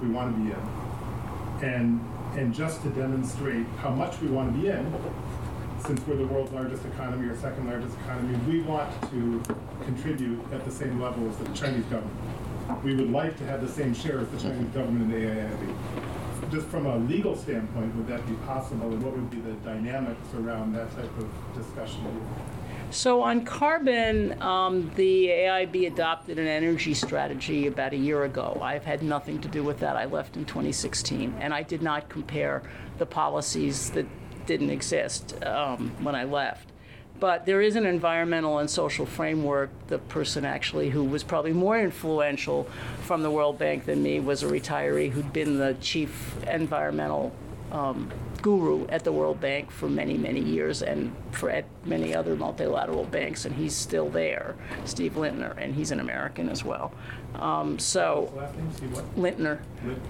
we 0.00 0.08
want 0.08 0.36
to 0.36 0.40
be 0.40 0.50
in. 0.52 1.68
And, 1.68 2.00
and 2.36 2.54
just 2.54 2.82
to 2.82 2.90
demonstrate 2.90 3.66
how 3.78 3.90
much 3.90 4.20
we 4.20 4.28
want 4.28 4.54
to 4.54 4.60
be 4.60 4.68
in, 4.68 4.94
since 5.86 6.04
we're 6.06 6.16
the 6.16 6.26
world's 6.26 6.52
largest 6.52 6.84
economy 6.84 7.28
or 7.28 7.36
second 7.36 7.66
largest 7.68 7.96
economy, 7.98 8.36
we 8.46 8.60
want 8.62 8.90
to 9.10 9.42
contribute 9.84 10.40
at 10.52 10.64
the 10.64 10.70
same 10.70 11.00
level 11.00 11.28
as 11.28 11.36
the 11.36 11.44
Chinese 11.54 11.84
government. 11.84 12.16
We 12.84 12.94
would 12.94 13.10
like 13.10 13.36
to 13.38 13.44
have 13.46 13.60
the 13.60 13.72
same 13.72 13.94
share 13.94 14.20
as 14.20 14.28
the 14.28 14.38
Chinese 14.38 14.68
government 14.68 15.12
in 15.12 15.20
the 15.20 15.26
AIIB. 15.26 16.50
Just 16.50 16.66
from 16.68 16.86
a 16.86 16.96
legal 16.96 17.36
standpoint, 17.36 17.94
would 17.96 18.06
that 18.08 18.26
be 18.26 18.34
possible, 18.46 18.92
and 18.92 19.02
what 19.02 19.14
would 19.14 19.30
be 19.30 19.40
the 19.40 19.52
dynamics 19.64 20.20
around 20.34 20.74
that 20.74 20.94
type 20.96 21.18
of 21.18 21.28
discussion? 21.54 22.04
So 22.90 23.20
on 23.20 23.44
carbon, 23.44 24.40
um, 24.40 24.90
the 24.96 25.28
AIB 25.28 25.86
adopted 25.88 26.38
an 26.38 26.46
energy 26.46 26.94
strategy 26.94 27.66
about 27.66 27.92
a 27.92 27.96
year 27.96 28.24
ago. 28.24 28.58
I've 28.62 28.84
had 28.84 29.02
nothing 29.02 29.40
to 29.42 29.48
do 29.48 29.62
with 29.62 29.78
that. 29.80 29.96
I 29.96 30.06
left 30.06 30.36
in 30.36 30.46
2016, 30.46 31.34
and 31.38 31.52
I 31.52 31.62
did 31.62 31.82
not 31.82 32.08
compare 32.08 32.62
the 32.96 33.04
policies 33.04 33.90
that 33.90 34.06
didn't 34.48 34.70
exist 34.70 35.44
um, 35.44 35.92
when 36.02 36.16
I 36.16 36.24
left. 36.24 36.72
But 37.20 37.46
there 37.46 37.60
is 37.60 37.76
an 37.76 37.84
environmental 37.84 38.58
and 38.58 38.70
social 38.70 39.04
framework. 39.06 39.70
The 39.88 39.98
person 39.98 40.44
actually 40.44 40.90
who 40.90 41.04
was 41.04 41.22
probably 41.22 41.52
more 41.52 41.78
influential 41.78 42.68
from 43.02 43.22
the 43.22 43.30
World 43.30 43.58
Bank 43.58 43.84
than 43.86 44.02
me 44.02 44.18
was 44.20 44.42
a 44.42 44.46
retiree 44.46 45.10
who'd 45.10 45.32
been 45.32 45.58
the 45.58 45.76
chief 45.80 46.36
environmental 46.46 47.32
um, 47.72 48.10
guru 48.40 48.86
at 48.86 49.04
the 49.04 49.12
World 49.12 49.40
Bank 49.40 49.70
for 49.70 49.88
many, 49.88 50.16
many 50.16 50.40
years 50.40 50.82
and 50.82 51.14
for 51.32 51.50
at 51.50 51.64
many 51.84 52.14
other 52.14 52.36
multilateral 52.36 53.04
banks, 53.04 53.44
and 53.44 53.54
he's 53.54 53.74
still 53.74 54.08
there, 54.08 54.54
Steve 54.84 55.14
Lintner, 55.14 55.54
and 55.58 55.74
he's 55.74 55.90
an 55.90 56.00
American 56.00 56.48
as 56.48 56.64
well. 56.64 56.92
Um, 57.34 57.78
so, 57.78 58.32
Last 58.36 58.56
name, 58.56 58.72
Steve 58.72 58.94
what? 58.94 59.16
Lintner. 59.16 59.60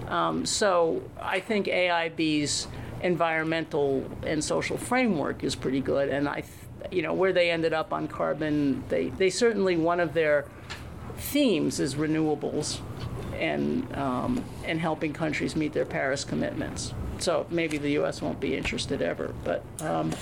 Um, 0.09 0.45
so 0.45 1.01
I 1.19 1.39
think 1.39 1.67
AIB's 1.67 2.67
environmental 3.01 4.05
and 4.23 4.43
social 4.43 4.77
framework 4.77 5.43
is 5.43 5.55
pretty 5.55 5.79
good, 5.81 6.09
and 6.09 6.27
I, 6.27 6.43
you 6.91 7.01
know, 7.01 7.13
where 7.13 7.33
they 7.33 7.51
ended 7.51 7.73
up 7.73 7.93
on 7.93 8.07
carbon, 8.07 8.83
they, 8.89 9.09
they 9.09 9.29
certainly, 9.29 9.77
one 9.77 9.99
of 9.99 10.13
their 10.13 10.45
themes 11.17 11.79
is 11.79 11.95
renewables 11.95 12.79
and, 13.33 13.95
um, 13.95 14.43
and 14.65 14.79
helping 14.79 15.13
countries 15.13 15.55
meet 15.55 15.73
their 15.73 15.85
Paris 15.85 16.23
commitments. 16.23 16.93
So 17.19 17.45
maybe 17.49 17.77
the 17.77 17.91
U.S. 17.91 18.21
won't 18.21 18.39
be 18.39 18.55
interested 18.55 19.01
ever, 19.01 19.33
but 19.43 19.63
um, 19.81 20.13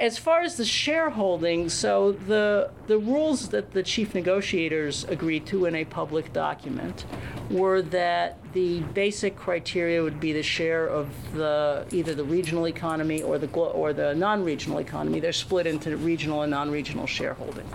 as 0.00 0.16
far 0.16 0.40
as 0.40 0.56
the 0.56 0.64
shareholding, 0.64 1.68
so 1.68 2.12
the 2.12 2.70
the 2.86 2.98
rules 2.98 3.50
that 3.50 3.72
the 3.72 3.82
chief 3.82 4.14
negotiators 4.14 5.04
agreed 5.04 5.44
to 5.46 5.66
in 5.66 5.74
a 5.74 5.84
public 5.84 6.32
document 6.32 7.04
were 7.50 7.82
that 7.82 8.38
the 8.54 8.80
basic 8.94 9.36
criteria 9.36 10.02
would 10.02 10.18
be 10.18 10.32
the 10.32 10.42
share 10.42 10.86
of 10.86 11.08
the 11.34 11.84
either 11.92 12.14
the 12.14 12.24
regional 12.24 12.66
economy 12.66 13.22
or 13.22 13.36
the 13.36 13.46
or 13.48 13.92
the 13.92 14.14
non-regional 14.14 14.78
economy. 14.78 15.20
They're 15.20 15.32
split 15.32 15.66
into 15.66 15.94
regional 15.98 16.42
and 16.42 16.50
non-regional 16.50 17.06
shareholding. 17.06 17.68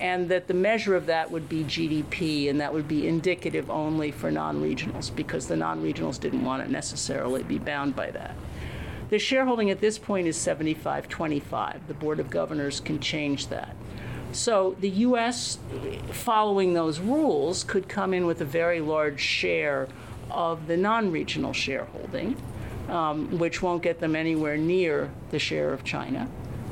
And 0.00 0.30
that 0.30 0.48
the 0.48 0.54
measure 0.54 0.96
of 0.96 1.04
that 1.06 1.30
would 1.30 1.46
be 1.46 1.62
GDP, 1.64 2.48
and 2.48 2.58
that 2.58 2.72
would 2.72 2.88
be 2.88 3.06
indicative 3.06 3.68
only 3.68 4.10
for 4.10 4.30
non 4.30 4.62
regionals 4.62 5.14
because 5.14 5.46
the 5.46 5.56
non 5.56 5.82
regionals 5.82 6.18
didn't 6.18 6.42
want 6.42 6.64
to 6.64 6.72
necessarily 6.72 7.42
be 7.42 7.58
bound 7.58 7.94
by 7.94 8.10
that. 8.12 8.34
The 9.10 9.18
shareholding 9.18 9.70
at 9.70 9.80
this 9.80 9.98
point 9.98 10.28
is 10.28 10.36
75 10.36 11.08
25. 11.08 11.88
The 11.88 11.94
Board 11.94 12.20
of 12.20 12.30
Governors 12.30 12.78
can 12.78 13.00
change 13.00 13.48
that. 13.48 13.74
So 14.30 14.76
the 14.78 14.90
U.S., 14.90 15.58
following 16.12 16.74
those 16.74 17.00
rules, 17.00 17.64
could 17.64 17.88
come 17.88 18.14
in 18.14 18.24
with 18.24 18.40
a 18.40 18.44
very 18.44 18.80
large 18.80 19.20
share 19.20 19.88
of 20.30 20.68
the 20.68 20.76
non 20.76 21.10
regional 21.10 21.52
shareholding, 21.52 22.40
um, 22.88 23.36
which 23.36 23.60
won't 23.60 23.82
get 23.82 23.98
them 23.98 24.14
anywhere 24.14 24.56
near 24.56 25.10
the 25.32 25.40
share 25.40 25.72
of 25.72 25.82
China. 25.82 26.28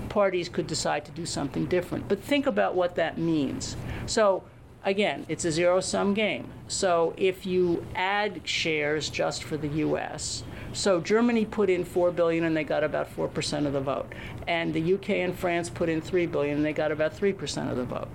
Parties 0.08 0.48
could 0.48 0.68
decide 0.68 1.04
to 1.06 1.10
do 1.10 1.26
something 1.26 1.66
different. 1.66 2.06
But 2.06 2.22
think 2.22 2.46
about 2.46 2.76
what 2.76 2.94
that 2.94 3.18
means. 3.18 3.76
So 4.06 4.44
again, 4.88 5.26
it's 5.28 5.44
a 5.44 5.52
zero 5.52 5.80
sum 5.80 6.14
game. 6.14 6.50
So 6.68 7.14
if 7.16 7.46
you 7.46 7.84
add 7.94 8.40
shares 8.44 9.08
just 9.10 9.44
for 9.44 9.56
the 9.56 9.68
US, 9.68 10.44
so 10.72 11.00
Germany 11.00 11.44
put 11.44 11.70
in 11.70 11.84
4 11.84 12.10
billion 12.10 12.44
and 12.44 12.56
they 12.56 12.64
got 12.64 12.84
about 12.84 13.14
4% 13.14 13.66
of 13.66 13.72
the 13.72 13.80
vote. 13.80 14.12
And 14.46 14.72
the 14.74 14.94
UK 14.94 15.10
and 15.10 15.34
France 15.34 15.70
put 15.70 15.88
in 15.88 16.00
3 16.00 16.26
billion 16.26 16.56
and 16.56 16.64
they 16.64 16.72
got 16.72 16.92
about 16.92 17.16
3% 17.16 17.70
of 17.70 17.76
the 17.76 17.84
vote. 17.84 18.08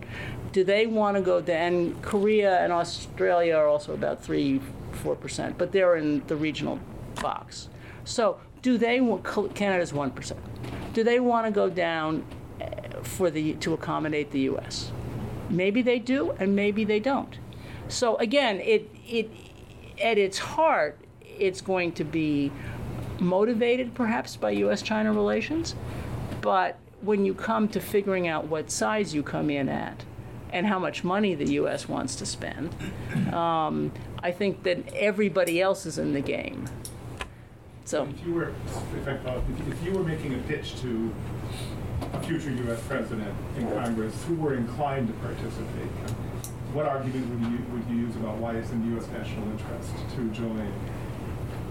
Do 0.52 0.64
they 0.64 0.86
want 0.86 1.18
to 1.18 1.22
go 1.22 1.42
down? 1.42 1.96
Korea 2.02 2.60
and 2.60 2.72
Australia 2.72 3.56
are 3.56 3.68
also 3.68 3.94
about 3.94 4.24
3 4.24 4.62
4%, 4.94 5.58
but 5.58 5.72
they're 5.72 5.96
in 5.96 6.26
the 6.28 6.36
regional 6.36 6.80
box. 7.22 7.70
So 8.06 8.40
do 8.62 8.78
they 8.78 9.02
want 9.02 9.24
Canada's 9.56 9.92
1%. 9.92 10.38
Do 10.94 11.04
they 11.04 11.20
want 11.20 11.48
to 11.48 11.52
go 11.52 11.70
down 11.70 12.24
eh, 12.62 12.68
for 13.02 13.32
the 13.32 13.54
to 13.56 13.74
accommodate 13.74 14.32
the 14.32 14.42
US? 14.42 14.92
Maybe 15.50 15.82
they 15.82 16.00
do 16.00 16.32
and 16.40 16.56
maybe 16.56 16.84
they 16.84 17.00
don't. 17.00 17.38
So 17.88 18.16
again, 18.18 18.60
it 18.60 18.90
it 19.08 19.30
at 20.02 20.18
its 20.18 20.38
heart 20.40 21.00
it's 21.22 21.62
going 21.62 21.92
to 21.94 22.04
be 22.04 22.52
motivated 23.20 23.94
perhaps 23.94 24.36
by 24.36 24.52
US 24.52 24.82
China 24.82 25.14
relations, 25.14 25.76
but 26.42 26.78
when 27.02 27.26
you 27.26 27.34
come 27.34 27.68
to 27.70 27.80
figuring 27.80 28.28
out 28.28 28.48
what 28.48 28.72
size 28.72 29.14
you 29.14 29.24
come 29.24 29.50
in 29.50 29.68
at 29.70 30.04
and 30.52 30.66
how 30.68 30.80
much 30.80 31.04
money 31.04 31.36
the 31.36 31.52
U.S. 31.54 31.90
wants 31.90 32.16
to 32.16 32.26
spend, 32.26 32.74
um, 33.34 33.92
I 34.22 34.32
think 34.32 34.64
that 34.64 34.94
everybody 34.94 35.60
else 35.62 35.86
is 35.86 35.98
in 35.98 36.14
the 36.14 36.22
game. 36.22 36.66
So, 37.86 38.04
If 38.06 38.26
you 38.26 38.34
were, 38.36 38.54
if 38.96 39.08
I 39.08 39.12
if 39.72 39.84
you- 39.86 39.92
were 39.92 40.04
making 40.04 40.34
a 40.36 40.38
pitch 40.38 40.80
to 40.82 41.14
future 42.22 42.52
US 42.70 42.82
president 42.88 43.34
in 43.58 43.70
Congress 43.72 44.14
who 44.26 44.36
were 44.36 44.56
inclined 44.56 45.08
to 45.08 45.14
participate, 45.16 45.90
what 46.74 46.86
argument 46.86 47.30
would 47.30 47.52
you, 47.52 47.66
would 47.72 47.90
you 47.90 48.08
use 48.08 48.16
about 48.16 48.38
why 48.38 48.56
it's 48.56 48.72
in 48.72 48.90
the 48.90 48.98
US 48.98 49.08
national 49.10 49.50
interest 49.52 49.92
to 50.16 50.30
join 50.32 50.72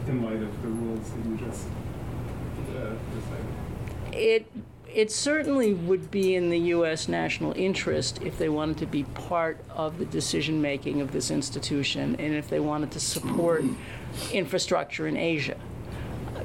in 0.07 0.23
light 0.23 0.43
of 0.43 0.63
the 0.63 0.69
rules 0.69 1.11
that 1.11 1.25
you 1.25 1.37
just 1.37 1.67
uh, 2.77 2.91
decided? 3.15 3.73
it 4.13 4.47
it 4.95 5.11
certainly 5.11 5.73
would 5.73 6.11
be 6.11 6.35
in 6.35 6.51
the 6.51 6.59
U.S. 6.59 7.09
national 7.09 7.55
interest 7.57 8.21
if 8.23 8.37
they 8.37 8.51
wanted 8.51 8.77
to 8.79 8.87
be 8.87 9.05
part 9.05 9.59
of 9.71 9.99
the 9.99 10.05
decision 10.05 10.61
making 10.61 11.01
of 11.01 11.13
this 11.13 11.31
institution 11.31 12.15
and 12.17 12.35
if 12.35 12.51
they 12.51 12.61
wanted 12.61 12.91
to 12.91 13.01
support 13.01 13.65
infrastructure 14.33 15.07
in 15.07 15.17
Asia. 15.17 15.57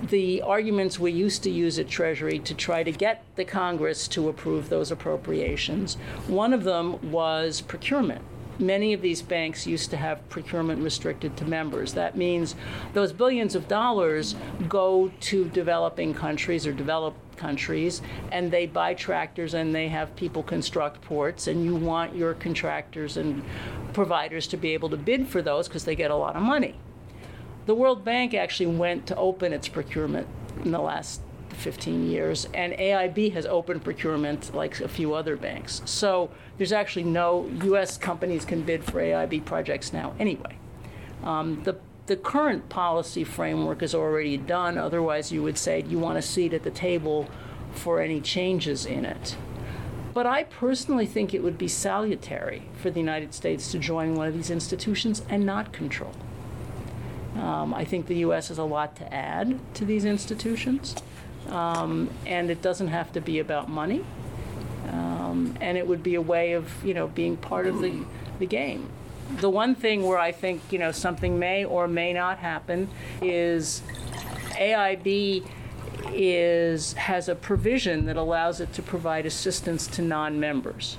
The 0.04 0.42
arguments 0.42 1.00
we 1.00 1.12
used 1.12 1.44
to 1.44 1.50
use 1.50 1.80
at 1.80 1.88
Treasury 1.88 2.40
to 2.40 2.54
try 2.54 2.84
to 2.84 2.92
get 2.92 3.24
the 3.36 3.46
Congress 3.46 4.08
to 4.10 4.30
approve 4.30 4.70
those 4.70 4.92
appropriations, 4.92 5.96
one 6.28 6.54
of 6.54 6.64
them 6.64 7.12
was 7.12 7.62
procurement 7.62 8.22
many 8.60 8.94
of 8.94 9.02
these 9.02 9.22
banks 9.22 9.68
used 9.68 9.90
to 9.92 9.98
have 9.98 10.28
procurement 10.30 10.82
restricted 10.82 11.36
to 11.38 11.46
members. 11.46 11.94
That 11.94 12.18
means 12.18 12.56
those 12.94 13.12
billions 13.12 13.56
of 13.56 13.68
dollars 13.68 14.36
go 14.68 15.12
to 15.22 15.46
developing 15.46 16.14
countries 16.14 16.66
or 16.66 16.74
developed 16.74 17.38
countries 17.38 18.02
and 18.32 18.52
they 18.52 18.66
buy 18.66 18.94
tractors 18.94 19.54
and 19.54 19.74
they 19.74 19.88
have 19.90 20.16
people 20.16 20.42
construct 20.42 21.02
ports 21.02 21.48
and 21.48 21.64
you 21.64 21.76
want 21.76 22.16
your 22.16 22.34
contractors 22.34 23.18
and 23.18 23.44
providers 23.94 24.48
to 24.48 24.58
be 24.58 24.74
able 24.74 24.90
to 24.90 24.98
bid 24.98 25.28
for 25.28 25.42
those 25.42 25.68
because 25.68 25.86
they 25.86 25.96
get 25.96 26.12
a 26.12 26.16
lot 26.16 26.36
of 26.36 26.42
money. 26.42 26.76
The 27.68 27.76
World 27.76 28.06
Bank 28.06 28.34
actually 28.34 28.68
went 28.68 29.06
to 29.08 29.16
open 29.18 29.52
its 29.52 29.68
procurement 29.68 30.26
in 30.64 30.72
the 30.72 30.80
last 30.80 31.20
15 31.50 32.10
years, 32.10 32.48
and 32.54 32.72
AIB 32.72 33.34
has 33.34 33.46
opened 33.46 33.84
procurement 33.84 34.56
like 34.56 34.80
a 34.80 34.88
few 34.88 35.14
other 35.14 35.36
banks. 35.36 35.82
So 35.84 36.30
there's 36.58 36.72
actually 36.72 37.04
no 37.04 37.46
U.S. 37.64 37.98
companies 37.98 38.46
can 38.46 38.62
bid 38.62 38.86
for 38.86 39.02
AIB 39.02 39.44
projects 39.44 39.92
now 39.92 40.16
anyway. 40.18 40.58
Um, 41.24 41.62
the 41.64 41.78
the 42.06 42.16
current 42.16 42.70
policy 42.70 43.26
framework 43.26 43.84
is 43.84 43.94
already 43.94 44.38
done. 44.38 44.78
Otherwise, 44.78 45.34
you 45.34 45.44
would 45.44 45.58
say 45.58 45.84
you 45.90 46.00
want 46.00 46.18
a 46.18 46.22
seat 46.22 46.54
at 46.54 46.64
the 46.64 46.72
table 46.72 47.28
for 47.74 48.00
any 48.00 48.22
changes 48.22 48.86
in 48.86 49.04
it. 49.04 49.36
But 50.14 50.26
I 50.26 50.46
personally 50.46 51.06
think 51.06 51.34
it 51.34 51.44
would 51.44 51.58
be 51.58 51.68
salutary 51.68 52.70
for 52.82 52.90
the 52.90 53.02
United 53.02 53.34
States 53.34 53.70
to 53.74 53.78
join 53.78 54.16
one 54.16 54.26
of 54.26 54.34
these 54.34 54.50
institutions 54.50 55.22
and 55.28 55.46
not 55.46 55.74
control. 55.74 56.14
Um, 57.38 57.74
I 57.74 57.86
think 57.86 58.08
the 58.08 58.18
U.S. 58.18 58.48
has 58.48 58.58
a 58.58 58.64
lot 58.64 58.96
to 58.98 59.14
add 59.14 59.60
to 59.76 59.86
these 59.86 60.06
institutions. 60.06 60.96
Um, 61.50 62.10
and 62.26 62.50
it 62.50 62.62
doesn't 62.62 62.90
have 62.90 63.12
to 63.14 63.22
be 63.22 63.40
about 63.40 63.70
money. 63.70 64.04
Um, 64.90 65.56
and 65.62 65.78
it 65.78 65.88
would 65.88 66.04
be 66.04 66.16
a 66.16 66.22
way 66.22 66.54
of, 66.54 66.84
you 66.84 66.94
know, 66.94 67.08
being 67.08 67.38
part 67.38 67.68
of 67.68 67.80
the, 67.82 68.04
the 68.40 68.46
game. 68.46 68.90
The 69.40 69.50
one 69.50 69.76
thing 69.76 70.04
where 70.04 70.18
I 70.18 70.32
think, 70.32 70.62
you 70.72 70.80
know, 70.80 70.92
something 70.92 71.38
may 71.38 71.66
or 71.66 71.88
may 71.88 72.14
not 72.14 72.40
happen 72.40 72.90
is 73.22 73.82
AIB 74.52 75.46
is 76.14 76.94
has 76.94 77.28
a 77.28 77.36
provision 77.36 78.06
that 78.06 78.16
allows 78.16 78.62
it 78.62 78.72
to 78.74 78.82
provide 78.82 79.26
assistance 79.26 79.88
to 79.88 80.02
non-members. 80.02 80.98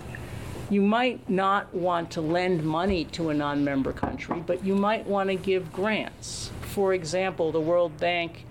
You 0.70 0.82
might 0.82 1.28
not 1.30 1.72
want 1.74 2.10
to 2.12 2.20
lend 2.20 2.62
money 2.62 3.04
to 3.06 3.30
a 3.30 3.34
non-member 3.34 3.92
country, 3.92 4.42
but 4.46 4.64
you 4.64 4.74
might 4.74 5.06
want 5.06 5.30
to 5.30 5.34
give 5.34 5.72
grants. 5.72 6.50
For 6.60 6.92
example, 6.92 7.52
the 7.52 7.60
World 7.60 7.98
Bank 7.98 8.44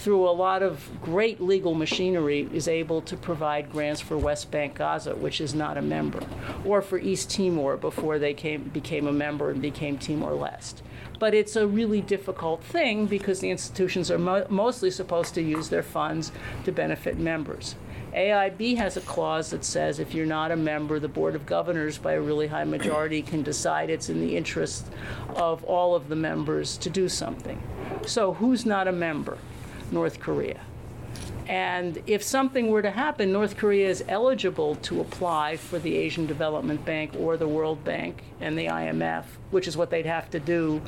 through 0.00 0.28
a 0.28 0.30
lot 0.30 0.62
of 0.62 0.88
great 1.02 1.40
legal 1.40 1.74
machinery, 1.74 2.48
is 2.52 2.68
able 2.68 3.02
to 3.02 3.16
provide 3.16 3.70
grants 3.70 4.00
for 4.00 4.16
West 4.16 4.50
Bank 4.50 4.76
Gaza, 4.76 5.14
which 5.14 5.40
is 5.40 5.54
not 5.54 5.76
a 5.76 5.82
member, 5.82 6.20
or 6.64 6.80
for 6.80 6.98
East 6.98 7.30
Timor 7.30 7.76
before 7.76 8.18
they 8.18 8.32
came, 8.32 8.64
became 8.64 9.06
a 9.06 9.12
member 9.12 9.50
and 9.50 9.60
became 9.60 9.98
Timor 9.98 10.32
Leste. 10.32 10.80
But 11.18 11.34
it's 11.34 11.56
a 11.56 11.66
really 11.66 12.00
difficult 12.00 12.62
thing 12.62 13.06
because 13.06 13.40
the 13.40 13.50
institutions 13.50 14.10
are 14.10 14.18
mo- 14.18 14.46
mostly 14.48 14.90
supposed 14.90 15.34
to 15.34 15.42
use 15.42 15.68
their 15.68 15.82
funds 15.82 16.32
to 16.64 16.72
benefit 16.72 17.18
members. 17.18 17.74
AIB 18.14 18.76
has 18.76 18.96
a 18.96 19.00
clause 19.02 19.50
that 19.50 19.64
says 19.64 19.98
if 19.98 20.14
you're 20.14 20.26
not 20.26 20.50
a 20.50 20.56
member, 20.56 20.98
the 20.98 21.08
Board 21.08 21.34
of 21.34 21.46
Governors, 21.46 21.98
by 21.98 22.12
a 22.12 22.20
really 22.20 22.48
high 22.48 22.64
majority, 22.64 23.22
can 23.22 23.42
decide 23.42 23.88
it's 23.88 24.08
in 24.08 24.20
the 24.20 24.36
interest 24.36 24.86
of 25.36 25.62
all 25.64 25.94
of 25.94 26.08
the 26.08 26.16
members 26.16 26.76
to 26.78 26.90
do 26.90 27.08
something. 27.08 27.62
So, 28.06 28.34
who's 28.34 28.66
not 28.66 28.88
a 28.88 28.92
member? 28.92 29.38
North 29.92 30.18
Korea. 30.20 30.60
And 31.46 32.00
if 32.06 32.22
something 32.22 32.68
were 32.68 32.82
to 32.82 32.92
happen, 32.92 33.32
North 33.32 33.56
Korea 33.56 33.88
is 33.88 34.04
eligible 34.08 34.76
to 34.76 35.00
apply 35.00 35.56
for 35.56 35.80
the 35.80 35.96
Asian 35.96 36.26
Development 36.26 36.84
Bank 36.84 37.12
or 37.18 37.36
the 37.36 37.48
World 37.48 37.82
Bank 37.82 38.22
and 38.40 38.56
the 38.56 38.66
IMF, 38.66 39.24
which 39.50 39.66
is 39.66 39.76
what 39.76 39.90
they'd 39.90 40.06
have 40.06 40.30
to 40.30 40.38
do 40.38 40.80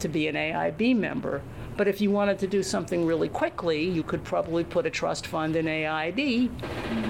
to 0.00 0.08
be 0.08 0.28
an 0.28 0.34
AIB 0.34 0.96
member. 0.96 1.40
But 1.76 1.88
if 1.88 2.00
you 2.00 2.10
wanted 2.10 2.38
to 2.40 2.46
do 2.46 2.62
something 2.62 3.06
really 3.06 3.28
quickly, 3.28 3.82
you 3.82 4.02
could 4.02 4.24
probably 4.24 4.64
put 4.64 4.86
a 4.86 4.90
trust 4.90 5.26
fund 5.26 5.56
in 5.56 5.66
AID, 5.66 6.50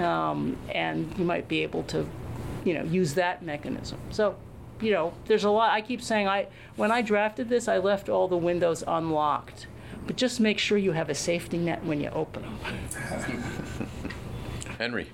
um, 0.00 0.56
and 0.68 1.12
you 1.18 1.24
might 1.24 1.48
be 1.48 1.62
able 1.62 1.82
to, 1.84 2.06
you 2.64 2.74
know, 2.74 2.84
use 2.84 3.14
that 3.14 3.42
mechanism. 3.42 3.98
So, 4.10 4.36
you 4.80 4.92
know, 4.92 5.14
there's 5.26 5.44
a 5.44 5.50
lot. 5.50 5.72
I 5.72 5.80
keep 5.80 6.00
saying 6.00 6.28
I 6.28 6.46
when 6.76 6.90
I 6.90 7.02
drafted 7.02 7.48
this, 7.48 7.66
I 7.68 7.78
left 7.78 8.08
all 8.08 8.28
the 8.28 8.36
windows 8.36 8.84
unlocked 8.86 9.66
but 10.06 10.16
just 10.16 10.40
make 10.40 10.58
sure 10.58 10.78
you 10.78 10.92
have 10.92 11.08
a 11.08 11.14
safety 11.14 11.58
net 11.58 11.84
when 11.84 12.00
you 12.00 12.08
open 12.10 12.42
them. 12.42 12.58
Henry. 14.78 15.08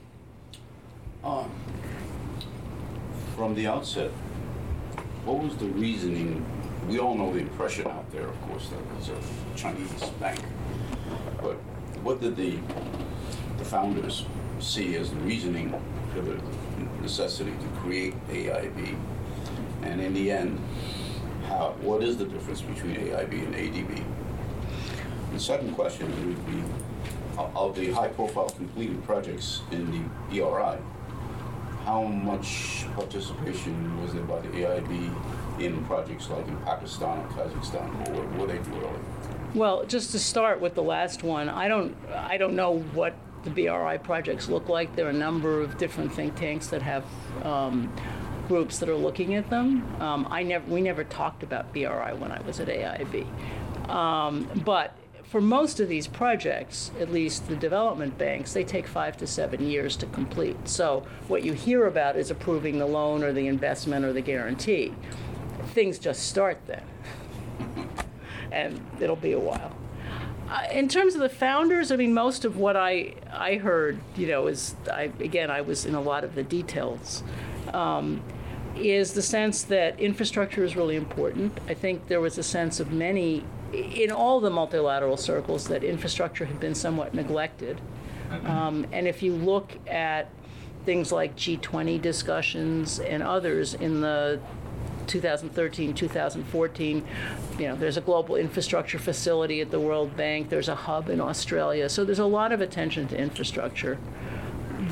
Um, 1.22 1.50
from 3.36 3.54
the 3.54 3.66
outset, 3.66 4.10
what 5.24 5.42
was 5.42 5.56
the 5.56 5.66
reasoning? 5.66 6.44
We 6.88 6.98
all 6.98 7.14
know 7.14 7.34
the 7.34 7.40
impression 7.40 7.86
out 7.86 8.10
there, 8.10 8.26
of 8.26 8.40
course, 8.48 8.70
that 8.70 8.78
it's 8.98 9.08
a 9.10 9.58
Chinese 9.58 9.92
bank. 10.18 10.40
But 11.42 11.56
what 12.02 12.18
did 12.18 12.34
the, 12.34 12.58
the 13.58 13.64
founders 13.64 14.24
see 14.58 14.96
as 14.96 15.10
the 15.10 15.16
reasoning 15.16 15.70
for 16.14 16.22
the 16.22 16.40
necessity 17.02 17.50
to 17.50 17.80
create 17.80 18.14
AIB? 18.28 18.96
And 19.82 20.00
in 20.00 20.14
the 20.14 20.30
end, 20.30 20.58
how, 21.46 21.74
what 21.82 22.02
is 22.02 22.16
the 22.16 22.24
difference 22.24 22.62
between 22.62 22.96
AIB 22.96 23.32
and 23.32 23.54
ADB? 23.54 24.04
The 25.34 25.40
second 25.40 25.74
question 25.74 26.08
would 26.26 26.46
be, 26.46 26.62
of 27.36 27.76
the 27.76 27.92
high-profile 27.92 28.48
completed 28.48 29.04
projects 29.04 29.60
in 29.72 29.90
the 29.90 30.00
BRI, 30.30 30.78
how 31.84 32.02
much 32.02 32.86
participation 32.94 34.00
was 34.00 34.14
there 34.14 34.24
by 34.24 34.40
the 34.40 34.48
AIB 34.48 35.14
in 35.60 35.84
projects 35.84 36.28
like 36.30 36.46
in 36.46 36.56
Pakistan 36.58 37.18
or 37.18 37.28
Kazakhstan, 37.28 38.08
or 38.08 38.38
were 38.38 38.46
they 38.46 38.58
do 38.58 38.88
Well, 39.54 39.84
just 39.86 40.10
to 40.12 40.18
start 40.18 40.60
with 40.60 40.74
the 40.74 40.82
last 40.82 41.22
one, 41.22 41.48
I 41.48 41.68
don't, 41.68 41.96
I 42.12 42.36
don't 42.36 42.54
know 42.54 42.78
what 42.94 43.14
the 43.44 43.50
BRI 43.50 43.98
projects 43.98 44.48
look 44.48 44.68
like. 44.68 44.94
There 44.96 45.06
are 45.06 45.10
a 45.10 45.12
number 45.12 45.60
of 45.60 45.78
different 45.78 46.12
think 46.12 46.36
tanks 46.36 46.68
that 46.68 46.82
have 46.82 47.04
um, 47.44 47.92
groups 48.48 48.78
that 48.78 48.88
are 48.88 48.96
looking 48.96 49.34
at 49.34 49.48
them. 49.50 49.86
Um, 50.00 50.26
I 50.30 50.42
never, 50.42 50.66
we 50.70 50.80
never 50.80 51.04
talked 51.04 51.42
about 51.42 51.72
BRI 51.72 52.14
when 52.14 52.32
I 52.32 52.40
was 52.42 52.60
at 52.60 52.68
AIB. 52.68 53.26
Um, 53.88 54.48
but 54.64 54.94
for 55.28 55.40
most 55.42 55.78
of 55.78 55.88
these 55.88 56.06
projects, 56.06 56.90
at 56.98 57.12
least 57.12 57.48
the 57.48 57.56
development 57.56 58.16
banks, 58.16 58.54
they 58.54 58.64
take 58.64 58.86
five 58.86 59.16
to 59.18 59.26
seven 59.26 59.66
years 59.66 59.94
to 59.96 60.06
complete. 60.06 60.56
So 60.66 61.06
what 61.28 61.42
you 61.42 61.52
hear 61.52 61.86
about 61.86 62.16
is 62.16 62.30
approving 62.30 62.78
the 62.78 62.86
loan 62.86 63.22
or 63.22 63.32
the 63.32 63.46
investment 63.46 64.06
or 64.06 64.14
the 64.14 64.22
guarantee. 64.22 64.94
Things 65.74 65.98
just 65.98 66.28
start 66.28 66.60
then, 66.66 66.82
and 68.50 68.84
it'll 69.00 69.16
be 69.16 69.32
a 69.32 69.38
while. 69.38 69.76
Uh, 70.48 70.66
in 70.72 70.88
terms 70.88 71.14
of 71.14 71.20
the 71.20 71.28
founders, 71.28 71.92
I 71.92 71.96
mean, 71.96 72.14
most 72.14 72.44
of 72.44 72.56
what 72.56 72.76
I 72.76 73.14
I 73.30 73.56
heard, 73.56 74.00
you 74.16 74.26
know, 74.26 74.46
is 74.46 74.74
I 74.90 75.12
again 75.20 75.50
I 75.50 75.60
was 75.60 75.84
in 75.84 75.94
a 75.94 76.00
lot 76.00 76.24
of 76.24 76.34
the 76.34 76.42
details. 76.42 77.22
Um, 77.72 78.22
is 78.76 79.12
the 79.12 79.22
sense 79.22 79.64
that 79.64 79.98
infrastructure 79.98 80.64
is 80.64 80.76
really 80.76 80.96
important. 80.96 81.58
I 81.68 81.74
think 81.74 82.06
there 82.06 82.20
was 82.20 82.38
a 82.38 82.42
sense 82.42 82.78
of 82.78 82.92
many 82.92 83.44
in 83.72 84.10
all 84.10 84.40
the 84.40 84.50
multilateral 84.50 85.16
circles 85.16 85.66
that 85.68 85.84
infrastructure 85.84 86.44
had 86.44 86.58
been 86.60 86.74
somewhat 86.74 87.12
neglected. 87.12 87.80
Um, 88.44 88.86
and 88.92 89.08
if 89.08 89.22
you 89.22 89.34
look 89.34 89.72
at 89.86 90.30
things 90.84 91.12
like 91.12 91.36
G20 91.36 92.00
discussions 92.00 92.98
and 93.00 93.22
others 93.22 93.74
in 93.74 94.00
the 94.00 94.40
2013, 95.08 95.94
2014, 95.94 97.06
you 97.58 97.66
know, 97.66 97.76
there's 97.76 97.96
a 97.96 98.00
global 98.00 98.36
infrastructure 98.36 98.98
facility 98.98 99.60
at 99.60 99.70
the 99.70 99.80
World 99.80 100.16
Bank, 100.16 100.48
there's 100.48 100.68
a 100.68 100.74
hub 100.74 101.08
in 101.08 101.20
Australia. 101.20 101.88
So 101.88 102.04
there's 102.04 102.18
a 102.18 102.26
lot 102.26 102.52
of 102.52 102.60
attention 102.60 103.08
to 103.08 103.16
infrastructure. 103.18 103.98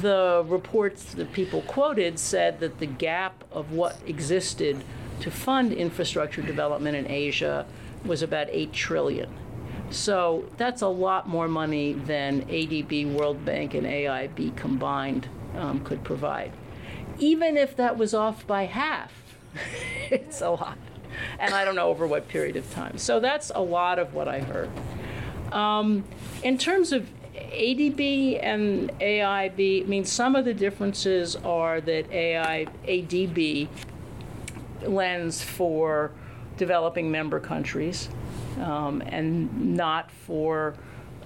The 0.01 0.45
reports 0.47 1.15
that 1.15 1.33
people 1.33 1.63
quoted 1.63 2.19
said 2.19 2.61
that 2.61 2.79
the 2.79 2.87
gap 2.87 3.45
of 3.53 3.73
what 3.73 3.99
existed 4.07 4.83
to 5.21 5.31
fund 5.31 5.73
infrastructure 5.73 6.43
development 6.43 6.97
in 6.97 7.11
Asia 7.11 7.67
was 8.05 8.23
about 8.23 8.49
8 8.51 8.73
trillion. 8.73 9.33
So 9.91 10.45
that's 10.57 10.83
a 10.83 10.89
lot 10.89 11.29
more 11.29 11.49
money 11.49 11.93
than 11.93 12.43
ADB, 12.47 13.13
World 13.13 13.45
Bank, 13.45 13.75
and 13.75 13.87
AIB 13.87 14.57
combined 14.57 15.29
um, 15.55 15.85
could 15.85 16.03
provide. 16.03 16.53
Even 17.19 17.57
if 17.57 17.77
that 17.77 17.97
was 17.97 18.13
off 18.13 18.47
by 18.47 18.65
half, 18.65 19.13
it's 20.11 20.41
a 20.41 20.51
lot. 20.51 20.79
And 21.39 21.55
I 21.55 21.65
don't 21.65 21.77
know 21.77 21.89
over 21.89 22.07
what 22.07 22.29
period 22.29 22.57
of 22.57 22.71
time. 22.73 22.99
So 22.99 23.21
that's 23.21 23.51
a 23.55 23.61
lot 23.61 23.99
of 23.99 24.15
what 24.15 24.29
I 24.29 24.41
heard. 24.41 24.71
Um, 25.53 26.05
in 26.43 26.59
terms 26.59 26.93
of 26.93 27.09
ADB 27.35 28.41
and 28.43 28.91
AIB, 29.01 29.85
I 29.85 29.87
mean, 29.87 30.05
some 30.05 30.37
of 30.37 30.45
the 30.45 30.55
differences 30.55 31.37
are 31.37 31.81
that 31.81 32.11
AI, 32.11 32.67
ADB 32.87 33.69
lends 34.83 35.43
for 35.43 36.11
developing 36.57 37.11
member 37.11 37.41
countries 37.41 38.09
um, 38.61 39.03
and 39.07 39.77
not 39.77 40.11
for 40.11 40.75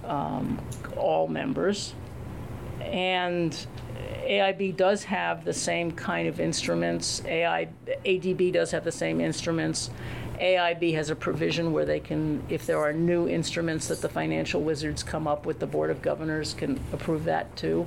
um, 0.05 0.59
all 0.97 1.27
members. 1.27 1.93
And 2.81 3.55
AIB 4.23 4.77
does 4.77 5.03
have 5.03 5.43
the 5.43 5.53
same 5.53 5.91
kind 5.91 6.27
of 6.27 6.39
instruments. 6.39 7.21
AI, 7.25 7.67
ADB 8.05 8.53
does 8.53 8.71
have 8.71 8.83
the 8.83 8.91
same 8.91 9.19
instruments. 9.19 9.89
AIB 10.39 10.95
has 10.95 11.11
a 11.11 11.15
provision 11.15 11.71
where 11.71 11.85
they 11.85 11.99
can, 11.99 12.41
if 12.49 12.65
there 12.65 12.79
are 12.79 12.91
new 12.91 13.27
instruments 13.27 13.87
that 13.89 14.01
the 14.01 14.09
financial 14.09 14.61
wizards 14.61 15.03
come 15.03 15.27
up 15.27 15.45
with, 15.45 15.59
the 15.59 15.67
Board 15.67 15.91
of 15.91 16.01
Governors 16.01 16.55
can 16.55 16.79
approve 16.93 17.25
that 17.25 17.55
too. 17.55 17.85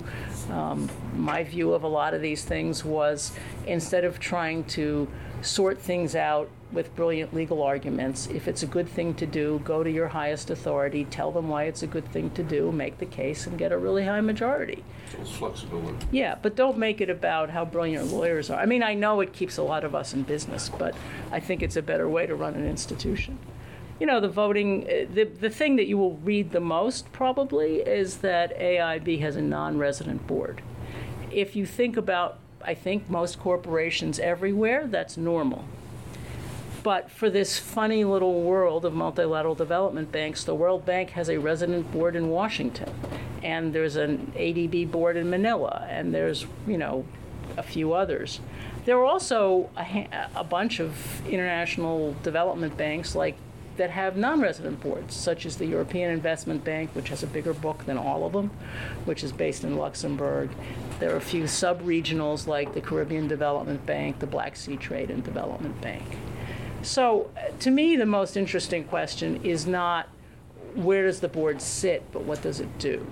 Um, 0.51 0.89
my 1.17 1.43
view 1.43 1.73
of 1.73 1.83
a 1.83 1.89
lot 1.89 2.15
of 2.15 2.23
these 2.23 2.45
things 2.45 2.85
was 2.85 3.33
instead 3.67 4.05
of 4.05 4.21
trying 4.21 4.65
to 4.65 5.09
sort 5.45 5.79
things 5.79 6.15
out 6.15 6.49
with 6.73 6.95
brilliant 6.97 7.33
legal 7.33 7.63
arguments. 7.63 8.27
If 8.27 8.49
it's 8.49 8.63
a 8.63 8.67
good 8.67 8.89
thing 8.89 9.15
to 9.15 9.27
do, 9.27 9.61
go 9.65 9.85
to 9.85 9.91
your 9.91 10.09
highest 10.09 10.51
authority, 10.51 11.05
tell 11.05 11.31
them 11.31 11.49
why 11.49 11.65
it's 11.65 11.83
a 11.83 11.87
good 11.87 12.11
thing 12.11 12.31
to 12.31 12.43
do, 12.43 12.73
make 12.73 12.99
the 12.99 13.07
case, 13.07 13.47
and 13.47 13.57
get 13.57 13.71
a 13.71 13.79
really 13.79 14.05
high 14.05 14.21
majority. 14.21 14.83
So 15.13 15.19
it's 15.21 15.31
flexibility. 15.31 16.07
Yeah, 16.11 16.37
but 16.43 16.57
don't 16.57 16.79
make 16.79 17.01
it 17.01 17.09
about 17.09 17.51
how 17.51 17.65
brilliant 17.65 18.13
lawyers 18.13 18.51
are. 18.51 18.61
I 18.61 18.67
mean, 18.67 18.83
I 18.83 18.95
know 18.95 19.21
it 19.21 19.33
keeps 19.33 19.57
a 19.57 19.63
lot 19.63 19.85
of 19.85 19.95
us 19.95 20.13
in 20.13 20.23
business, 20.23 20.69
but 20.69 20.95
I 21.31 21.41
think 21.41 21.63
it's 21.63 21.77
a 21.77 21.83
better 21.83 22.09
way 22.09 22.27
to 22.27 22.35
run 22.35 22.55
an 22.55 22.67
institution. 22.67 23.39
You 24.01 24.07
know, 24.09 24.21
the 24.21 24.29
voting, 24.29 24.85
uh, 24.85 25.07
the, 25.15 25.25
the 25.25 25.51
thing 25.51 25.77
that 25.77 25.87
you 25.87 25.97
will 25.97 26.17
read 26.17 26.51
the 26.51 26.61
most 26.61 27.13
probably 27.13 27.77
is 27.77 28.19
that 28.19 28.59
AIB 28.59 29.21
has 29.21 29.37
a 29.37 29.43
non 29.43 29.79
resident 29.79 30.27
board. 30.27 30.63
If 31.31 31.55
you 31.55 31.65
think 31.65 31.97
about, 31.97 32.39
I 32.65 32.75
think 32.75 33.11
most 33.11 33.39
corporations 33.39 34.19
everywhere, 34.19 34.87
that's 34.87 35.17
normal. 35.17 35.65
But 36.83 37.11
for 37.11 37.31
this 37.31 37.59
funny 37.59 38.05
little 38.05 38.43
world 38.43 38.85
of 38.85 38.93
multilateral 38.93 39.55
development 39.55 40.13
banks, 40.13 40.45
the 40.45 40.55
World 40.55 40.85
Bank 40.85 41.11
has 41.11 41.31
a 41.31 41.39
resident 41.39 41.91
board 41.93 42.15
in 42.15 42.29
Washington, 42.29 42.93
and 43.43 43.73
there's 43.73 43.97
an 43.97 44.33
ADB 44.37 44.91
board 44.91 45.17
in 45.17 45.31
Manila, 45.31 45.87
and 45.89 46.15
there's, 46.15 46.47
you 46.67 46.77
know, 46.77 47.07
a 47.57 47.63
few 47.63 47.93
others. 47.93 48.41
There 48.85 48.99
are 48.99 49.05
also 49.05 49.71
a, 49.79 50.09
a 50.35 50.45
bunch 50.45 50.79
of 50.79 51.27
international 51.27 52.15
development 52.23 52.77
banks 52.77 53.15
like 53.15 53.37
that 53.77 53.91
have 53.91 54.17
non-resident 54.17 54.81
boards, 54.81 55.15
such 55.15 55.47
as 55.47 55.57
the 55.57 55.67
European 55.67 56.11
Investment 56.11 56.65
Bank, 56.65 56.91
which 56.95 57.09
has 57.09 57.23
a 57.23 57.27
bigger 57.27 57.53
book 57.53 57.85
than 57.87 57.99
all 57.99 58.25
of 58.25 58.33
them, 58.33 58.51
which 59.05 59.25
is 59.25 59.33
based 59.33 59.65
in 59.65 59.77
Luxembourg. 59.77 60.51
There 61.01 61.13
are 61.13 61.17
a 61.17 61.21
few 61.21 61.47
sub-regionals 61.47 62.47
like 62.47 62.73
the 62.73 62.81
Caribbean 62.81 63.27
Development 63.27 63.85
Bank, 63.85 64.21
the 64.21 64.27
Black 64.27 64.57
Sea 64.57 64.77
Trade 64.77 65.11
and 65.11 65.25
Development 65.25 65.79
Bank. 65.81 66.05
So, 66.83 67.31
uh, 67.37 67.51
to 67.61 67.71
me, 67.71 67.97
the 67.97 68.07
most 68.07 68.37
interesting 68.37 68.85
question 68.85 69.41
is 69.43 69.67
not 69.67 70.09
where 70.75 71.07
does 71.07 71.21
the 71.21 71.29
board 71.29 71.63
sit, 71.63 72.03
but 72.13 72.23
what 72.23 72.43
does 72.43 72.61
it 72.61 72.79
do? 72.79 73.07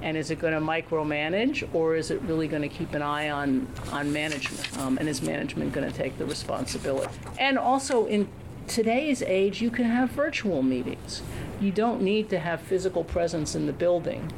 And 0.00 0.16
is 0.16 0.30
it 0.30 0.38
going 0.38 0.52
to 0.54 0.60
micromanage, 0.60 1.68
or 1.74 1.96
is 1.96 2.10
it 2.10 2.20
really 2.22 2.46
going 2.46 2.62
to 2.62 2.68
keep 2.68 2.94
an 2.94 3.02
eye 3.02 3.30
on 3.30 3.66
on 3.90 4.12
management? 4.12 4.78
Um, 4.78 4.98
and 4.98 5.08
is 5.08 5.22
management 5.22 5.72
going 5.72 5.90
to 5.90 5.96
take 5.96 6.18
the 6.18 6.26
responsibility? 6.26 7.10
And 7.38 7.58
also, 7.58 8.06
in 8.06 8.28
today's 8.66 9.22
age, 9.22 9.60
you 9.60 9.70
can 9.70 9.84
have 9.84 10.10
virtual 10.10 10.62
meetings. 10.62 11.22
You 11.60 11.72
don't 11.72 12.02
need 12.02 12.28
to 12.30 12.38
have 12.38 12.60
physical 12.60 13.04
presence 13.04 13.54
in 13.54 13.66
the 13.66 13.72
building 13.72 14.30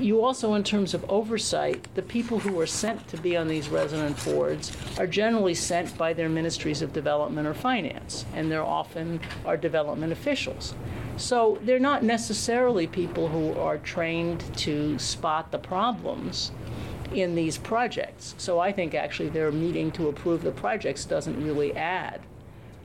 you 0.00 0.22
also, 0.22 0.54
in 0.54 0.64
terms 0.64 0.94
of 0.94 1.08
oversight, 1.10 1.86
the 1.94 2.02
people 2.02 2.38
who 2.38 2.58
are 2.60 2.66
sent 2.66 3.06
to 3.08 3.16
be 3.16 3.36
on 3.36 3.48
these 3.48 3.68
resident 3.68 4.22
boards 4.24 4.76
are 4.98 5.06
generally 5.06 5.54
sent 5.54 5.96
by 5.96 6.12
their 6.12 6.28
ministries 6.28 6.82
of 6.82 6.92
development 6.92 7.46
or 7.46 7.54
finance, 7.54 8.24
and 8.34 8.50
they're 8.50 8.62
often 8.62 9.20
our 9.44 9.56
development 9.56 10.12
officials. 10.12 10.74
So 11.16 11.58
they're 11.62 11.78
not 11.78 12.02
necessarily 12.02 12.86
people 12.86 13.28
who 13.28 13.58
are 13.58 13.78
trained 13.78 14.44
to 14.58 14.98
spot 14.98 15.50
the 15.50 15.58
problems 15.58 16.50
in 17.12 17.34
these 17.34 17.58
projects. 17.58 18.34
So 18.38 18.58
I 18.58 18.72
think 18.72 18.94
actually 18.94 19.30
their 19.30 19.50
meeting 19.50 19.90
to 19.92 20.08
approve 20.08 20.42
the 20.42 20.52
projects 20.52 21.04
doesn't 21.04 21.42
really 21.44 21.74
add 21.74 22.20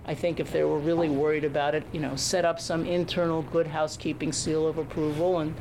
I 0.07 0.13
think 0.13 0.39
if 0.39 0.51
they 0.51 0.63
were 0.63 0.77
really 0.77 1.09
worried 1.09 1.43
about 1.43 1.73
it, 1.73 1.83
you 1.91 1.99
know, 1.99 2.15
set 2.15 2.45
up 2.45 2.59
some 2.59 2.85
internal 2.85 3.41
good 3.41 3.67
housekeeping 3.67 4.31
seal 4.31 4.67
of 4.67 4.77
approval 4.77 5.39
and, 5.39 5.55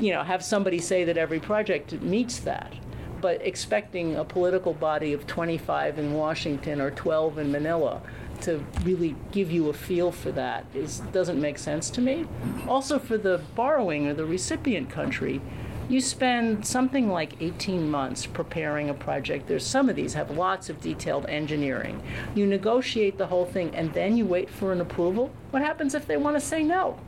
you 0.00 0.12
know, 0.12 0.22
have 0.22 0.42
somebody 0.42 0.78
say 0.78 1.04
that 1.04 1.18
every 1.18 1.40
project 1.40 1.92
meets 2.00 2.38
that. 2.40 2.72
But 3.20 3.46
expecting 3.46 4.16
a 4.16 4.24
political 4.24 4.72
body 4.72 5.12
of 5.12 5.26
25 5.26 5.98
in 5.98 6.14
Washington 6.14 6.80
or 6.80 6.90
12 6.90 7.38
in 7.38 7.52
Manila 7.52 8.02
to 8.40 8.64
really 8.82 9.14
give 9.30 9.52
you 9.52 9.68
a 9.68 9.72
feel 9.72 10.10
for 10.10 10.32
that 10.32 10.64
is 10.74 11.00
doesn't 11.12 11.40
make 11.40 11.58
sense 11.58 11.88
to 11.90 12.00
me. 12.00 12.26
Also 12.66 12.98
for 12.98 13.16
the 13.16 13.40
borrowing 13.54 14.08
or 14.08 14.14
the 14.14 14.24
recipient 14.24 14.90
country, 14.90 15.40
you 15.88 16.00
spend 16.00 16.66
something 16.66 17.10
like 17.10 17.40
18 17.40 17.90
months 17.90 18.26
preparing 18.26 18.88
a 18.90 18.94
project. 18.94 19.46
There's 19.46 19.66
some 19.66 19.88
of 19.88 19.96
these 19.96 20.14
have 20.14 20.30
lots 20.30 20.70
of 20.70 20.80
detailed 20.80 21.26
engineering. 21.26 22.02
You 22.34 22.46
negotiate 22.46 23.18
the 23.18 23.26
whole 23.26 23.46
thing 23.46 23.74
and 23.74 23.92
then 23.92 24.16
you 24.16 24.24
wait 24.24 24.48
for 24.48 24.72
an 24.72 24.80
approval. 24.80 25.30
What 25.50 25.62
happens 25.62 25.94
if 25.94 26.06
they 26.06 26.16
want 26.16 26.36
to 26.36 26.40
say 26.40 26.62
no? 26.62 26.98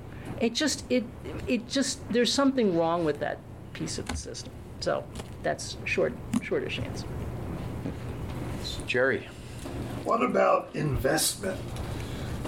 It 0.40 0.54
just 0.54 0.84
it 0.90 1.04
it 1.46 1.68
just 1.68 2.06
there's 2.12 2.32
something 2.32 2.76
wrong 2.76 3.04
with 3.04 3.20
that 3.20 3.38
piece 3.72 3.98
of 3.98 4.06
the 4.06 4.16
system. 4.16 4.52
So 4.80 5.04
that's 5.42 5.76
short 5.84 6.12
shortish 6.42 6.78
answer. 6.78 7.06
Jerry. 8.86 9.28
What 10.04 10.22
about 10.22 10.68
investment? 10.74 11.60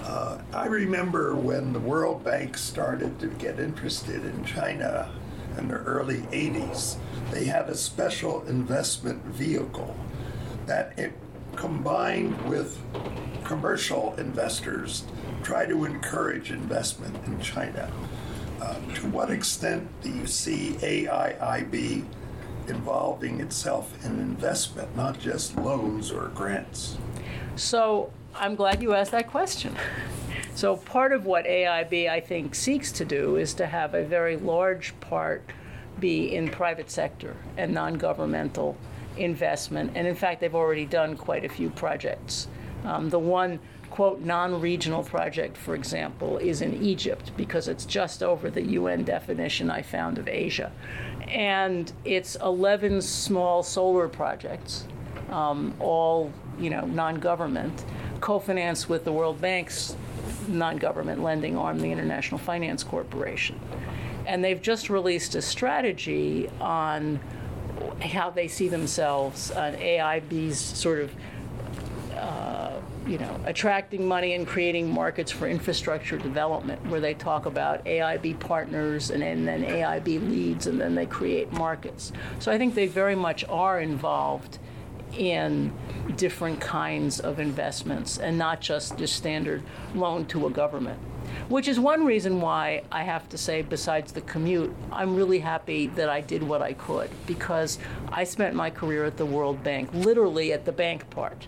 Uh, 0.02 0.38
I 0.52 0.66
remember 0.66 1.34
when 1.34 1.72
the 1.72 1.80
World 1.80 2.22
Bank 2.22 2.56
started 2.56 3.18
to 3.20 3.28
get 3.28 3.58
interested 3.58 4.24
in 4.24 4.44
China 4.44 5.10
in 5.56 5.68
the 5.68 5.74
early 5.74 6.18
80s, 6.32 6.96
they 7.30 7.44
had 7.44 7.68
a 7.68 7.74
special 7.74 8.46
investment 8.46 9.22
vehicle 9.24 9.96
that 10.66 10.98
it 10.98 11.12
combined 11.54 12.40
with 12.48 12.78
commercial 13.44 14.14
investors 14.18 15.04
try 15.42 15.64
to 15.64 15.84
encourage 15.84 16.50
investment 16.50 17.16
in 17.26 17.40
China. 17.40 17.90
Uh, 18.60 18.74
to 18.94 19.06
what 19.08 19.30
extent 19.30 19.88
do 20.02 20.10
you 20.10 20.26
see 20.26 20.72
AIIB 20.80 22.04
involving 22.68 23.40
itself 23.40 24.04
in 24.04 24.18
investment, 24.18 24.94
not 24.96 25.20
just 25.20 25.56
loans 25.56 26.10
or 26.10 26.28
grants? 26.28 26.96
So 27.54 28.10
I'm 28.34 28.56
glad 28.56 28.82
you 28.82 28.92
asked 28.92 29.12
that 29.12 29.30
question. 29.30 29.76
So 30.56 30.74
part 30.74 31.12
of 31.12 31.26
what 31.26 31.44
AIB, 31.44 32.08
I 32.08 32.18
think, 32.18 32.54
seeks 32.54 32.90
to 32.92 33.04
do 33.04 33.36
is 33.36 33.52
to 33.54 33.66
have 33.66 33.92
a 33.92 34.02
very 34.02 34.38
large 34.38 34.98
part 35.00 35.42
be 36.00 36.34
in 36.34 36.48
private 36.48 36.90
sector 36.90 37.36
and 37.58 37.74
non-governmental 37.74 38.74
investment. 39.18 39.92
And 39.94 40.06
in 40.06 40.14
fact, 40.14 40.40
they've 40.40 40.54
already 40.54 40.86
done 40.86 41.14
quite 41.14 41.44
a 41.44 41.48
few 41.50 41.68
projects. 41.68 42.48
Um, 42.86 43.10
the 43.10 43.18
one 43.18 43.60
quote 43.90 44.22
non-regional 44.22 45.02
project, 45.02 45.58
for 45.58 45.74
example, 45.74 46.38
is 46.38 46.62
in 46.62 46.82
Egypt 46.82 47.32
because 47.36 47.68
it's 47.68 47.84
just 47.84 48.22
over 48.22 48.48
the 48.48 48.62
UN 48.62 49.04
definition 49.04 49.70
I 49.70 49.82
found 49.82 50.16
of 50.16 50.26
Asia, 50.26 50.72
and 51.28 51.92
it's 52.06 52.36
11 52.36 53.02
small 53.02 53.62
solar 53.62 54.08
projects, 54.08 54.86
um, 55.28 55.74
all 55.80 56.32
you 56.58 56.70
know 56.70 56.86
non-government, 56.86 57.84
co-financed 58.20 58.88
with 58.88 59.04
the 59.04 59.12
World 59.12 59.38
Bank's 59.40 59.96
non-government 60.48 61.22
lending 61.22 61.56
arm, 61.56 61.80
the 61.80 61.90
International 61.90 62.38
Finance 62.38 62.82
Corporation. 62.82 63.58
And 64.26 64.42
they've 64.44 64.60
just 64.60 64.90
released 64.90 65.34
a 65.34 65.42
strategy 65.42 66.50
on 66.60 67.20
how 68.00 68.30
they 68.30 68.48
see 68.48 68.68
themselves 68.68 69.50
on 69.50 69.74
AIB's 69.74 70.58
sort 70.58 71.00
of 71.00 71.12
uh, 72.16 72.80
you 73.06 73.18
know, 73.18 73.40
attracting 73.44 74.06
money 74.06 74.34
and 74.34 74.46
creating 74.46 74.90
markets 74.90 75.30
for 75.30 75.46
infrastructure 75.46 76.18
development, 76.18 76.84
where 76.88 77.00
they 77.00 77.14
talk 77.14 77.46
about 77.46 77.84
AIB 77.84 78.40
partners 78.40 79.10
and, 79.10 79.22
and 79.22 79.46
then 79.46 79.62
AIB 79.62 80.28
leads, 80.28 80.66
and 80.66 80.80
then 80.80 80.94
they 80.94 81.06
create 81.06 81.52
markets. 81.52 82.12
So 82.40 82.50
I 82.50 82.58
think 82.58 82.74
they 82.74 82.86
very 82.86 83.14
much 83.14 83.44
are 83.44 83.80
involved 83.80 84.58
in 85.12 85.72
different 86.16 86.60
kinds 86.60 87.20
of 87.20 87.38
investments 87.40 88.18
and 88.18 88.38
not 88.38 88.60
just 88.60 88.96
the 88.98 89.06
standard 89.06 89.62
loan 89.94 90.26
to 90.26 90.46
a 90.46 90.50
government. 90.50 90.98
Which 91.48 91.68
is 91.68 91.78
one 91.78 92.04
reason 92.06 92.40
why 92.40 92.82
I 92.90 93.02
have 93.02 93.28
to 93.30 93.38
say, 93.38 93.62
besides 93.62 94.12
the 94.12 94.20
commute, 94.22 94.74
I'm 94.92 95.16
really 95.16 95.40
happy 95.40 95.88
that 95.88 96.08
I 96.08 96.20
did 96.20 96.42
what 96.42 96.62
I 96.62 96.72
could 96.72 97.10
because 97.26 97.78
I 98.12 98.24
spent 98.24 98.54
my 98.54 98.70
career 98.70 99.04
at 99.04 99.16
the 99.16 99.26
World 99.26 99.62
Bank, 99.62 99.90
literally 99.92 100.52
at 100.52 100.64
the 100.64 100.72
bank 100.72 101.08
part. 101.10 101.46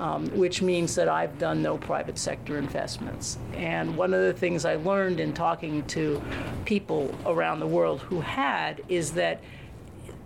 um, 0.00 0.26
which 0.36 0.62
means 0.62 0.94
that 0.94 1.08
I've 1.08 1.38
done 1.38 1.62
no 1.62 1.76
private 1.76 2.18
sector 2.18 2.58
investments. 2.58 3.38
And 3.54 3.96
one 3.96 4.14
of 4.14 4.22
the 4.22 4.32
things 4.32 4.64
I 4.64 4.76
learned 4.76 5.20
in 5.20 5.32
talking 5.32 5.84
to 5.86 6.22
people 6.64 7.14
around 7.26 7.60
the 7.60 7.66
world 7.66 8.00
who 8.00 8.20
had 8.20 8.82
is 8.88 9.12
that 9.12 9.40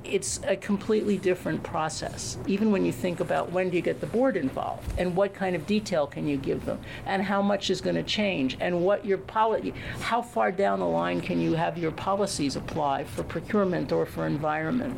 it's 0.05 0.41
a 0.47 0.57
completely 0.57 1.17
different 1.17 1.63
process. 1.63 2.37
Even 2.47 2.71
when 2.71 2.85
you 2.85 2.93
think 2.93 3.21
about 3.21 3.53
when 3.53 3.71
do 3.71 3.77
you 3.77 3.83
get 3.83 4.01
the 4.01 4.07
board 4.07 4.37
involved 4.37 4.93
and 4.99 5.15
what 5.15 5.35
kind 5.35 5.55
of 5.55 5.67
detail 5.67 6.07
can 6.07 6.27
you 6.27 6.37
give 6.37 6.65
them 6.65 6.81
and 7.07 7.23
how 7.23 7.43
much 7.43 7.71
is 7.71 7.81
going 7.81 7.97
to 7.97 8.03
change 8.03 8.57
and 8.61 8.85
what 8.85 9.05
your 9.05 9.19
policy, 9.19 9.73
how 10.01 10.21
far 10.21 10.51
down 10.51 10.81
the 10.81 10.87
line 10.87 11.21
can 11.21 11.41
you 11.41 11.55
have 11.55 11.79
your 11.79 11.93
policies 11.93 12.57
apply 12.57 13.05
for 13.05 13.23
procurement 13.23 13.93
or 13.93 14.05
for 14.07 14.27
environment. 14.27 14.97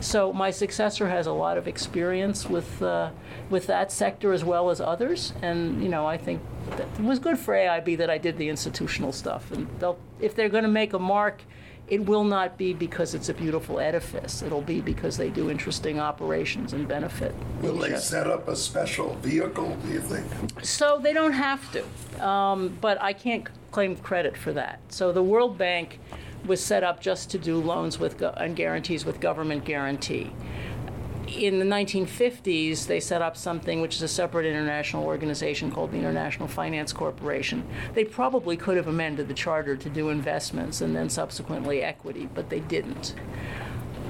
So 0.00 0.32
my 0.32 0.50
successor 0.50 1.08
has 1.08 1.26
a 1.26 1.32
lot 1.32 1.58
of 1.58 1.68
experience 1.68 2.48
with 2.48 2.82
uh, 2.82 3.10
with 3.50 3.66
that 3.66 3.92
sector 3.92 4.32
as 4.32 4.44
well 4.44 4.70
as 4.70 4.80
others, 4.80 5.32
and 5.42 5.82
you 5.82 5.88
know 5.88 6.06
I 6.06 6.16
think 6.16 6.40
it 6.78 7.00
was 7.00 7.18
good 7.18 7.38
for 7.38 7.54
AIB 7.54 7.98
that 7.98 8.10
I 8.10 8.18
did 8.18 8.38
the 8.38 8.48
institutional 8.48 9.12
stuff. 9.12 9.50
And 9.52 9.68
if 10.20 10.34
they're 10.34 10.48
going 10.48 10.64
to 10.64 10.70
make 10.70 10.92
a 10.92 10.98
mark 10.98 11.42
it 11.88 12.04
will 12.04 12.24
not 12.24 12.58
be 12.58 12.72
because 12.72 13.14
it's 13.14 13.28
a 13.28 13.34
beautiful 13.34 13.78
edifice. 13.78 14.42
It'll 14.42 14.62
be 14.62 14.80
because 14.80 15.16
they 15.16 15.30
do 15.30 15.50
interesting 15.50 16.00
operations 16.00 16.72
and 16.72 16.88
benefit. 16.88 17.34
Will 17.62 17.76
they 17.76 17.96
set 17.96 18.26
up 18.26 18.48
a 18.48 18.56
special 18.56 19.14
vehicle, 19.16 19.76
do 19.86 19.92
you 19.92 20.00
think? 20.00 20.26
So 20.64 20.98
they 21.00 21.12
don't 21.12 21.32
have 21.32 21.62
to, 21.72 22.26
um, 22.26 22.76
but 22.80 23.00
I 23.00 23.12
can't 23.12 23.48
claim 23.70 23.96
credit 23.96 24.36
for 24.36 24.52
that. 24.52 24.80
So 24.88 25.12
the 25.12 25.22
World 25.22 25.56
Bank 25.58 26.00
was 26.44 26.62
set 26.62 26.82
up 26.82 27.00
just 27.00 27.30
to 27.30 27.38
do 27.38 27.60
loans 27.60 27.98
with 27.98 28.18
go- 28.18 28.34
and 28.36 28.56
guarantees 28.56 29.04
with 29.04 29.20
government 29.20 29.64
guarantee. 29.64 30.32
In 31.28 31.58
the 31.58 31.64
1950s, 31.64 32.86
they 32.86 33.00
set 33.00 33.20
up 33.20 33.36
something 33.36 33.80
which 33.80 33.96
is 33.96 34.02
a 34.02 34.08
separate 34.08 34.46
international 34.46 35.04
organization 35.04 35.72
called 35.72 35.90
the 35.90 35.98
International 35.98 36.46
Finance 36.46 36.92
Corporation. 36.92 37.66
They 37.94 38.04
probably 38.04 38.56
could 38.56 38.76
have 38.76 38.86
amended 38.86 39.26
the 39.26 39.34
charter 39.34 39.76
to 39.76 39.90
do 39.90 40.10
investments 40.10 40.80
and 40.80 40.94
then 40.94 41.10
subsequently 41.10 41.82
equity, 41.82 42.28
but 42.32 42.48
they 42.48 42.60
didn't. 42.60 43.14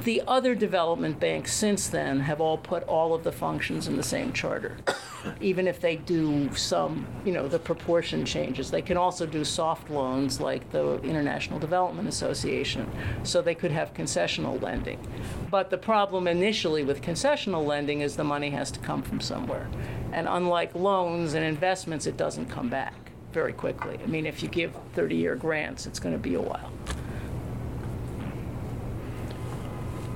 The 0.07 0.23
other 0.29 0.55
development 0.55 1.19
banks 1.19 1.53
since 1.53 1.89
then 1.89 2.21
have 2.21 2.41
all 2.41 2.59
put 2.59 2.85
all 2.85 3.13
of 3.13 3.25
the 3.25 3.33
functions 3.33 3.89
in 3.89 3.97
the 3.97 4.05
same 4.05 4.33
charter, 4.33 4.77
even 5.41 5.67
if 5.67 5.81
they 5.81 5.97
do 5.97 6.55
some, 6.55 7.09
you 7.25 7.33
know, 7.33 7.49
the 7.49 7.59
proportion 7.59 8.25
changes. 8.25 8.71
They 8.71 8.83
can 8.83 8.97
also 8.97 9.27
do 9.27 9.45
soft 9.45 9.91
loans 9.91 10.41
like 10.41 10.71
the 10.71 11.01
International 11.01 11.59
Development 11.59 12.07
Association, 12.07 12.89
so 13.25 13.43
they 13.43 13.57
could 13.57 13.73
have 13.73 13.95
concessional 13.95 14.63
lending. 14.63 15.05
But 15.51 15.71
the 15.71 15.79
problem 15.79 16.29
initially 16.29 16.85
with 16.85 17.03
concessional 17.03 17.67
lending 17.67 18.03
is 18.03 18.15
the 18.15 18.23
money 18.23 18.51
has 18.51 18.71
to 18.71 18.79
come 18.79 19.03
from 19.03 19.21
somewhere. 19.21 19.69
And 20.13 20.29
unlike 20.29 20.73
loans 20.77 21.35
and 21.35 21.45
investments, 21.45 22.07
it 22.07 22.17
doesn't 22.17 22.47
come 22.47 22.69
back 22.69 23.11
very 23.33 23.53
quickly. 23.53 23.99
I 24.01 24.07
mean, 24.07 24.25
if 24.25 24.41
you 24.41 24.49
give 24.49 24.73
30 24.95 25.17
year 25.17 25.35
grants, 25.35 25.85
it's 25.85 25.99
going 25.99 26.15
to 26.15 26.23
be 26.23 26.35
a 26.35 26.41
while. 26.41 26.71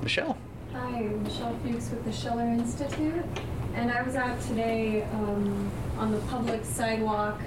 Michelle. 0.03 0.39
Hi, 0.73 0.89
I'm 0.89 1.23
Michelle 1.23 1.55
Fuchs 1.63 1.91
with 1.91 2.05
the 2.05 2.13
Schiller 2.13 2.47
Institute, 2.47 3.25
and 3.75 3.91
I 3.91 4.03
was 4.03 4.15
out 4.15 4.41
today 4.41 5.03
um, 5.13 5.71
on 5.99 6.11
the 6.11 6.19
public 6.23 6.65
sidewalk 6.65 7.39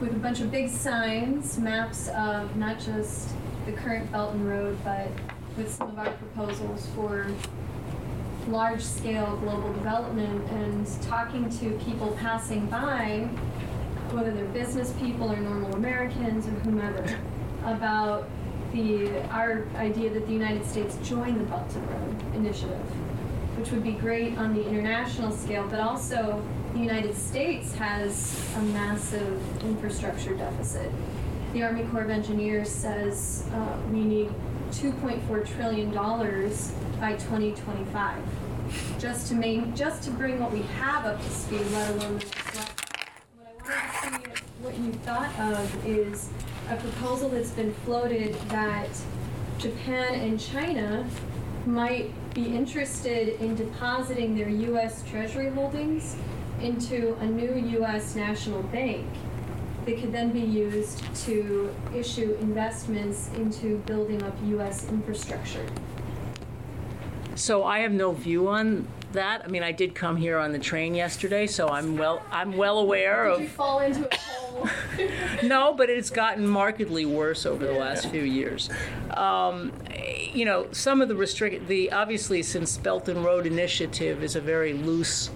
with 0.00 0.12
a 0.12 0.18
bunch 0.18 0.40
of 0.40 0.50
big 0.50 0.68
signs, 0.68 1.58
maps 1.58 2.08
of 2.08 2.54
not 2.56 2.78
just 2.78 3.30
the 3.64 3.72
current 3.72 4.12
Belt 4.12 4.34
and 4.34 4.46
Road, 4.46 4.76
but 4.84 5.08
with 5.56 5.72
some 5.72 5.88
of 5.88 5.98
our 5.98 6.10
proposals 6.12 6.86
for 6.94 7.26
large-scale 8.48 9.38
global 9.38 9.72
development, 9.72 10.46
and 10.50 10.86
talking 11.02 11.48
to 11.48 11.70
people 11.84 12.16
passing 12.20 12.66
by, 12.66 13.28
whether 14.10 14.30
they're 14.30 14.44
business 14.46 14.92
people 15.00 15.32
or 15.32 15.36
normal 15.36 15.74
Americans 15.74 16.46
or 16.46 16.52
whomever, 16.60 17.18
about 17.64 18.28
the, 18.72 19.22
our 19.28 19.66
idea 19.76 20.10
that 20.10 20.26
the 20.26 20.32
United 20.32 20.64
States 20.66 20.96
join 21.02 21.38
the 21.38 21.44
Belt 21.44 21.74
and 21.74 21.90
Road 21.90 22.34
Initiative, 22.34 22.80
which 23.56 23.70
would 23.70 23.82
be 23.82 23.92
great 23.92 24.36
on 24.38 24.54
the 24.54 24.66
international 24.66 25.30
scale, 25.30 25.66
but 25.68 25.80
also 25.80 26.42
the 26.74 26.80
United 26.80 27.16
States 27.16 27.74
has 27.74 28.44
a 28.56 28.62
massive 28.62 29.62
infrastructure 29.62 30.34
deficit. 30.34 30.90
The 31.52 31.62
Army 31.62 31.84
Corps 31.84 32.02
of 32.02 32.10
Engineers 32.10 32.68
says 32.68 33.48
uh, 33.52 33.78
we 33.90 34.04
need 34.04 34.30
$2.4 34.70 35.56
trillion 35.56 35.90
by 37.00 37.12
2025 37.12 38.22
just 38.98 39.28
to 39.28 39.34
main, 39.34 39.74
just 39.74 40.02
to 40.02 40.10
bring 40.10 40.38
what 40.40 40.52
we 40.52 40.62
have 40.62 41.06
up 41.06 41.22
to 41.22 41.30
speed, 41.30 41.62
let 41.72 41.90
alone 41.90 42.18
the. 42.18 42.26
What 43.36 43.46
I 43.46 44.12
wanted 44.12 44.32
to 44.32 44.36
see 44.36 44.47
what 44.60 44.76
you 44.78 44.92
thought 44.92 45.30
of 45.38 45.86
is 45.86 46.28
a 46.68 46.76
proposal 46.76 47.28
that's 47.28 47.50
been 47.50 47.72
floated 47.84 48.34
that 48.48 48.88
Japan 49.58 50.14
and 50.14 50.40
China 50.40 51.08
might 51.64 52.10
be 52.34 52.46
interested 52.46 53.40
in 53.40 53.54
depositing 53.54 54.36
their 54.36 54.48
U.S. 54.48 55.02
Treasury 55.08 55.50
holdings 55.50 56.16
into 56.60 57.14
a 57.20 57.26
new 57.26 57.54
U.S. 57.78 58.16
national 58.16 58.62
bank 58.64 59.06
that 59.86 60.00
could 60.00 60.12
then 60.12 60.30
be 60.30 60.40
used 60.40 61.02
to 61.24 61.72
issue 61.94 62.36
investments 62.40 63.30
into 63.36 63.78
building 63.86 64.22
up 64.24 64.36
U.S. 64.46 64.88
infrastructure. 64.88 65.64
So 67.36 67.62
I 67.62 67.78
have 67.80 67.92
no 67.92 68.10
view 68.10 68.48
on 68.48 68.88
that. 69.12 69.44
I 69.44 69.48
mean, 69.48 69.62
I 69.62 69.70
did 69.70 69.94
come 69.94 70.16
here 70.16 70.38
on 70.38 70.50
the 70.50 70.58
train 70.58 70.94
yesterday, 70.94 71.46
so 71.46 71.68
I'm 71.68 71.96
well, 71.96 72.22
I'm 72.32 72.56
well 72.56 72.78
aware 72.78 73.30
Did 73.30 73.40
you 73.40 73.46
of, 73.46 73.52
fall 73.52 73.78
into 73.78 74.04
a? 74.04 74.37
no, 75.42 75.74
but 75.74 75.90
it's 75.90 76.10
gotten 76.10 76.46
markedly 76.46 77.04
worse 77.04 77.46
over 77.46 77.66
the 77.66 77.72
last 77.72 78.08
few 78.08 78.22
years. 78.22 78.68
Um, 79.10 79.72
You 80.32 80.44
know, 80.44 80.68
some 80.72 81.00
of 81.00 81.08
the 81.08 81.16
restrict, 81.16 81.68
the, 81.68 81.90
obviously, 81.92 82.42
since 82.42 82.76
Belt 82.76 83.08
and 83.08 83.24
Road 83.24 83.46
Initiative 83.46 84.22
is 84.22 84.36
a 84.36 84.40
very 84.40 84.72
loose, 84.72 85.30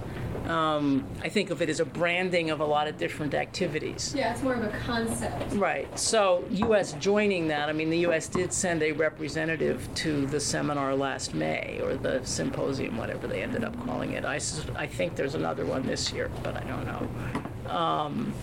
um, 0.46 1.04
I 1.22 1.28
think 1.28 1.50
of 1.50 1.62
it 1.62 1.68
as 1.68 1.80
a 1.80 1.84
branding 1.84 2.50
of 2.50 2.60
a 2.60 2.64
lot 2.64 2.88
of 2.88 2.98
different 2.98 3.32
activities. 3.32 4.12
yeah, 4.16 4.32
it's 4.32 4.42
more 4.42 4.54
of 4.54 4.64
a 4.64 4.76
concept. 4.78 5.52
Right. 5.54 5.86
So 5.98 6.44
U.S. 6.50 6.94
joining 6.94 7.48
that, 7.48 7.68
I 7.68 7.72
mean, 7.72 7.90
the 7.90 7.98
U.S. 8.00 8.28
did 8.28 8.52
send 8.52 8.82
a 8.82 8.92
representative 8.92 9.88
to 9.96 10.26
the 10.26 10.40
seminar 10.40 10.94
last 10.94 11.32
May, 11.34 11.80
or 11.82 11.94
the 11.94 12.20
symposium, 12.24 12.96
whatever 12.96 13.26
they 13.26 13.42
ended 13.42 13.62
up 13.64 13.74
calling 13.86 14.12
it. 14.12 14.24
I, 14.24 14.40
I 14.76 14.86
think 14.86 15.14
there's 15.16 15.34
another 15.36 15.64
one 15.64 15.86
this 15.86 16.12
year, 16.12 16.28
but 16.42 16.56
I 16.56 16.64
don't 16.64 16.86
know. 16.86 17.72
Um, 17.72 18.34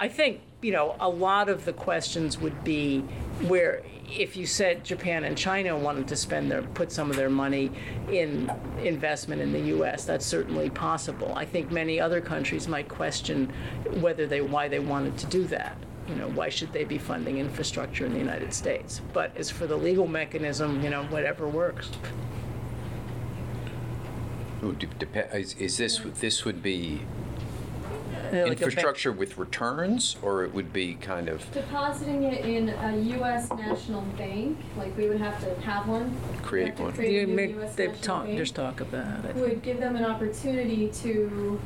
I 0.00 0.06
think, 0.06 0.40
you 0.62 0.70
know, 0.70 0.94
a 1.00 1.08
lot 1.08 1.48
of 1.48 1.64
the 1.64 1.72
questions 1.72 2.38
would 2.38 2.62
be 2.62 3.00
where, 3.48 3.82
if 4.08 4.36
you 4.36 4.46
said 4.46 4.84
Japan 4.84 5.24
and 5.24 5.36
China 5.36 5.76
wanted 5.76 6.06
to 6.08 6.16
spend 6.16 6.50
their, 6.50 6.62
put 6.62 6.92
some 6.92 7.10
of 7.10 7.16
their 7.16 7.28
money 7.28 7.72
in 8.08 8.50
investment 8.80 9.42
in 9.42 9.52
the 9.52 9.60
U.S., 9.60 10.04
that's 10.04 10.24
certainly 10.24 10.70
possible. 10.70 11.32
I 11.34 11.44
think 11.44 11.72
many 11.72 12.00
other 12.00 12.20
countries 12.20 12.68
might 12.68 12.88
question 12.88 13.52
whether 14.00 14.26
they, 14.26 14.40
why 14.40 14.68
they 14.68 14.78
wanted 14.78 15.18
to 15.18 15.26
do 15.26 15.44
that. 15.48 15.76
You 16.08 16.14
know, 16.14 16.28
why 16.28 16.48
should 16.48 16.72
they 16.72 16.84
be 16.84 16.96
funding 16.96 17.38
infrastructure 17.38 18.06
in 18.06 18.12
the 18.12 18.18
United 18.20 18.54
States? 18.54 19.02
But 19.12 19.36
as 19.36 19.50
for 19.50 19.66
the 19.66 19.76
legal 19.76 20.06
mechanism, 20.06 20.80
you 20.80 20.90
know, 20.90 21.04
whatever 21.06 21.48
works. 21.48 21.90
Is 24.62 25.54
is 25.54 25.76
this, 25.76 26.00
this 26.20 26.44
would 26.44 26.62
be 26.62 27.02
Uh, 28.32 28.48
like 28.48 28.60
infrastructure 28.60 29.12
with 29.12 29.38
returns, 29.38 30.16
or 30.22 30.44
it 30.44 30.52
would 30.52 30.72
be 30.72 30.94
kind 30.94 31.28
of 31.28 31.50
Depositing 31.52 32.24
it 32.24 32.44
in 32.44 32.68
a 32.68 32.96
U.S. 33.18 33.48
national 33.50 34.02
bank, 34.16 34.58
like 34.76 34.96
we 34.96 35.08
would 35.08 35.20
have 35.20 35.38
to 35.44 35.60
have 35.62 35.88
one. 35.88 36.14
Create 36.42 36.68
have 36.70 36.80
one. 36.80 36.92
create 36.92 37.28
You 37.28 37.34
make- 37.34 37.56
US 37.58 37.74
They've 37.74 37.88
national 37.90 38.04
talked, 38.06 38.26
bank. 38.26 38.36
there's 38.36 38.50
talk 38.52 38.80
about 38.80 39.24
it. 39.24 39.36
Would 39.36 39.62
give 39.62 39.80
them 39.80 39.96
an 39.96 40.04
opportunity 40.04 40.88
to 40.88 41.60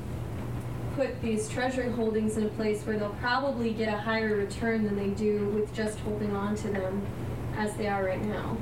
put 0.97 1.21
these 1.23 1.49
treasury 1.49 1.91
holdings 1.91 2.37
in 2.37 2.45
a 2.45 2.49
place 2.51 2.83
where 2.83 2.99
they'll 2.99 3.17
probably 3.21 3.73
get 3.73 3.89
a 3.93 3.97
higher 3.97 4.37
return 4.37 4.85
than 4.85 4.97
they 4.97 5.09
do 5.09 5.47
with 5.49 5.73
just 5.75 5.99
holding 6.01 6.37
on 6.37 6.55
to 6.57 6.69
them 6.69 7.01
as 7.57 7.75
they 7.77 7.87
are 7.89 8.05
right 8.05 8.23
now. 8.25 8.57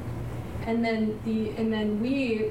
And 0.67 0.85
then 0.85 1.19
the, 1.25 1.51
and 1.57 1.73
then 1.73 2.01
we, 2.01 2.51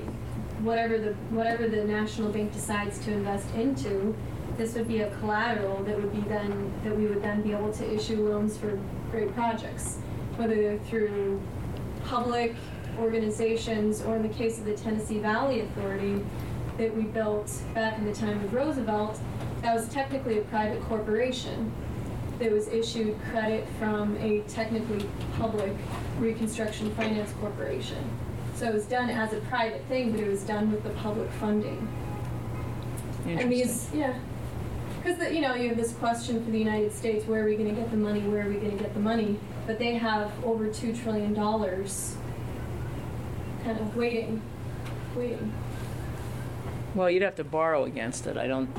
whatever 0.64 0.98
the, 0.98 1.14
whatever 1.30 1.68
the 1.70 1.84
national 1.86 2.30
bank 2.32 2.52
decides 2.52 3.00
to 3.06 3.12
invest 3.14 3.48
into, 3.56 4.16
this 4.60 4.76
would 4.76 4.90
be 4.90 5.00
a 5.00 5.10
collateral 5.20 5.82
that 5.86 5.96
would 5.96 6.14
be 6.14 6.20
then, 6.28 6.72
that 6.84 6.96
we 6.96 7.08
would 7.08 7.24
then 7.24 7.42
be 7.42 7.54
able 7.54 7.72
to 7.72 7.96
issue 7.96 8.30
loans 8.30 8.58
for 8.58 8.78
great 9.10 9.34
projects, 9.34 9.98
whether 10.36 10.78
through 10.80 11.42
public 12.04 12.54
organizations, 13.00 14.02
or 14.02 14.18
in 14.18 14.22
the 14.22 14.30
case 14.30 14.60
of 14.60 14.66
the 14.66 14.76
Tennessee 14.76 15.20
Valley 15.20 15.62
Authority 15.62 16.22
that 16.78 16.94
we 16.94 17.04
built 17.04 17.50
back 17.74 17.98
in 17.98 18.06
the 18.06 18.14
time 18.14 18.44
of 18.44 18.54
Roosevelt, 18.54 19.18
that 19.62 19.74
was 19.74 19.88
technically 19.88 20.40
a 20.40 20.42
private 20.42 20.82
corporation 20.84 21.72
that 22.40 22.52
was 22.52 22.68
issued 22.68 23.18
credit 23.32 23.66
from 23.80 24.18
a 24.18 24.42
technically 24.42 25.06
public 25.38 25.74
Reconstruction 26.20 26.94
Finance 26.96 27.34
Corporation. 27.40 28.04
So 28.56 28.66
it 28.66 28.74
was 28.74 28.86
done 28.86 29.10
as 29.10 29.32
a 29.32 29.40
private 29.42 29.86
thing, 29.86 30.12
but 30.12 30.20
it 30.20 30.28
was 30.28 30.44
done 30.44 30.70
with 30.70 30.84
the 30.84 30.90
public 30.92 31.30
funding. 31.32 31.88
And 33.26 33.52
these, 33.52 33.90
yeah, 33.94 34.16
Because 35.10 35.34
you 35.34 35.42
know 35.42 35.56
you 35.56 35.70
have 35.70 35.78
this 35.78 35.94
question 35.94 36.44
for 36.44 36.52
the 36.52 36.60
United 36.60 36.94
States: 36.94 37.26
Where 37.26 37.42
are 37.42 37.46
we 37.46 37.56
going 37.56 37.74
to 37.74 37.82
get 37.82 37.90
the 37.90 37.98
money? 37.98 38.20
Where 38.22 38.46
are 38.46 38.50
we 38.50 38.56
going 38.56 38.78
to 38.78 38.84
get 38.84 38.94
the 38.94 39.00
money? 39.00 39.40
But 39.66 39.80
they 39.80 39.96
have 39.96 40.32
over 40.46 40.68
two 40.68 40.96
trillion 40.96 41.34
dollars, 41.34 42.16
kind 43.64 43.80
of 43.80 43.96
waiting, 43.96 44.40
waiting. 45.16 45.52
Well, 46.94 47.10
you'd 47.10 47.24
have 47.24 47.36
to 47.38 47.44
borrow 47.44 47.86
against 47.86 48.28
it. 48.28 48.38
I 48.38 48.46
don't 48.46 48.70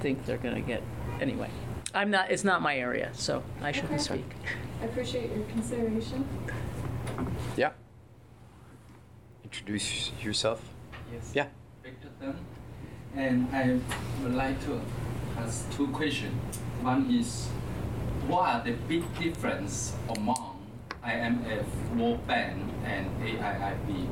think 0.00 0.24
they're 0.24 0.36
going 0.36 0.54
to 0.54 0.60
get, 0.60 0.82
anyway. 1.20 1.50
I'm 1.94 2.10
not, 2.10 2.30
it's 2.30 2.44
not 2.44 2.60
my 2.62 2.76
area, 2.76 3.10
so 3.14 3.42
I 3.62 3.72
shouldn't 3.72 3.94
Okay. 3.94 4.02
speak. 4.02 4.24
I 4.82 4.84
appreciate 4.84 5.30
your 5.30 5.44
consideration. 5.46 6.26
Yeah. 7.56 7.70
Introduce 9.44 10.12
yourself. 10.22 10.62
Yes. 11.12 11.30
Yeah. 11.34 11.46
Victor 11.82 12.08
Dunn. 12.20 12.38
And 13.16 13.48
I 13.54 13.78
would 14.22 14.34
like 14.34 14.60
to 14.66 14.80
ask 15.38 15.70
two 15.76 15.88
questions. 15.88 16.56
One 16.82 17.10
is, 17.10 17.46
what 18.26 18.48
are 18.48 18.64
the 18.64 18.72
big 18.72 19.02
difference 19.18 19.94
among 20.08 20.64
IMF, 21.04 21.64
World 21.96 22.26
Bank, 22.26 22.62
and 22.84 23.06
AIIB? 23.22 24.08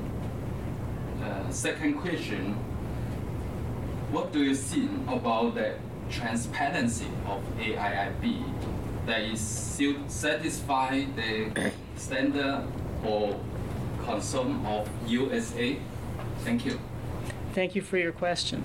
Uh, 1.22 1.51
second 1.51 1.95
question, 1.95 2.55
what 4.11 4.33
do 4.33 4.43
you 4.45 4.55
think 4.55 4.91
about 5.09 5.55
the 5.55 5.75
transparency 6.11 7.07
of 7.27 7.43
AIIB 7.59 8.45
that 9.07 9.20
is 9.22 9.41
still 9.41 9.97
satisfy 10.09 11.05
the 11.16 11.72
standard 11.97 12.66
or 13.05 13.39
concern 14.05 14.64
of 14.66 14.89
USA? 15.07 15.79
Thank 16.41 16.66
you. 16.66 16.79
Thank 17.55 17.75
you 17.75 17.83
for 17.83 17.97
your 17.97 18.12
question. 18.12 18.64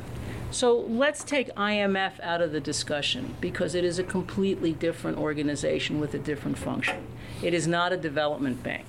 So 0.51 0.79
let's 0.79 1.23
take 1.23 1.53
IMF 1.55 2.19
out 2.21 2.41
of 2.41 2.51
the 2.51 2.59
discussion 2.59 3.35
because 3.39 3.75
it 3.75 3.83
is 3.83 3.99
a 3.99 4.03
completely 4.03 4.73
different 4.73 5.19
organization 5.19 5.99
with 5.99 6.15
a 6.15 6.19
different 6.19 6.57
function. 6.57 7.05
It 7.43 7.53
is 7.53 7.67
not 7.67 7.93
a 7.93 7.97
development 7.97 8.63
bank. 8.63 8.85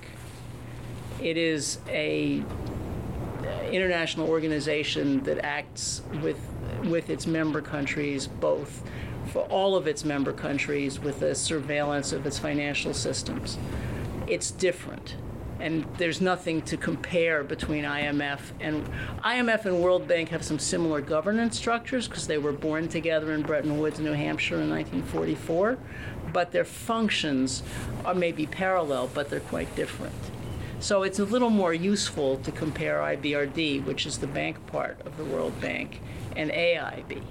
It 1.21 1.37
is 1.37 1.77
a 1.87 2.43
international 3.71 4.27
organization 4.27 5.21
that 5.23 5.43
acts 5.45 6.01
with 6.21 6.39
with 6.85 7.09
its 7.09 7.27
member 7.27 7.61
countries 7.61 8.27
both 8.27 8.83
for 9.27 9.43
all 9.43 9.75
of 9.75 9.87
its 9.87 10.03
member 10.03 10.33
countries 10.33 10.99
with 10.99 11.19
the 11.19 11.35
surveillance 11.35 12.11
of 12.11 12.25
its 12.25 12.39
financial 12.39 12.93
systems. 12.93 13.57
It's 14.27 14.49
different. 14.49 15.15
And 15.61 15.85
there's 15.97 16.21
nothing 16.21 16.63
to 16.63 16.75
compare 16.75 17.43
between 17.43 17.83
IMF 17.83 18.39
and 18.59 18.83
IMF 19.23 19.65
and 19.65 19.79
World 19.79 20.07
Bank 20.07 20.29
have 20.29 20.43
some 20.43 20.57
similar 20.57 21.01
governance 21.01 21.55
structures 21.55 22.07
because 22.07 22.25
they 22.25 22.39
were 22.39 22.51
born 22.51 22.87
together 22.87 23.31
in 23.33 23.43
Bretton 23.43 23.77
Woods, 23.77 23.99
New 23.99 24.13
Hampshire 24.13 24.59
in 24.59 24.71
1944, 24.71 25.77
but 26.33 26.51
their 26.51 26.65
functions 26.65 27.61
are 28.03 28.15
maybe 28.15 28.47
parallel, 28.47 29.11
but 29.13 29.29
they're 29.29 29.39
quite 29.39 29.73
different. 29.75 30.15
So 30.79 31.03
it's 31.03 31.19
a 31.19 31.25
little 31.25 31.51
more 31.51 31.75
useful 31.75 32.37
to 32.37 32.51
compare 32.51 32.97
IBRD, 33.01 33.85
which 33.85 34.07
is 34.07 34.17
the 34.17 34.25
bank 34.25 34.65
part 34.65 34.99
of 35.05 35.15
the 35.15 35.23
World 35.23 35.61
Bank, 35.61 36.01
and 36.35 36.49
AIB. 36.49 37.21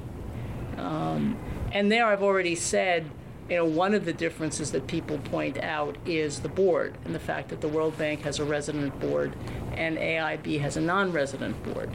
Um, 0.79 1.37
and 1.73 1.91
there 1.91 2.07
I've 2.07 2.23
already 2.23 2.55
said, 2.55 3.11
you 3.51 3.57
know, 3.57 3.65
one 3.65 3.95
of 3.95 4.05
the 4.05 4.13
differences 4.13 4.71
that 4.71 4.87
people 4.87 5.19
point 5.19 5.59
out 5.59 5.99
is 6.07 6.39
the 6.39 6.49
board 6.49 6.97
and 7.05 7.13
the 7.13 7.19
fact 7.21 7.49
that 7.49 7.61
the 7.61 7.67
World 7.67 7.99
Bank 7.99 8.23
has 8.23 8.39
a 8.39 8.45
resident 8.45 8.99
board 9.01 9.35
and 9.73 9.99
AIB 9.99 10.61
has 10.61 10.77
a 10.77 10.81
non-resident 10.81 11.61
board. 11.65 11.91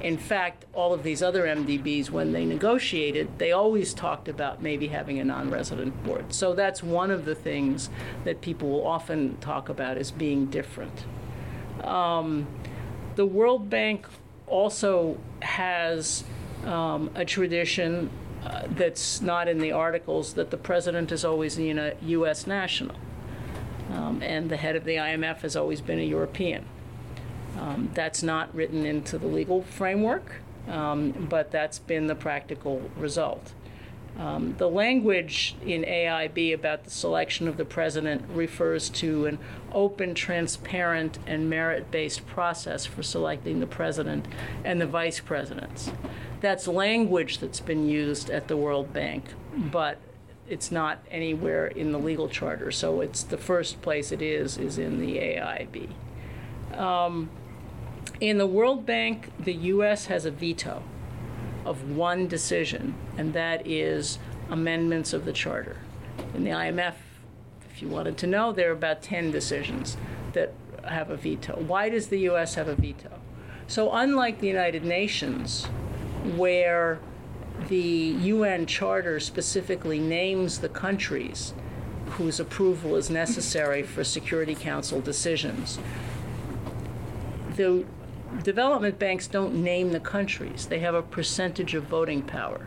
In 0.00 0.18
fact, 0.18 0.66
all 0.74 0.92
of 0.92 1.04
these 1.04 1.22
other 1.22 1.44
MDBs, 1.44 2.10
when 2.10 2.32
they 2.32 2.44
negotiated, 2.44 3.38
they 3.38 3.52
always 3.52 3.94
talked 3.94 4.26
about 4.26 4.60
maybe 4.60 4.88
having 4.88 5.20
a 5.20 5.24
non-resident 5.24 6.02
board. 6.02 6.34
So 6.34 6.54
that's 6.54 6.82
one 6.82 7.12
of 7.12 7.24
the 7.24 7.36
things 7.36 7.88
that 8.24 8.40
people 8.40 8.68
will 8.68 8.86
often 8.86 9.36
talk 9.38 9.68
about 9.68 9.96
as 9.96 10.10
being 10.10 10.46
different. 10.46 11.04
Um, 11.84 12.48
the 13.14 13.26
World 13.26 13.70
Bank 13.70 14.06
also 14.48 15.18
has 15.40 16.24
um, 16.64 17.10
a 17.14 17.24
tradition 17.24 18.10
uh, 18.46 18.62
that's 18.70 19.20
not 19.20 19.48
in 19.48 19.58
the 19.58 19.72
articles 19.72 20.34
that 20.34 20.50
the 20.50 20.56
president 20.56 21.10
is 21.10 21.24
always 21.24 21.58
a 21.58 21.96
U.S. 22.00 22.46
national, 22.46 22.94
um, 23.90 24.22
and 24.22 24.48
the 24.48 24.56
head 24.56 24.76
of 24.76 24.84
the 24.84 24.94
IMF 24.94 25.40
has 25.40 25.56
always 25.56 25.80
been 25.80 25.98
a 25.98 26.04
European. 26.04 26.64
Um, 27.58 27.90
that's 27.92 28.22
not 28.22 28.54
written 28.54 28.86
into 28.86 29.18
the 29.18 29.26
legal 29.26 29.62
framework, 29.62 30.36
um, 30.68 31.10
but 31.28 31.50
that's 31.50 31.80
been 31.80 32.06
the 32.06 32.14
practical 32.14 32.88
result. 32.96 33.52
Um, 34.18 34.54
the 34.56 34.68
language 34.68 35.56
in 35.64 35.82
AIB 35.82 36.54
about 36.54 36.84
the 36.84 36.90
selection 36.90 37.48
of 37.48 37.58
the 37.58 37.66
president 37.66 38.24
refers 38.32 38.88
to 38.90 39.26
an 39.26 39.38
open, 39.72 40.14
transparent, 40.14 41.18
and 41.26 41.50
merit 41.50 41.90
based 41.90 42.26
process 42.26 42.86
for 42.86 43.02
selecting 43.02 43.60
the 43.60 43.66
president 43.66 44.26
and 44.64 44.80
the 44.80 44.86
vice 44.86 45.20
presidents. 45.20 45.90
That's 46.40 46.66
language 46.66 47.38
that's 47.38 47.60
been 47.60 47.88
used 47.88 48.30
at 48.30 48.48
the 48.48 48.56
World 48.56 48.92
Bank, 48.92 49.24
but 49.54 49.98
it's 50.48 50.70
not 50.70 50.98
anywhere 51.10 51.66
in 51.66 51.92
the 51.92 51.98
legal 51.98 52.28
charter. 52.28 52.70
So 52.70 53.02
it's 53.02 53.22
the 53.22 53.36
first 53.36 53.82
place 53.82 54.12
it 54.12 54.22
is, 54.22 54.56
is 54.56 54.78
in 54.78 54.98
the 54.98 55.16
AIB. 55.16 55.90
Um, 56.78 57.28
in 58.20 58.38
the 58.38 58.46
World 58.46 58.86
Bank, 58.86 59.30
the 59.38 59.52
U.S. 59.54 60.06
has 60.06 60.24
a 60.24 60.30
veto 60.30 60.82
of 61.66 61.90
one 61.96 62.28
decision, 62.28 62.94
and 63.18 63.32
that 63.34 63.66
is 63.66 64.18
amendments 64.48 65.12
of 65.12 65.24
the 65.24 65.32
charter. 65.32 65.78
In 66.34 66.44
the 66.44 66.50
IMF, 66.50 66.94
if 67.70 67.82
you 67.82 67.88
wanted 67.88 68.16
to 68.18 68.26
know, 68.26 68.52
there 68.52 68.70
are 68.70 68.72
about 68.72 69.02
10 69.02 69.30
decisions 69.30 69.96
that 70.32 70.54
have 70.84 71.10
a 71.10 71.16
veto. 71.16 71.58
Why 71.60 71.88
does 71.88 72.06
the 72.06 72.20
U.S. 72.20 72.54
have 72.54 72.68
a 72.68 72.74
veto? 72.74 73.10
So, 73.66 73.92
unlike 73.92 74.40
the 74.40 74.46
United 74.46 74.84
Nations, 74.84 75.64
where 76.36 77.00
the 77.68 77.78
UN 77.78 78.66
Charter 78.66 79.18
specifically 79.18 79.98
names 79.98 80.60
the 80.60 80.68
countries 80.68 81.52
whose 82.10 82.38
approval 82.38 82.94
is 82.94 83.10
necessary 83.10 83.82
for 83.82 84.04
Security 84.04 84.54
Council 84.54 85.00
decisions, 85.00 85.78
the 87.56 87.84
development 88.42 88.98
banks 88.98 89.26
don't 89.26 89.62
name 89.62 89.92
the 89.92 90.00
countries, 90.00 90.66
they 90.66 90.80
have 90.80 90.94
a 90.94 91.02
percentage 91.02 91.74
of 91.74 91.84
voting 91.84 92.22
power. 92.22 92.66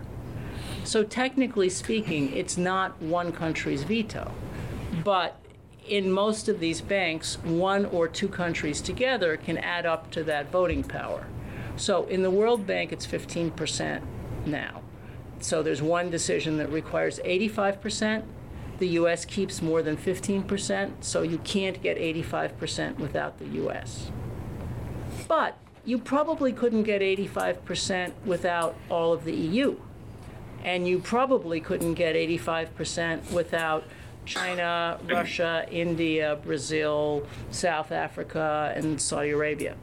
So, 0.83 1.03
technically 1.03 1.69
speaking, 1.69 2.35
it's 2.35 2.57
not 2.57 2.99
one 3.01 3.31
country's 3.31 3.83
veto. 3.83 4.31
But 5.03 5.39
in 5.87 6.11
most 6.11 6.47
of 6.47 6.59
these 6.59 6.81
banks, 6.81 7.37
one 7.43 7.85
or 7.85 8.07
two 8.07 8.27
countries 8.27 8.81
together 8.81 9.37
can 9.37 9.57
add 9.57 9.85
up 9.85 10.11
to 10.11 10.23
that 10.23 10.51
voting 10.51 10.83
power. 10.83 11.27
So, 11.75 12.05
in 12.05 12.23
the 12.23 12.31
World 12.31 12.65
Bank, 12.65 12.91
it's 12.91 13.05
15% 13.05 14.01
now. 14.45 14.81
So, 15.39 15.61
there's 15.61 15.81
one 15.81 16.09
decision 16.09 16.57
that 16.57 16.71
requires 16.71 17.19
85%. 17.19 18.23
The 18.79 18.87
US 18.89 19.25
keeps 19.25 19.61
more 19.61 19.81
than 19.81 19.97
15%, 19.97 21.03
so 21.03 21.21
you 21.21 21.37
can't 21.39 21.81
get 21.81 21.97
85% 21.97 22.97
without 22.97 23.37
the 23.37 23.47
US. 23.65 24.09
But 25.29 25.55
you 25.85 25.99
probably 25.99 26.51
couldn't 26.51 26.83
get 26.83 27.01
85% 27.01 28.11
without 28.25 28.75
all 28.89 29.13
of 29.13 29.23
the 29.23 29.33
EU. 29.33 29.77
And 30.63 30.85
you 30.85 30.99
probably 30.99 31.61
couldn't 31.61 31.93
get 31.93 32.15
85% 32.15 33.31
without 33.31 33.85
China, 34.25 34.99
Russia, 35.07 35.65
India, 35.71 36.37
Brazil, 36.43 37.25
South 37.51 37.91
Africa, 37.91 38.73
and 38.75 38.99
Saudi 38.99 39.29
Arabia. 39.29 39.75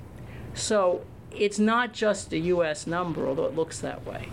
So 0.53 1.03
it's 1.30 1.59
not 1.59 1.94
just 1.94 2.32
a 2.32 2.38
US 2.38 2.86
number, 2.86 3.26
although 3.26 3.47
it 3.47 3.57
looks 3.57 3.78
that 3.80 4.05
way. 4.05 4.28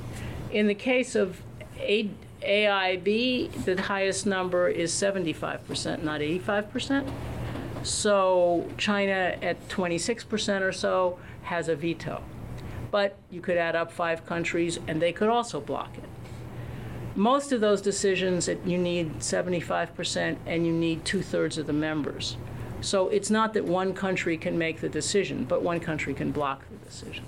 In 0.51 0.67
the 0.67 0.75
case 0.75 1.15
of 1.15 1.41
A- 1.77 2.09
AIB, 2.41 3.65
the 3.65 3.81
highest 3.83 4.25
number 4.25 4.67
is 4.67 4.91
75%, 4.91 6.03
not 6.03 6.21
85%. 6.21 7.09
So 7.83 8.69
China 8.77 9.37
at 9.41 9.67
26% 9.69 10.61
or 10.61 10.71
so 10.71 11.19
has 11.43 11.67
a 11.67 11.75
veto. 11.75 12.23
But 12.91 13.17
you 13.29 13.41
could 13.41 13.57
add 13.57 13.75
up 13.75 13.91
five 13.91 14.25
countries 14.25 14.79
and 14.87 15.01
they 15.01 15.11
could 15.11 15.29
also 15.29 15.59
block 15.59 15.97
it. 15.97 16.03
Most 17.15 17.51
of 17.51 17.61
those 17.61 17.81
decisions, 17.81 18.47
you 18.65 18.77
need 18.77 19.19
75% 19.19 20.37
and 20.45 20.65
you 20.65 20.71
need 20.71 21.05
two 21.05 21.21
thirds 21.21 21.57
of 21.57 21.67
the 21.67 21.73
members. 21.73 22.37
So 22.81 23.07
it's 23.09 23.29
not 23.29 23.53
that 23.53 23.65
one 23.65 23.93
country 23.93 24.37
can 24.37 24.57
make 24.57 24.81
the 24.81 24.89
decision, 24.89 25.45
but 25.45 25.61
one 25.61 25.79
country 25.79 26.13
can 26.13 26.31
block 26.31 26.63
the 26.69 26.77
decision. 26.85 27.25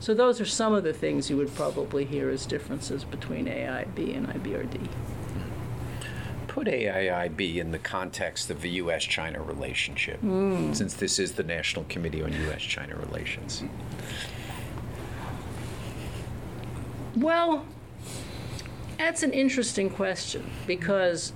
So 0.00 0.14
those 0.14 0.40
are 0.40 0.46
some 0.46 0.74
of 0.74 0.84
the 0.84 0.92
things 0.92 1.28
you 1.28 1.36
would 1.36 1.54
probably 1.54 2.04
hear 2.04 2.30
as 2.30 2.46
differences 2.46 3.04
between 3.04 3.46
AIB 3.46 4.16
and 4.16 4.28
IBRD. 4.28 4.88
Put 6.58 7.36
be 7.36 7.60
in 7.60 7.70
the 7.70 7.78
context 7.78 8.50
of 8.50 8.62
the 8.62 8.70
U.S. 8.70 9.04
China 9.04 9.40
relationship, 9.40 10.18
hmm. 10.18 10.72
since 10.72 10.94
this 10.94 11.20
is 11.20 11.32
the 11.32 11.44
National 11.44 11.84
Committee 11.88 12.20
on 12.20 12.32
U.S. 12.32 12.62
China 12.62 12.96
Relations. 12.96 13.62
Well, 17.16 17.64
That's 18.98 19.22
an 19.22 19.32
interesting 19.32 19.88
question 19.88 20.50
because 20.66 21.32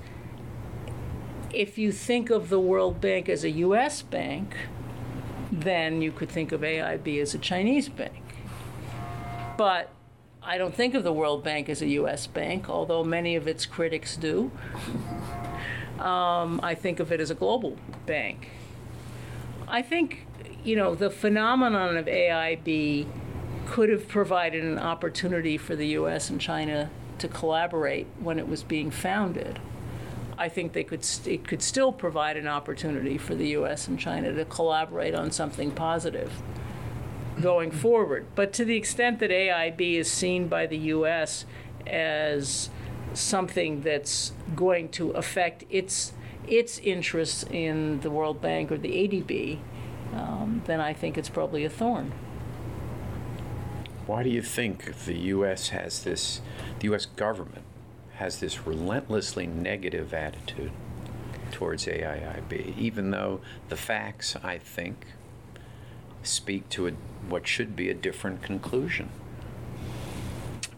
if 1.52 1.78
you 1.78 1.92
think 1.92 2.30
of 2.30 2.48
the 2.48 2.58
World 2.58 3.00
Bank 3.00 3.28
as 3.28 3.44
a 3.44 3.50
US 3.50 4.02
bank, 4.02 4.56
then 5.52 6.02
you 6.02 6.10
could 6.10 6.30
think 6.30 6.50
of 6.50 6.62
AIB 6.62 7.22
as 7.22 7.34
a 7.34 7.38
Chinese 7.38 7.88
bank. 7.88 8.24
But 9.56 9.90
I 10.45 10.59
don't 10.59 10.74
think 10.74 10.95
of 10.95 11.05
the 11.05 11.12
World 11.12 11.45
Bank 11.45 11.68
as 11.68 11.82
a 11.82 11.86
US 11.88 12.26
bank, 12.26 12.68
although 12.68 13.05
many 13.05 13.36
of 13.36 13.47
its 13.47 13.64
critics 13.64 14.16
do. 14.16 14.51
Um, 15.99 16.59
I 16.64 16.74
think 16.74 16.99
of 16.99 17.12
it 17.12 17.20
as 17.20 17.30
a 17.30 17.34
global 17.34 17.76
bank. 18.07 18.49
I 19.68 19.82
think, 19.82 20.26
you 20.64 20.74
know, 20.74 20.97
the 20.97 21.11
phenomenon 21.11 21.97
of 21.97 22.07
AIB 22.07 23.07
could 23.66 23.88
have 23.88 24.09
provided 24.09 24.64
an 24.64 24.80
opportunity 24.80 25.57
for 25.57 25.76
the 25.76 25.88
US 25.88 26.28
and 26.28 26.40
China 26.40 26.90
to 27.18 27.28
collaborate 27.28 28.09
when 28.18 28.40
it 28.40 28.49
was 28.49 28.64
being 28.64 28.90
founded. 28.90 29.61
I 30.36 30.49
think 30.49 30.72
they 30.72 30.82
could 30.82 31.05
st- 31.05 31.40
it 31.40 31.47
could 31.47 31.62
still 31.62 31.93
provide 31.93 32.36
an 32.36 32.49
opportunity 32.49 33.16
for 33.16 33.36
the 33.36 33.51
US 33.51 33.86
and 33.86 33.97
China 33.97 34.32
to 34.32 34.45
collaborate 34.45 35.14
on 35.14 35.30
something 35.30 35.70
positive 35.70 36.32
going 37.43 37.70
forward. 37.70 38.26
But 38.34 38.53
to 38.55 38.64
the 38.64 38.76
extent 38.76 39.18
that 39.18 39.30
AIIB 39.30 39.95
is 39.95 40.11
seen 40.11 40.49
by 40.49 40.66
the 40.66 40.78
US 40.78 41.45
as 41.86 42.70
something 43.12 43.82
that's 43.82 44.32
going 44.57 44.88
to 44.90 45.11
affect 45.11 45.64
its 45.68 46.14
its 46.49 46.78
interests 46.78 47.45
in 47.45 48.01
the 48.01 48.11
World 48.11 48.40
Bank 48.40 48.72
or 48.72 48.78
the 48.78 48.90
ADB, 48.90 49.59
um, 50.14 50.62
then 50.66 50.80
I 50.80 50.93
think 50.93 51.16
it's 51.16 51.28
probably 51.28 51.64
a 51.64 51.70
thorn. 51.70 52.12
Why 54.07 54.24
do 54.24 54.30
you 54.30 54.43
think 54.43 55.05
the 55.05 55.16
U.S. 55.16 55.68
has 55.68 56.03
this, 56.03 56.40
the 56.80 56.86
U.S. 56.86 57.07
government 57.07 57.64
has 58.14 58.40
this 58.40 58.66
relentlessly 58.66 59.47
negative 59.47 60.12
attitude 60.12 60.72
towards 61.53 61.86
AIIB, 61.86 62.76
even 62.76 63.12
though 63.12 63.40
the 63.68 63.76
facts, 63.76 64.36
I 64.43 64.59
think, 64.59 65.07
speak 66.22 66.68
to 66.70 66.88
a, 66.88 66.92
what 67.28 67.46
should 67.46 67.76
be 67.76 67.88
a 67.88 67.94
different 67.94 68.42
conclusion? 68.42 69.10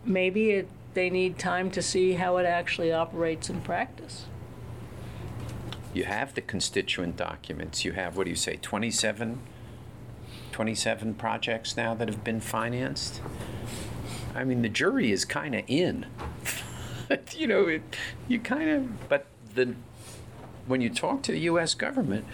Maybe 0.05 0.51
it, 0.51 0.69
they 0.95 1.11
need 1.11 1.39
time 1.39 1.71
to 1.73 1.83
see 1.83 2.13
how 2.13 2.37
it 2.37 2.47
actually 2.47 2.93
operates 2.93 3.49
in 3.49 3.61
practice. 3.61 4.27
You 5.93 6.05
have 6.05 6.35
the 6.35 6.41
constituent 6.41 7.17
documents. 7.17 7.85
You 7.85 7.93
have, 7.93 8.17
what 8.17 8.25
do 8.25 8.31
you 8.31 8.37
say, 8.37 8.57
27, 8.61 9.41
27 10.53 11.15
projects 11.15 11.77
now 11.77 11.95
that 11.95 12.09
have 12.09 12.25
been 12.25 12.41
financed? 12.41 13.21
I 14.35 14.43
mean, 14.43 14.63
the 14.63 14.69
jury 14.69 15.13
is 15.13 15.25
kind 15.25 15.55
of 15.55 15.63
in. 15.69 16.07
you 17.33 17.47
know, 17.47 17.67
it, 17.67 17.83
you 18.27 18.41
kind 18.41 18.69
of, 18.69 19.09
but 19.09 19.27
the, 19.55 19.75
when 20.67 20.81
you 20.81 20.91
talk 20.91 21.23
to 21.23 21.33
the 21.33 21.41
U.S. 21.41 21.75
government, 21.75 22.25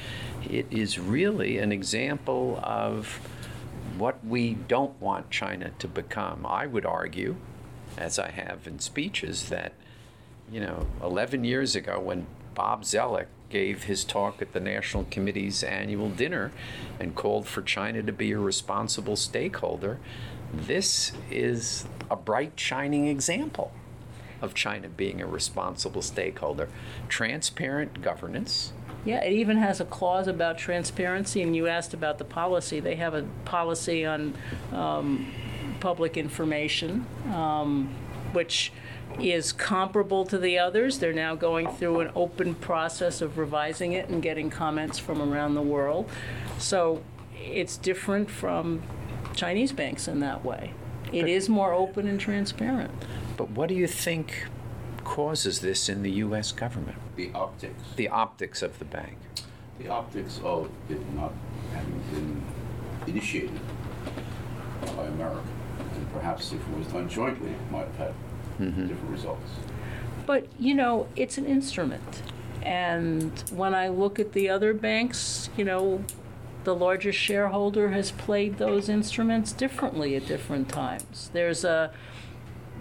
it 0.48 0.66
is 0.70 0.98
really 0.98 1.58
an 1.58 1.72
example 1.72 2.60
of 2.62 3.20
what 3.98 4.24
we 4.24 4.54
don't 4.54 5.00
want 5.00 5.30
China 5.30 5.72
to 5.78 5.88
become. 5.88 6.46
I 6.46 6.66
would 6.66 6.86
argue, 6.86 7.36
as 7.98 8.18
I 8.18 8.30
have 8.30 8.66
in 8.66 8.78
speeches, 8.78 9.48
that, 9.48 9.72
you 10.50 10.60
know, 10.60 10.86
11 11.02 11.44
years 11.44 11.74
ago 11.74 11.98
when 11.98 12.26
Bob 12.54 12.82
Zoellick 12.82 13.26
gave 13.48 13.84
his 13.84 14.04
talk 14.04 14.40
at 14.40 14.52
the 14.52 14.60
National 14.60 15.04
Committee's 15.10 15.64
annual 15.64 16.08
dinner 16.08 16.52
and 17.00 17.14
called 17.14 17.48
for 17.48 17.62
China 17.62 18.02
to 18.02 18.12
be 18.12 18.30
a 18.32 18.38
responsible 18.38 19.16
stakeholder, 19.16 19.98
this 20.52 21.12
is 21.30 21.84
a 22.10 22.16
bright, 22.16 22.52
shining 22.58 23.08
example 23.08 23.72
of 24.40 24.54
China 24.54 24.88
being 24.88 25.20
a 25.20 25.26
responsible 25.26 26.02
stakeholder. 26.02 26.68
Transparent 27.08 28.02
governance. 28.02 28.72
Yeah, 29.04 29.22
it 29.22 29.32
even 29.32 29.56
has 29.56 29.80
a 29.80 29.84
clause 29.84 30.28
about 30.28 30.58
transparency, 30.58 31.40
and 31.42 31.56
you 31.56 31.66
asked 31.68 31.94
about 31.94 32.18
the 32.18 32.24
policy. 32.24 32.80
They 32.80 32.96
have 32.96 33.14
a 33.14 33.24
policy 33.44 34.04
on 34.04 34.34
um, 34.72 35.32
public 35.80 36.16
information, 36.16 37.06
um, 37.32 37.94
which 38.32 38.72
is 39.18 39.52
comparable 39.52 40.24
to 40.26 40.38
the 40.38 40.58
others. 40.58 40.98
They're 40.98 41.12
now 41.12 41.34
going 41.34 41.68
through 41.68 42.00
an 42.00 42.10
open 42.14 42.54
process 42.54 43.22
of 43.22 43.38
revising 43.38 43.92
it 43.92 44.08
and 44.08 44.22
getting 44.22 44.50
comments 44.50 44.98
from 44.98 45.20
around 45.20 45.54
the 45.54 45.62
world. 45.62 46.08
So 46.58 47.02
it's 47.34 47.76
different 47.76 48.30
from 48.30 48.82
Chinese 49.34 49.72
banks 49.72 50.08
in 50.08 50.20
that 50.20 50.44
way. 50.44 50.74
It 51.12 51.26
is 51.26 51.48
more 51.48 51.72
open 51.72 52.06
and 52.06 52.20
transparent. 52.20 52.92
But 53.40 53.52
what 53.52 53.70
do 53.70 53.74
you 53.74 53.86
think 53.86 54.48
causes 55.02 55.60
this 55.60 55.88
in 55.88 56.02
the 56.02 56.10
U.S. 56.26 56.52
government? 56.52 56.98
The 57.16 57.30
optics. 57.34 57.82
The 57.96 58.08
optics 58.08 58.60
of 58.60 58.78
the 58.78 58.84
bank. 58.84 59.16
The 59.78 59.88
optics 59.88 60.42
of 60.44 60.70
it 60.90 61.00
not 61.14 61.32
having 61.72 62.02
been 62.12 62.42
initiated 63.06 63.58
by 64.94 65.06
America. 65.06 65.40
And 65.94 66.12
perhaps 66.12 66.52
if 66.52 66.60
it 66.60 66.76
was 66.76 66.86
done 66.88 67.08
jointly, 67.08 67.52
it 67.52 67.70
might 67.70 67.86
have 67.86 67.96
had 67.96 68.14
mm-hmm. 68.60 68.88
different 68.88 69.10
results. 69.10 69.50
But, 70.26 70.46
you 70.58 70.74
know, 70.74 71.08
it's 71.16 71.38
an 71.38 71.46
instrument. 71.46 72.22
And 72.60 73.42
when 73.50 73.74
I 73.74 73.88
look 73.88 74.18
at 74.18 74.34
the 74.34 74.50
other 74.50 74.74
banks, 74.74 75.48
you 75.56 75.64
know, 75.64 76.04
the 76.64 76.74
largest 76.74 77.18
shareholder 77.18 77.88
has 77.88 78.10
played 78.10 78.58
those 78.58 78.90
instruments 78.90 79.54
differently 79.54 80.14
at 80.14 80.26
different 80.26 80.68
times. 80.68 81.30
There's 81.32 81.64
a 81.64 81.90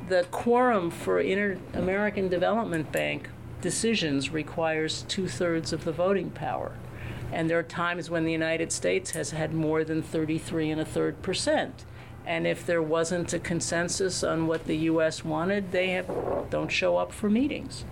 the 0.09 0.25
quorum 0.31 0.89
for 0.89 1.19
Inter 1.19 1.57
American 1.73 2.27
Development 2.27 2.91
Bank 2.91 3.29
decisions 3.61 4.31
requires 4.31 5.03
two 5.07 5.27
thirds 5.27 5.71
of 5.71 5.85
the 5.85 5.91
voting 5.91 6.31
power. 6.31 6.73
And 7.31 7.47
there 7.47 7.59
are 7.59 7.63
times 7.63 8.09
when 8.09 8.25
the 8.25 8.31
United 8.31 8.71
States 8.71 9.11
has 9.11 9.31
had 9.31 9.53
more 9.53 9.83
than 9.83 10.01
33 10.01 10.71
and 10.71 10.81
a 10.81 10.85
third 10.85 11.21
percent. 11.21 11.85
And 12.25 12.47
if 12.47 12.65
there 12.65 12.81
wasn't 12.81 13.33
a 13.33 13.39
consensus 13.39 14.23
on 14.23 14.47
what 14.47 14.65
the 14.65 14.77
U.S. 14.77 15.23
wanted, 15.23 15.71
they 15.71 15.91
have, 15.91 16.07
don't 16.49 16.71
show 16.71 16.97
up 16.97 17.11
for 17.11 17.29
meetings. 17.29 17.85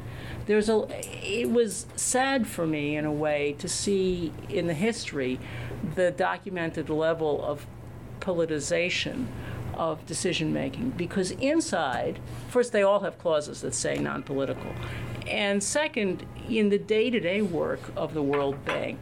There's 0.47 0.69
a, 0.69 0.87
it 1.23 1.51
was 1.51 1.85
sad 1.95 2.47
for 2.47 2.65
me 2.65 2.95
in 2.95 3.05
a 3.05 3.11
way 3.11 3.55
to 3.59 3.67
see 3.67 4.31
in 4.49 4.67
the 4.67 4.73
history 4.73 5.39
the 5.95 6.11
documented 6.11 6.89
level 6.89 7.43
of 7.43 7.65
politicization 8.19 9.27
of 9.77 10.05
decision 10.05 10.51
making 10.51 10.91
because 10.91 11.31
inside, 11.31 12.19
first, 12.49 12.71
they 12.71 12.83
all 12.83 12.99
have 13.01 13.17
clauses 13.17 13.61
that 13.61 13.73
say 13.73 13.97
non 13.97 14.23
political. 14.23 14.73
And 15.27 15.61
second, 15.61 16.25
in 16.49 16.69
the 16.69 16.77
day 16.79 17.09
to 17.09 17.19
day 17.19 17.41
work 17.41 17.79
of 17.95 18.13
the 18.13 18.21
World 18.21 18.63
Bank, 18.65 18.99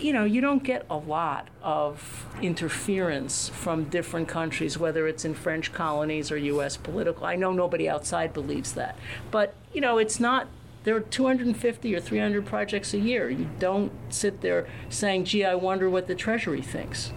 you 0.00 0.12
know, 0.12 0.24
you 0.24 0.40
don't 0.40 0.62
get 0.62 0.86
a 0.90 0.96
lot 0.96 1.48
of 1.62 2.26
interference 2.40 3.48
from 3.48 3.84
different 3.84 4.28
countries, 4.28 4.78
whether 4.78 5.06
it's 5.06 5.24
in 5.24 5.34
French 5.34 5.72
colonies 5.72 6.30
or 6.30 6.36
U.S. 6.36 6.76
political. 6.76 7.26
I 7.26 7.36
know 7.36 7.52
nobody 7.52 7.88
outside 7.88 8.32
believes 8.32 8.74
that. 8.74 8.98
But, 9.30 9.54
you 9.72 9.80
know, 9.80 9.98
it's 9.98 10.20
not, 10.20 10.48
there 10.84 10.94
are 10.94 11.00
250 11.00 11.94
or 11.94 12.00
300 12.00 12.44
projects 12.44 12.94
a 12.94 12.98
year. 12.98 13.30
You 13.30 13.48
don't 13.58 13.92
sit 14.10 14.40
there 14.40 14.66
saying, 14.88 15.24
gee, 15.24 15.44
I 15.44 15.54
wonder 15.54 15.88
what 15.88 16.06
the 16.06 16.14
Treasury 16.14 16.62
thinks. 16.62 17.12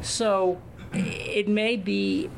So 0.00 0.60
it 0.94 1.48
may 1.48 1.76
be 1.76 2.30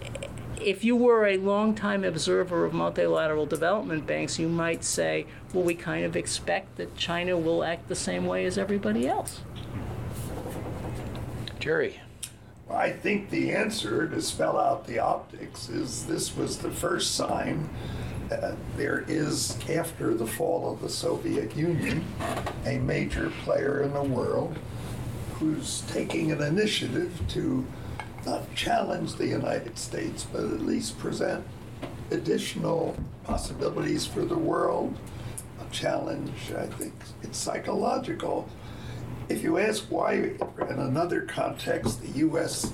if 0.61 0.85
you 0.85 0.97
were 0.97 1.27
a 1.27 1.37
long-time 1.37 2.03
observer 2.03 2.65
of 2.65 2.73
multilateral 2.73 3.47
development 3.47 4.07
banks, 4.07 4.39
you 4.39 4.49
might 4.49 4.83
say, 4.83 5.27
well, 5.53 5.63
we 5.63 5.75
kind 5.75 6.05
of 6.05 6.17
expect 6.17 6.77
that 6.77 6.97
China 6.97 7.37
will 7.37 7.63
act 7.63 7.89
the 7.89 7.95
same 7.95 8.27
way 8.27 8.45
as 8.45 8.59
everybody 8.59 9.07
else. 9.07 9.41
Jerry. 11.61 12.01
Well, 12.69 12.79
I 12.79 12.91
think 12.91 13.31
the 13.31 13.53
answer 13.53 14.09
to 14.09 14.21
spell 14.21 14.59
out 14.59 14.87
the 14.87 14.99
optics 14.99 15.69
is 15.69 16.07
this 16.07 16.37
was 16.37 16.59
the 16.59 16.71
first 16.71 17.15
sign 17.15 17.69
that 18.29 18.57
there 18.77 19.05
is, 19.07 19.57
after 19.71 20.15
the 20.15 20.27
fall 20.27 20.73
of 20.73 20.81
the 20.81 20.89
Soviet 20.89 21.57
Union, 21.57 22.05
a 22.65 22.79
major 22.79 23.31
player 23.45 23.83
in 23.83 23.93
the 23.93 24.03
world 24.03 24.59
who's 25.35 25.83
taking 25.83 26.33
an 26.33 26.43
initiative 26.43 27.21
to 27.29 27.65
not 28.27 28.53
challenge 28.55 29.15
the 29.15 29.27
United 29.27 29.79
States, 29.79 30.27
but 30.31 30.43
at 30.43 30.61
least 30.61 30.99
present 30.99 31.45
additional 32.11 32.97
possibilities 33.25 34.05
for 34.05 34.25
the 34.25 34.37
world. 34.37 34.99
A 35.61 35.73
challenge, 35.73 36.53
I 36.57 36.67
think, 36.67 36.93
it's 37.23 37.39
psychological. 37.39 38.49
If 39.29 39.43
you 39.43 39.59
ask 39.59 39.85
why, 39.91 40.13
in 40.15 40.79
another 40.79 41.23
context, 41.23 42.03
the 42.03 42.19
U.S. 42.21 42.73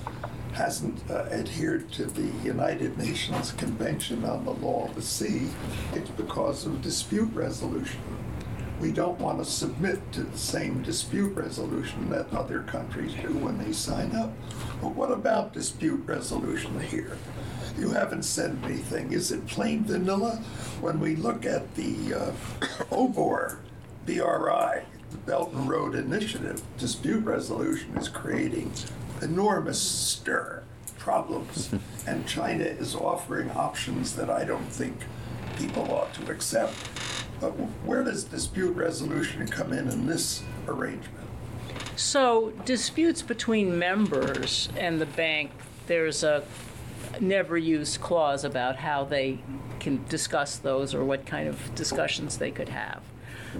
hasn't 0.53 0.99
uh, 1.09 1.25
adhered 1.31 1.91
to 1.93 2.05
the 2.05 2.29
United 2.45 2.97
Nations 2.97 3.51
Convention 3.53 4.25
on 4.25 4.45
the 4.45 4.53
Law 4.53 4.87
of 4.87 4.95
the 4.95 5.01
Sea, 5.01 5.47
it's 5.93 6.09
because 6.11 6.65
of 6.65 6.81
dispute 6.81 7.29
resolution 7.33 8.01
we 8.79 8.91
don't 8.91 9.19
want 9.19 9.39
to 9.39 9.45
submit 9.45 10.11
to 10.13 10.23
the 10.23 10.37
same 10.37 10.81
dispute 10.81 11.35
resolution 11.35 12.09
that 12.09 12.33
other 12.33 12.63
countries 12.63 13.13
do 13.13 13.29
when 13.37 13.57
they 13.57 13.71
sign 13.71 14.15
up. 14.15 14.31
But 14.81 14.95
what 14.95 15.11
about 15.11 15.53
dispute 15.53 16.03
resolution 16.05 16.79
here? 16.81 17.17
You 17.77 17.89
haven't 17.89 18.23
said 18.23 18.57
anything. 18.63 19.13
Is 19.13 19.31
it 19.31 19.47
plain 19.47 19.83
vanilla? 19.83 20.37
When 20.81 20.99
we 20.99 21.15
look 21.15 21.45
at 21.45 21.75
the 21.75 22.13
uh, 22.13 22.31
OBOR, 22.91 23.59
BRI, 24.05 24.83
the 25.11 25.17
Belt 25.25 25.53
and 25.53 25.67
Road 25.69 25.95
Initiative, 25.95 26.61
dispute 26.77 27.23
resolution 27.23 27.97
is 27.97 28.09
creating 28.09 28.71
enormous 29.21 29.81
stir, 29.81 30.63
problems. 30.97 31.69
And 32.05 32.27
China 32.27 32.65
is 32.65 32.95
offering 32.95 33.49
options 33.51 34.13
that 34.17 34.29
I 34.29 34.43
don't 34.43 34.67
think 34.67 34.97
people 35.57 35.89
ought 35.89 36.13
to 36.15 36.29
accept. 36.29 36.73
Where 37.51 38.03
does 38.03 38.23
dispute 38.23 38.75
resolution 38.75 39.47
come 39.47 39.73
in 39.73 39.89
in 39.89 40.07
this 40.07 40.43
arrangement? 40.67 41.27
So 41.95 42.51
disputes 42.65 43.21
between 43.21 43.77
members 43.77 44.69
and 44.77 44.99
the 44.99 45.05
bank, 45.05 45.51
there's 45.87 46.23
a 46.23 46.43
never 47.19 47.57
used 47.57 48.01
clause 48.01 48.43
about 48.43 48.77
how 48.77 49.03
they 49.03 49.39
can 49.79 50.03
discuss 50.09 50.57
those 50.57 50.95
or 50.95 51.03
what 51.03 51.25
kind 51.25 51.47
of 51.47 51.75
discussions 51.75 52.37
they 52.37 52.51
could 52.51 52.69
have. 52.69 53.03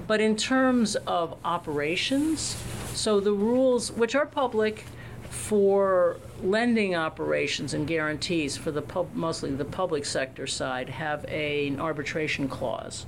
But 0.08 0.22
in 0.22 0.36
terms 0.36 0.96
of 0.96 1.38
operations, 1.46 2.58
so 2.94 3.20
the 3.20 3.34
rules, 3.34 3.92
which 3.92 4.16
are 4.16 4.26
public 4.26 4.86
for 5.30 6.18
lending 6.42 6.96
operations 6.96 7.74
and 7.74 7.88
guarantees 7.88 8.58
for 8.58 8.72
the 8.72 8.82
pub, 8.82 9.14
mostly 9.14 9.52
the 9.52 9.66
public 9.66 10.06
sector 10.06 10.48
side, 10.48 10.90
have 10.90 11.26
a, 11.28 11.68
an 11.68 11.80
arbitration 11.80 12.48
clause. 12.48 13.06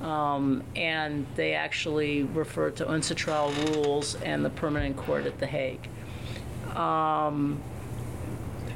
Um, 0.00 0.62
and 0.74 1.26
they 1.36 1.54
actually 1.54 2.22
refer 2.22 2.70
to 2.70 2.84
UNCITRAL 2.84 3.74
rules 3.74 4.14
and 4.16 4.44
the 4.44 4.50
permanent 4.50 4.96
court 4.96 5.26
at 5.26 5.38
The 5.38 5.46
Hague. 5.46 5.88
Um, 6.76 7.62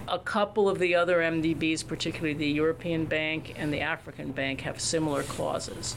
a 0.09 0.19
couple 0.19 0.69
of 0.69 0.79
the 0.79 0.95
other 0.95 1.19
MDBs, 1.19 1.87
particularly 1.87 2.35
the 2.35 2.49
European 2.49 3.05
Bank 3.05 3.55
and 3.57 3.73
the 3.73 3.81
African 3.81 4.33
Bank, 4.33 4.63
have 4.63 4.81
similar 4.81 5.23
clauses. 5.23 5.97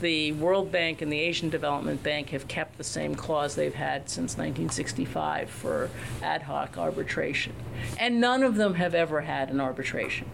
The 0.00 0.32
World 0.32 0.72
Bank 0.72 1.00
and 1.00 1.12
the 1.12 1.20
Asian 1.20 1.48
Development 1.48 2.02
Bank 2.02 2.30
have 2.30 2.48
kept 2.48 2.76
the 2.76 2.82
same 2.82 3.14
clause 3.14 3.54
they've 3.54 3.72
had 3.72 4.08
since 4.08 4.32
1965 4.32 5.48
for 5.48 5.90
ad 6.20 6.42
hoc 6.42 6.76
arbitration. 6.76 7.52
And 8.00 8.20
none 8.20 8.42
of 8.42 8.56
them 8.56 8.74
have 8.74 8.96
ever 8.96 9.20
had 9.20 9.48
an 9.50 9.60
arbitration. 9.60 10.28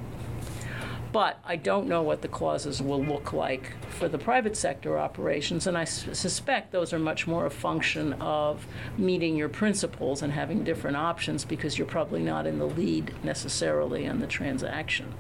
But 1.10 1.38
I 1.44 1.56
don't 1.56 1.88
know 1.88 2.02
what 2.02 2.20
the 2.20 2.28
clauses 2.28 2.82
will 2.82 3.02
look 3.02 3.32
like 3.32 3.72
for 3.88 4.08
the 4.08 4.18
private 4.18 4.56
sector 4.56 4.98
operations, 4.98 5.66
and 5.66 5.76
I 5.76 5.84
suspect 5.84 6.70
those 6.70 6.92
are 6.92 6.98
much 6.98 7.26
more 7.26 7.46
a 7.46 7.50
function 7.50 8.12
of 8.14 8.66
meeting 8.98 9.34
your 9.34 9.48
principles 9.48 10.22
and 10.22 10.32
having 10.32 10.64
different 10.64 10.98
options 10.98 11.46
because 11.46 11.78
you're 11.78 11.86
probably 11.86 12.22
not 12.22 12.46
in 12.46 12.58
the 12.58 12.66
lead 12.66 13.14
necessarily 13.24 14.06
on 14.06 14.20
the 14.20 14.26
transaction. 14.26 15.14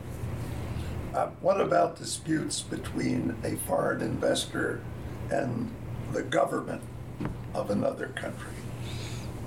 Uh, 1.14 1.28
what 1.40 1.58
about 1.58 1.96
disputes 1.96 2.60
between 2.60 3.34
a 3.42 3.56
foreign 3.66 4.02
investor 4.02 4.82
and 5.30 5.74
the 6.12 6.22
government 6.22 6.82
of 7.54 7.70
another 7.70 8.08
country? 8.08 8.52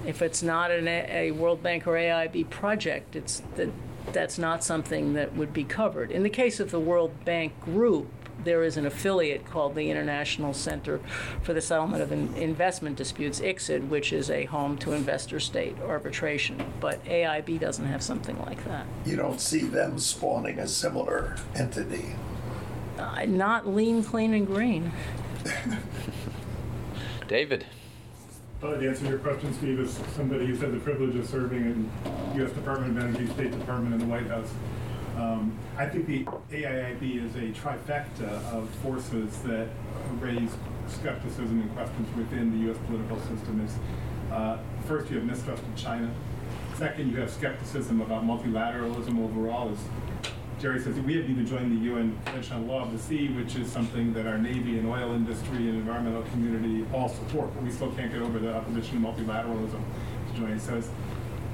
If 0.08 0.24
it's 0.24 0.42
not 0.42 0.72
an, 0.72 0.88
a 0.88 1.30
World 1.32 1.62
Bank 1.62 1.86
or 1.86 1.92
AIIB 1.92 2.50
project, 2.50 3.16
it's 3.16 3.44
the 3.56 3.72
that's 4.14 4.38
not 4.38 4.64
something 4.64 5.14
that 5.14 5.36
would 5.36 5.54
be 5.54 5.64
covered. 5.64 6.12
In 6.12 6.24
the 6.24 6.30
case 6.30 6.60
of 6.60 6.72
the 6.72 6.80
World 6.80 7.26
Bank 7.26 7.60
Group, 7.62 8.08
there 8.44 8.64
is 8.64 8.78
an 8.78 8.86
affiliate 8.86 9.46
called 9.46 9.76
the 9.76 9.90
International 9.90 10.54
Center 10.54 11.00
for 11.44 11.54
the 11.54 11.62
Settlement 11.62 12.02
of 12.02 12.12
in- 12.12 12.34
Investment 12.36 12.96
Disputes, 12.96 13.40
ICSID, 13.40 13.88
which 13.90 14.12
is 14.12 14.30
a 14.30 14.46
home 14.46 14.78
to 14.80 14.94
investor 14.94 15.40
state 15.40 15.76
arbitration. 15.80 16.64
But 16.80 17.04
AIIB 17.06 17.60
doesn't 17.60 17.86
have 17.86 18.02
something 18.02 18.40
like 18.42 18.64
that. 18.66 18.86
You 19.06 19.16
don't 19.16 19.40
see 19.40 19.62
them 19.62 20.00
spawning 20.00 20.60
a 20.60 20.68
similar 20.68 21.38
entity. 21.56 22.16
Uh, 22.98 23.26
not 23.26 23.68
lean, 23.68 24.04
clean, 24.04 24.34
and 24.34 24.46
green. 24.46 24.92
David. 27.28 27.66
Well, 28.62 28.80
to 28.80 28.88
answer 28.88 29.08
your 29.08 29.18
question, 29.18 29.52
Steve, 29.56 29.80
as 29.80 30.00
somebody 30.16 30.46
who's 30.46 30.62
had 30.62 30.72
the 30.72 30.78
privilege 30.78 31.16
of 31.16 31.28
serving 31.28 31.62
in 31.62 31.92
U.S. 32.36 32.52
Department 32.52 32.96
of 32.96 33.04
Energy, 33.04 33.26
State 33.34 33.58
Department, 33.58 33.94
and 33.94 34.02
the 34.02 34.06
White 34.06 34.28
House, 34.28 34.54
um, 35.18 35.58
I 35.80 35.88
think 35.88 36.06
the 36.06 36.26
AIIB 36.52 37.26
is 37.26 37.36
a 37.38 37.60
trifecta 37.60 38.30
of 38.54 38.70
forces 38.84 39.36
that 39.40 39.68
raise 40.20 40.52
skepticism 40.88 41.60
and 41.60 41.74
questions 41.74 42.16
within 42.16 42.52
the 42.52 42.68
U.S. 42.68 42.78
political 42.86 43.18
system. 43.22 43.66
Is 43.66 43.74
uh, 44.32 44.60
first 44.88 45.10
you 45.10 45.18
have 45.18 45.26
mistrust 45.26 45.64
of 45.64 45.76
China. 45.76 46.14
Second, 46.76 47.10
you 47.10 47.20
have 47.20 47.32
skepticism 47.32 48.00
about 48.00 48.24
multilateralism 48.24 49.24
overall. 49.24 49.72
As 49.72 49.80
Jerry 50.62 50.80
says 50.80 50.94
we 51.00 51.16
haven't 51.16 51.32
even 51.32 51.48
joined 51.48 51.72
the 51.72 51.86
UN 51.86 52.16
Convention 52.24 52.58
on 52.58 52.68
Law 52.68 52.84
of 52.84 52.92
the 52.92 53.00
Sea, 53.00 53.30
which 53.30 53.56
is 53.56 53.72
something 53.72 54.14
that 54.14 54.28
our 54.28 54.38
Navy 54.38 54.78
and 54.78 54.88
oil 54.88 55.14
industry 55.14 55.58
and 55.58 55.70
environmental 55.70 56.22
community 56.30 56.86
all 56.94 57.10
support, 57.10 57.52
but 57.56 57.64
we 57.64 57.72
still 57.72 57.92
can't 57.94 58.14
get 58.14 58.22
over 58.22 58.38
the 58.38 58.54
opposition 58.54 59.02
to 59.02 59.08
multilateralism 59.08 59.82
to 59.82 60.40
join. 60.40 60.60
So 60.60 60.76
it's 60.76 60.90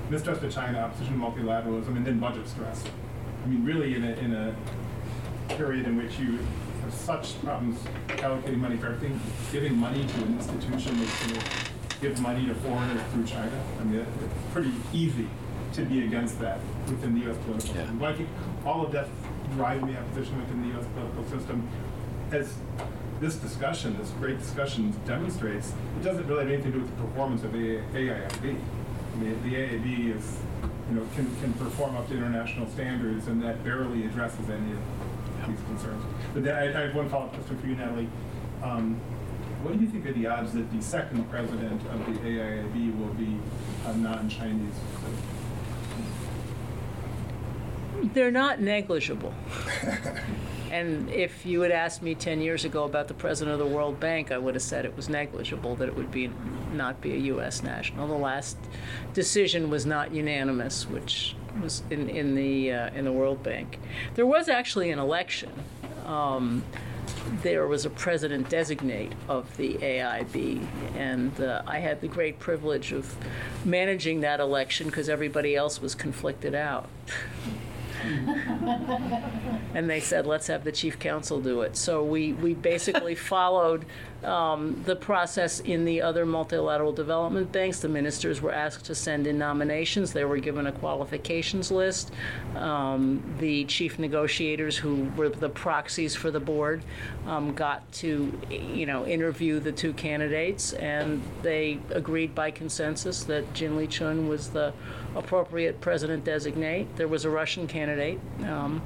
mistrust 0.10 0.43
of 0.43 0.53
China, 0.53 0.80
opposition 0.80 1.14
to 1.14 1.26
multilateralism, 1.26 1.95
and 1.95 2.05
then 2.05 2.20
budget 2.20 2.49
stress. 2.49 2.84
I 3.45 3.47
mean, 3.47 3.64
really, 3.64 3.95
in 3.95 4.03
a, 4.03 4.12
in 4.16 4.34
a 4.36 4.53
period 5.53 5.86
in 5.86 5.95
which 5.95 6.20
you 6.20 6.39
have 6.82 6.93
such 6.93 7.41
problems 7.41 7.80
allocating 8.08 8.58
money 8.58 8.76
for 8.76 8.88
everything, 8.88 9.22
giving 9.53 9.78
money 9.78 10.05
to 10.05 10.24
an 10.24 10.34
institution 10.34 10.99
that's 10.99 11.26
going 11.26 11.39
to 11.39 11.47
give 12.01 12.20
money 12.20 12.45
to 12.45 12.53
foreigners 12.55 13.01
through 13.14 13.24
China, 13.24 13.64
I 13.80 13.84
mean, 13.86 14.01
it's 14.01 14.53
pretty 14.53 14.74
easy 14.91 15.30
to 15.74 15.82
be 15.84 16.05
against 16.05 16.39
that 16.39 16.59
within 16.88 17.13
the 17.15 17.26
U.S. 17.26 17.38
political 17.45 17.70
Yeah. 17.76 17.82
system. 17.82 17.99
But 17.99 18.09
I 18.09 18.13
think 18.15 18.30
all 18.65 18.86
of 18.86 18.91
that 18.93 19.07
driving 19.55 19.88
the 19.93 19.99
opposition 19.99 20.38
within 20.39 20.61
the 20.61 20.68
U.S. 20.76 20.86
political 20.93 21.24
system, 21.39 21.68
as 22.32 22.53
this 23.20 23.36
discussion, 23.36 23.97
this 23.97 24.09
great 24.11 24.39
discussion 24.39 24.93
demonstrates, 25.05 25.74
it 25.99 26.03
doesn't 26.03 26.28
really 26.28 26.43
have 26.43 26.51
anything 26.53 26.72
to 26.74 26.78
do 26.80 26.84
with 26.84 26.95
the 26.97 27.03
performance 27.03 27.43
of 27.43 27.51
the 27.53 27.78
AIIB. 27.93 28.43
I 29.13 29.15
mean, 29.20 29.43
the 29.43 29.55
AIIB 29.55 30.15
is, 30.18 30.39
you 30.89 30.95
know, 30.95 31.07
can, 31.15 31.34
can 31.41 31.53
perform 31.53 31.95
up 31.95 32.07
to 32.09 32.13
international 32.15 32.68
standards, 32.70 33.28
and 33.28 33.41
that 33.43 33.63
barely 33.63 34.05
addresses 34.05 34.49
any 34.49 34.72
of 34.74 35.47
these 35.47 35.59
concerns. 35.68 36.03
But 36.34 36.43
then 36.43 36.55
I, 36.55 36.68
I 36.84 36.86
have 36.88 36.95
one 36.95 37.09
follow-up 37.09 37.34
question 37.34 37.57
for 37.59 37.68
you, 37.68 37.76
Natalie. 37.76 38.09
Um, 38.61 38.95
what 39.63 39.76
do 39.76 39.84
you 39.84 39.89
think 39.89 40.05
are 40.05 40.13
the 40.13 40.28
odds 40.28 40.53
that 40.53 40.72
the 40.72 40.82
second 40.84 41.28
president 41.32 41.82
of 41.88 42.05
the 42.05 42.20
AIIB 42.20 42.99
will 42.99 43.13
be 43.15 43.38
a 43.88 43.97
non-Chinese? 43.97 44.74
They're 48.01 48.31
not 48.31 48.61
negligible. 48.61 49.33
And 50.71 51.09
if 51.09 51.45
you 51.45 51.61
had 51.61 51.71
asked 51.71 52.01
me 52.01 52.13
10 52.13 52.41
years 52.41 52.65
ago 52.65 52.83
about 52.83 53.07
the 53.07 53.13
president 53.13 53.53
of 53.53 53.59
the 53.59 53.73
World 53.73 53.99
Bank, 53.99 54.31
I 54.31 54.37
would 54.37 54.55
have 54.55 54.61
said 54.61 54.85
it 54.85 54.95
was 54.95 55.07
negligible 55.07 55.75
that 55.75 55.87
it 55.87 55.95
would 55.95 56.11
be 56.11 56.29
not 56.73 56.99
be 56.99 57.13
a 57.13 57.17
U.S. 57.17 57.63
national. 57.63 58.07
The 58.07 58.13
last 58.13 58.57
decision 59.13 59.69
was 59.69 59.85
not 59.85 60.11
unanimous, 60.11 60.87
which 60.87 61.35
was 61.61 61.83
in, 61.89 62.09
in 62.09 62.35
the 62.35 62.73
uh, 62.73 62.89
in 62.93 63.05
the 63.05 63.11
World 63.11 63.41
Bank. 63.43 63.79
There 64.15 64.25
was 64.25 64.49
actually 64.49 64.91
an 64.91 64.99
election. 64.99 65.51
Um, 66.05 66.63
there 67.41 67.67
was 67.67 67.85
a 67.85 67.89
president 67.89 68.49
designate 68.49 69.13
of 69.29 69.55
the 69.57 69.75
AIIB, 69.75 70.65
and 70.95 71.39
uh, 71.39 71.61
I 71.65 71.79
had 71.79 72.01
the 72.01 72.07
great 72.07 72.39
privilege 72.39 72.91
of 72.91 73.15
managing 73.65 74.21
that 74.21 74.39
election 74.39 74.87
because 74.87 75.07
everybody 75.07 75.55
else 75.55 75.82
was 75.82 75.95
conflicted 75.95 76.55
out. 76.55 76.89
and 79.74 79.89
they 79.89 79.99
said, 79.99 80.25
let's 80.25 80.47
have 80.47 80.63
the 80.63 80.71
chief 80.71 80.99
counsel 80.99 81.39
do 81.41 81.61
it. 81.61 81.75
So 81.75 82.03
we, 82.03 82.33
we 82.33 82.53
basically 82.53 83.15
followed 83.15 83.86
um, 84.23 84.81
the 84.85 84.95
process 84.95 85.59
in 85.59 85.85
the 85.85 86.01
other 86.01 86.25
multilateral 86.25 86.91
development 86.91 87.51
banks. 87.51 87.79
The 87.79 87.89
ministers 87.89 88.41
were 88.41 88.51
asked 88.51 88.85
to 88.85 88.95
send 88.95 89.27
in 89.27 89.37
nominations. 89.37 90.13
They 90.13 90.25
were 90.25 90.37
given 90.37 90.67
a 90.67 90.71
qualifications 90.71 91.71
list. 91.71 92.11
Um, 92.55 93.23
the 93.39 93.65
chief 93.65 93.99
negotiators, 93.99 94.77
who 94.77 95.11
were 95.15 95.29
the 95.29 95.49
proxies 95.49 96.15
for 96.15 96.31
the 96.31 96.39
board, 96.39 96.81
um, 97.27 97.53
got 97.53 97.89
to, 97.93 98.37
you 98.49 98.85
know, 98.85 99.05
interview 99.05 99.59
the 99.59 99.71
two 99.71 99.93
candidates, 99.93 100.73
and 100.73 101.21
they 101.43 101.79
agreed 101.91 102.33
by 102.33 102.51
consensus 102.51 103.23
that 103.25 103.53
Jin 103.53 103.73
Liqun 103.73 104.27
was 104.27 104.49
the 104.49 104.73
appropriate 105.15 105.79
president 105.79 106.23
designate. 106.23 106.95
There 106.95 107.07
was 107.07 107.25
a 107.25 107.29
Russian 107.29 107.67
candidate 107.67 108.19
um, 108.43 108.81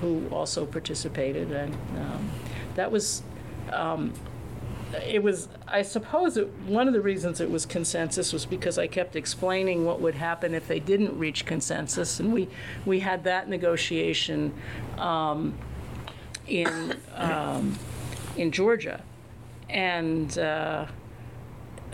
who 0.00 0.26
also 0.30 0.64
participated, 0.64 1.52
and 1.52 1.74
um, 1.96 2.30
that 2.74 2.90
was. 2.90 3.22
Um, 3.70 4.12
it 5.06 5.22
was, 5.22 5.48
I 5.68 5.82
suppose, 5.82 6.36
it, 6.36 6.48
one 6.66 6.88
of 6.88 6.94
the 6.94 7.00
reasons 7.00 7.40
it 7.40 7.50
was 7.50 7.66
consensus 7.66 8.32
was 8.32 8.46
because 8.46 8.78
I 8.78 8.86
kept 8.86 9.16
explaining 9.16 9.84
what 9.84 10.00
would 10.00 10.14
happen 10.14 10.54
if 10.54 10.66
they 10.66 10.80
didn't 10.80 11.18
reach 11.18 11.46
consensus, 11.46 12.20
and 12.20 12.32
we 12.32 12.48
we 12.84 13.00
had 13.00 13.24
that 13.24 13.48
negotiation 13.48 14.52
um, 14.98 15.54
in 16.46 16.96
um, 17.14 17.78
in 18.36 18.50
Georgia, 18.50 19.02
and. 19.68 20.38
Uh, 20.38 20.86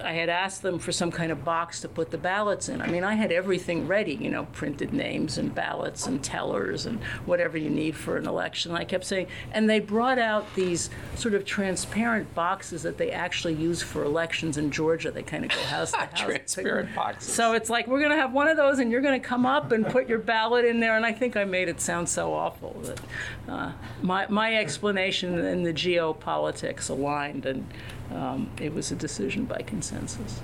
I 0.03 0.13
had 0.13 0.29
asked 0.29 0.63
them 0.63 0.79
for 0.79 0.93
some 0.93 1.11
kind 1.11 1.33
of 1.33 1.45
box 1.45 1.81
to 1.81 1.89
put 1.89 2.11
the 2.11 2.19
ballots 2.19 2.69
in. 2.69 2.81
I 2.81 2.87
mean, 2.89 3.05
I 3.05 3.15
had 3.15 3.33
everything 3.33 3.87
ready, 3.87 4.15
you 4.15 4.31
know, 4.31 4.47
printed 4.53 4.93
names 4.93 5.39
and 5.39 5.55
ballots 5.55 6.07
and 6.07 6.23
tellers 6.23 6.87
and 6.87 7.03
whatever 7.25 7.57
you 7.59 7.71
need 7.71 7.97
for 7.97 8.17
an 8.17 8.27
election. 8.27 8.73
I 8.73 8.85
kept 8.85 9.05
saying, 9.05 9.29
and 9.53 9.69
they 9.69 9.81
brought 9.81 10.19
out 10.19 10.53
these 10.55 10.91
sort 11.15 11.35
of 11.35 11.45
transparent 11.45 12.35
boxes 12.35 12.83
that 12.83 12.99
they 12.99 13.11
actually 13.11 13.55
use 13.55 13.83
for 13.83 14.05
elections 14.05 14.57
in 14.57 14.71
Georgia. 14.71 15.11
They 15.11 15.23
kind 15.23 15.45
of 15.45 15.51
go 15.51 15.61
house 15.63 15.93
to 15.93 15.99
house. 15.99 16.21
Transparent 16.21 16.95
boxes. 16.95 17.33
So 17.33 17.55
it's 17.55 17.71
like 17.71 17.87
we're 17.87 18.01
going 18.01 18.11
to 18.11 18.17
have 18.17 18.33
one 18.33 18.49
of 18.49 18.57
those, 18.57 18.79
and 18.79 18.91
you're 18.91 19.01
going 19.01 19.21
to 19.21 19.27
come 19.27 19.47
up 19.47 19.73
and 19.73 19.87
put 19.87 20.09
your 20.09 20.19
ballot 20.19 20.65
in 20.65 20.81
there. 20.81 20.97
And 20.97 21.07
I 21.07 21.13
think 21.13 21.37
I 21.37 21.45
made 21.45 21.69
it 21.69 21.81
sound 21.81 22.09
so 22.09 22.33
awful 22.33 22.81
that 22.85 23.01
uh, 23.49 23.73
my 24.03 24.27
my 24.29 24.57
explanation 24.57 25.39
and 25.39 25.65
the 25.65 25.73
geopolitics 25.73 26.91
aligned, 26.91 27.47
and 27.47 27.67
um, 28.13 28.51
it 28.61 28.73
was 28.73 28.93
a 28.93 28.97
decision 28.97 29.45
by 29.45 29.59
consensus. 29.59 30.41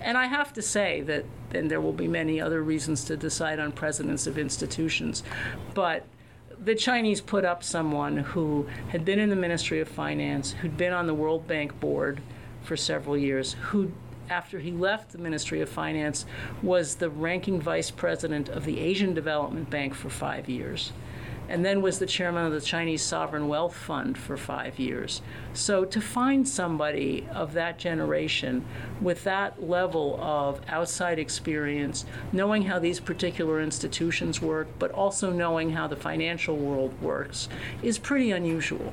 And 0.00 0.16
I 0.16 0.26
have 0.26 0.52
to 0.52 0.62
say 0.62 1.00
that, 1.02 1.24
and 1.52 1.70
there 1.70 1.80
will 1.80 1.92
be 1.92 2.06
many 2.06 2.40
other 2.40 2.62
reasons 2.62 3.04
to 3.04 3.16
decide 3.16 3.58
on 3.58 3.72
presidents 3.72 4.26
of 4.26 4.38
institutions, 4.38 5.22
but 5.74 6.06
the 6.62 6.74
Chinese 6.74 7.20
put 7.20 7.44
up 7.44 7.62
someone 7.62 8.18
who 8.18 8.66
had 8.88 9.04
been 9.04 9.18
in 9.18 9.30
the 9.30 9.36
Ministry 9.36 9.80
of 9.80 9.88
Finance, 9.88 10.52
who'd 10.52 10.76
been 10.76 10.92
on 10.92 11.06
the 11.06 11.14
World 11.14 11.46
Bank 11.46 11.78
board 11.80 12.20
for 12.62 12.76
several 12.76 13.16
years, 13.16 13.54
who, 13.54 13.92
after 14.30 14.58
he 14.58 14.70
left 14.70 15.12
the 15.12 15.18
Ministry 15.18 15.60
of 15.60 15.68
Finance, 15.68 16.24
was 16.62 16.96
the 16.96 17.10
ranking 17.10 17.60
vice 17.60 17.90
president 17.90 18.48
of 18.48 18.64
the 18.64 18.80
Asian 18.80 19.12
Development 19.12 19.68
Bank 19.68 19.94
for 19.94 20.08
five 20.08 20.48
years, 20.48 20.92
and 21.48 21.64
then 21.64 21.80
was 21.80 21.98
the 21.98 22.06
chairman 22.06 22.44
of 22.44 22.52
the 22.52 22.60
Chinese 22.60 23.02
Sovereign 23.02 23.48
Wealth 23.48 23.74
Fund 23.74 24.18
for 24.18 24.36
five 24.36 24.78
years. 24.78 25.22
So 25.52 25.84
to 25.84 26.00
find 26.00 26.46
somebody 26.46 27.26
of 27.32 27.52
that 27.52 27.78
generation 27.78 28.64
with 29.00 29.24
that 29.24 29.62
level 29.62 30.18
of 30.20 30.60
outside 30.68 31.18
experience, 31.18 32.04
knowing 32.32 32.62
how 32.62 32.78
these 32.78 33.00
particular 33.00 33.60
institutions 33.60 34.42
work, 34.42 34.68
but 34.78 34.90
also 34.90 35.30
knowing 35.32 35.70
how 35.70 35.86
the 35.86 35.96
financial 35.96 36.56
world 36.56 37.00
works, 37.00 37.48
is 37.82 37.98
pretty 37.98 38.30
unusual. 38.30 38.92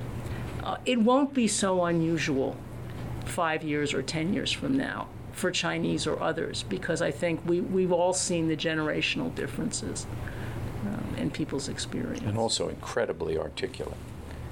Uh, 0.64 0.78
it 0.86 1.00
won't 1.00 1.34
be 1.34 1.48
so 1.48 1.84
unusual 1.86 2.56
five 3.26 3.64
years 3.64 3.94
or 3.94 4.02
10 4.02 4.34
years 4.34 4.52
from 4.52 4.78
now 4.78 5.08
for 5.32 5.50
Chinese 5.50 6.06
or 6.06 6.22
others, 6.22 6.64
because 6.64 7.02
I 7.02 7.10
think 7.10 7.42
we, 7.46 7.60
we've 7.60 7.92
all 7.92 8.14
seen 8.14 8.48
the 8.48 8.56
generational 8.56 9.34
differences 9.34 10.06
people's 11.34 11.68
experience. 11.68 12.22
And 12.26 12.38
also 12.38 12.70
incredibly 12.70 13.38
articulate. 13.38 13.98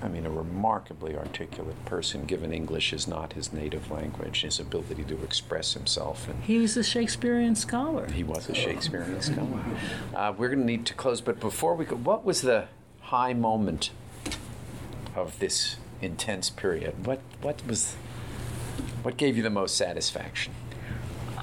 I 0.04 0.08
mean, 0.08 0.26
a 0.26 0.32
remarkably 0.32 1.16
articulate 1.16 1.86
person, 1.86 2.26
given 2.26 2.52
English 2.52 2.92
is 2.92 3.08
not 3.08 3.34
his 3.34 3.54
native 3.54 3.92
language, 3.92 4.42
his 4.42 4.60
ability 4.60 5.04
to 5.04 5.24
express 5.24 5.74
himself. 5.76 6.28
And 6.28 6.44
He 6.44 6.58
was 6.58 6.76
a 6.76 6.84
Shakespearean 6.84 7.56
scholar. 7.56 8.08
he 8.08 8.24
was 8.24 8.50
a 8.50 8.56
Shakespearean 8.56 9.22
scholar. 9.22 9.64
Uh, 10.16 10.34
we're 10.38 10.48
going 10.48 10.60
to 10.60 10.66
need 10.66 10.86
to 10.88 10.94
close, 10.96 11.22
but 11.22 11.40
before 11.40 11.76
we 11.76 11.86
go, 11.86 11.96
what 11.96 12.26
was 12.26 12.42
the 12.42 12.66
high 13.02 13.34
moment 13.34 13.92
of 15.16 15.38
this 15.40 15.76
intense 16.02 16.50
period? 16.50 17.06
What, 17.06 17.22
what 17.42 17.62
was, 17.68 17.96
what 19.04 19.18
gave 19.18 19.38
you 19.38 19.44
the 19.44 19.50
most 19.52 19.76
satisfaction? 19.78 20.54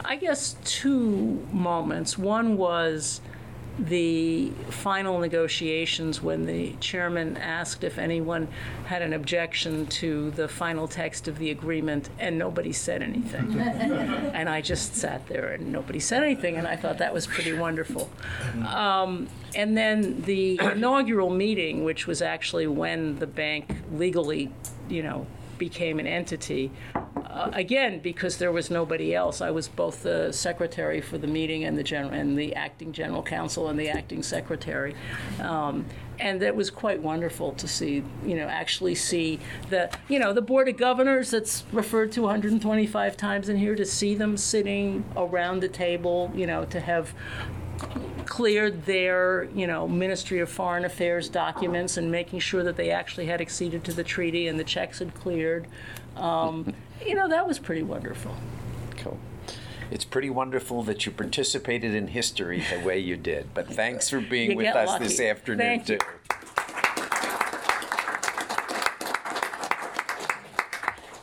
I 0.04 0.16
guess 0.16 0.56
two 0.64 1.46
moments. 1.52 2.18
One 2.18 2.56
was 2.56 3.20
the 3.78 4.50
final 4.70 5.18
negotiations 5.18 6.22
when 6.22 6.46
the 6.46 6.72
chairman 6.80 7.36
asked 7.36 7.84
if 7.84 7.98
anyone 7.98 8.48
had 8.86 9.02
an 9.02 9.12
objection 9.12 9.86
to 9.86 10.30
the 10.32 10.48
final 10.48 10.88
text 10.88 11.28
of 11.28 11.38
the 11.38 11.50
agreement, 11.50 12.08
and 12.18 12.38
nobody 12.38 12.72
said 12.72 13.02
anything. 13.02 13.58
and 13.60 14.48
I 14.48 14.60
just 14.60 14.96
sat 14.96 15.26
there 15.28 15.48
and 15.52 15.72
nobody 15.72 16.00
said 16.00 16.22
anything, 16.22 16.56
and 16.56 16.66
I 16.66 16.76
thought 16.76 16.98
that 16.98 17.14
was 17.14 17.26
pretty 17.26 17.52
wonderful. 17.52 18.10
Um, 18.66 19.28
and 19.54 19.76
then 19.76 20.22
the 20.22 20.58
inaugural 20.62 21.30
meeting, 21.30 21.84
which 21.84 22.06
was 22.06 22.20
actually 22.20 22.66
when 22.66 23.18
the 23.18 23.26
bank 23.26 23.76
legally, 23.92 24.52
you 24.88 25.02
know, 25.02 25.26
became 25.58 25.98
an 25.98 26.06
entity. 26.06 26.70
Uh, 26.94 27.50
again, 27.52 28.00
because 28.00 28.38
there 28.38 28.52
was 28.52 28.70
nobody 28.70 29.14
else, 29.14 29.40
I 29.40 29.50
was 29.50 29.68
both 29.68 30.02
the 30.02 30.32
secretary 30.32 31.00
for 31.00 31.18
the 31.18 31.26
meeting 31.26 31.64
and 31.64 31.76
the 31.76 31.82
general 31.82 32.12
and 32.12 32.38
the 32.38 32.54
acting 32.54 32.92
general 32.92 33.22
counsel 33.22 33.68
and 33.68 33.78
the 33.78 33.88
acting 33.88 34.22
secretary, 34.22 34.94
um, 35.40 35.84
and 36.18 36.42
it 36.42 36.54
was 36.54 36.70
quite 36.70 37.00
wonderful 37.00 37.52
to 37.52 37.68
see, 37.68 38.02
you 38.24 38.36
know, 38.36 38.48
actually 38.48 38.94
see 38.94 39.38
the, 39.70 39.90
you 40.08 40.18
know, 40.18 40.32
the 40.32 40.42
board 40.42 40.68
of 40.68 40.76
governors 40.76 41.30
that's 41.30 41.64
referred 41.72 42.10
to 42.12 42.22
125 42.22 43.16
times 43.16 43.48
in 43.48 43.56
here 43.56 43.76
to 43.76 43.84
see 43.84 44.14
them 44.14 44.36
sitting 44.36 45.04
around 45.16 45.60
the 45.60 45.68
table, 45.68 46.32
you 46.34 46.46
know, 46.46 46.64
to 46.64 46.80
have 46.80 47.14
cleared 48.26 48.84
their, 48.84 49.48
you 49.54 49.66
know, 49.66 49.88
Ministry 49.88 50.40
of 50.40 50.48
Foreign 50.50 50.84
Affairs 50.84 51.28
documents 51.28 51.96
and 51.96 52.10
making 52.10 52.40
sure 52.40 52.62
that 52.62 52.76
they 52.76 52.90
actually 52.90 53.26
had 53.26 53.40
acceded 53.40 53.84
to 53.84 53.92
the 53.92 54.04
treaty 54.04 54.48
and 54.48 54.58
the 54.58 54.64
checks 54.64 54.98
had 54.98 55.14
cleared. 55.14 55.66
Um, 56.16 56.74
you 57.06 57.14
know, 57.14 57.28
that 57.28 57.46
was 57.46 57.58
pretty 57.58 57.82
wonderful. 57.82 58.34
Cool. 58.96 59.18
It's 59.90 60.04
pretty 60.04 60.28
wonderful 60.30 60.82
that 60.82 61.06
you 61.06 61.12
participated 61.12 61.94
in 61.94 62.08
history 62.08 62.62
the 62.70 62.84
way 62.84 62.98
you 62.98 63.16
did, 63.16 63.54
but 63.54 63.66
thanks 63.72 64.10
for 64.10 64.20
being 64.20 64.50
You 64.52 64.56
with 64.58 64.76
us 64.76 64.88
lucky. 64.88 65.04
this 65.04 65.20
afternoon, 65.20 65.58
Thank 65.58 65.88
you. 65.88 65.98
too. 65.98 66.06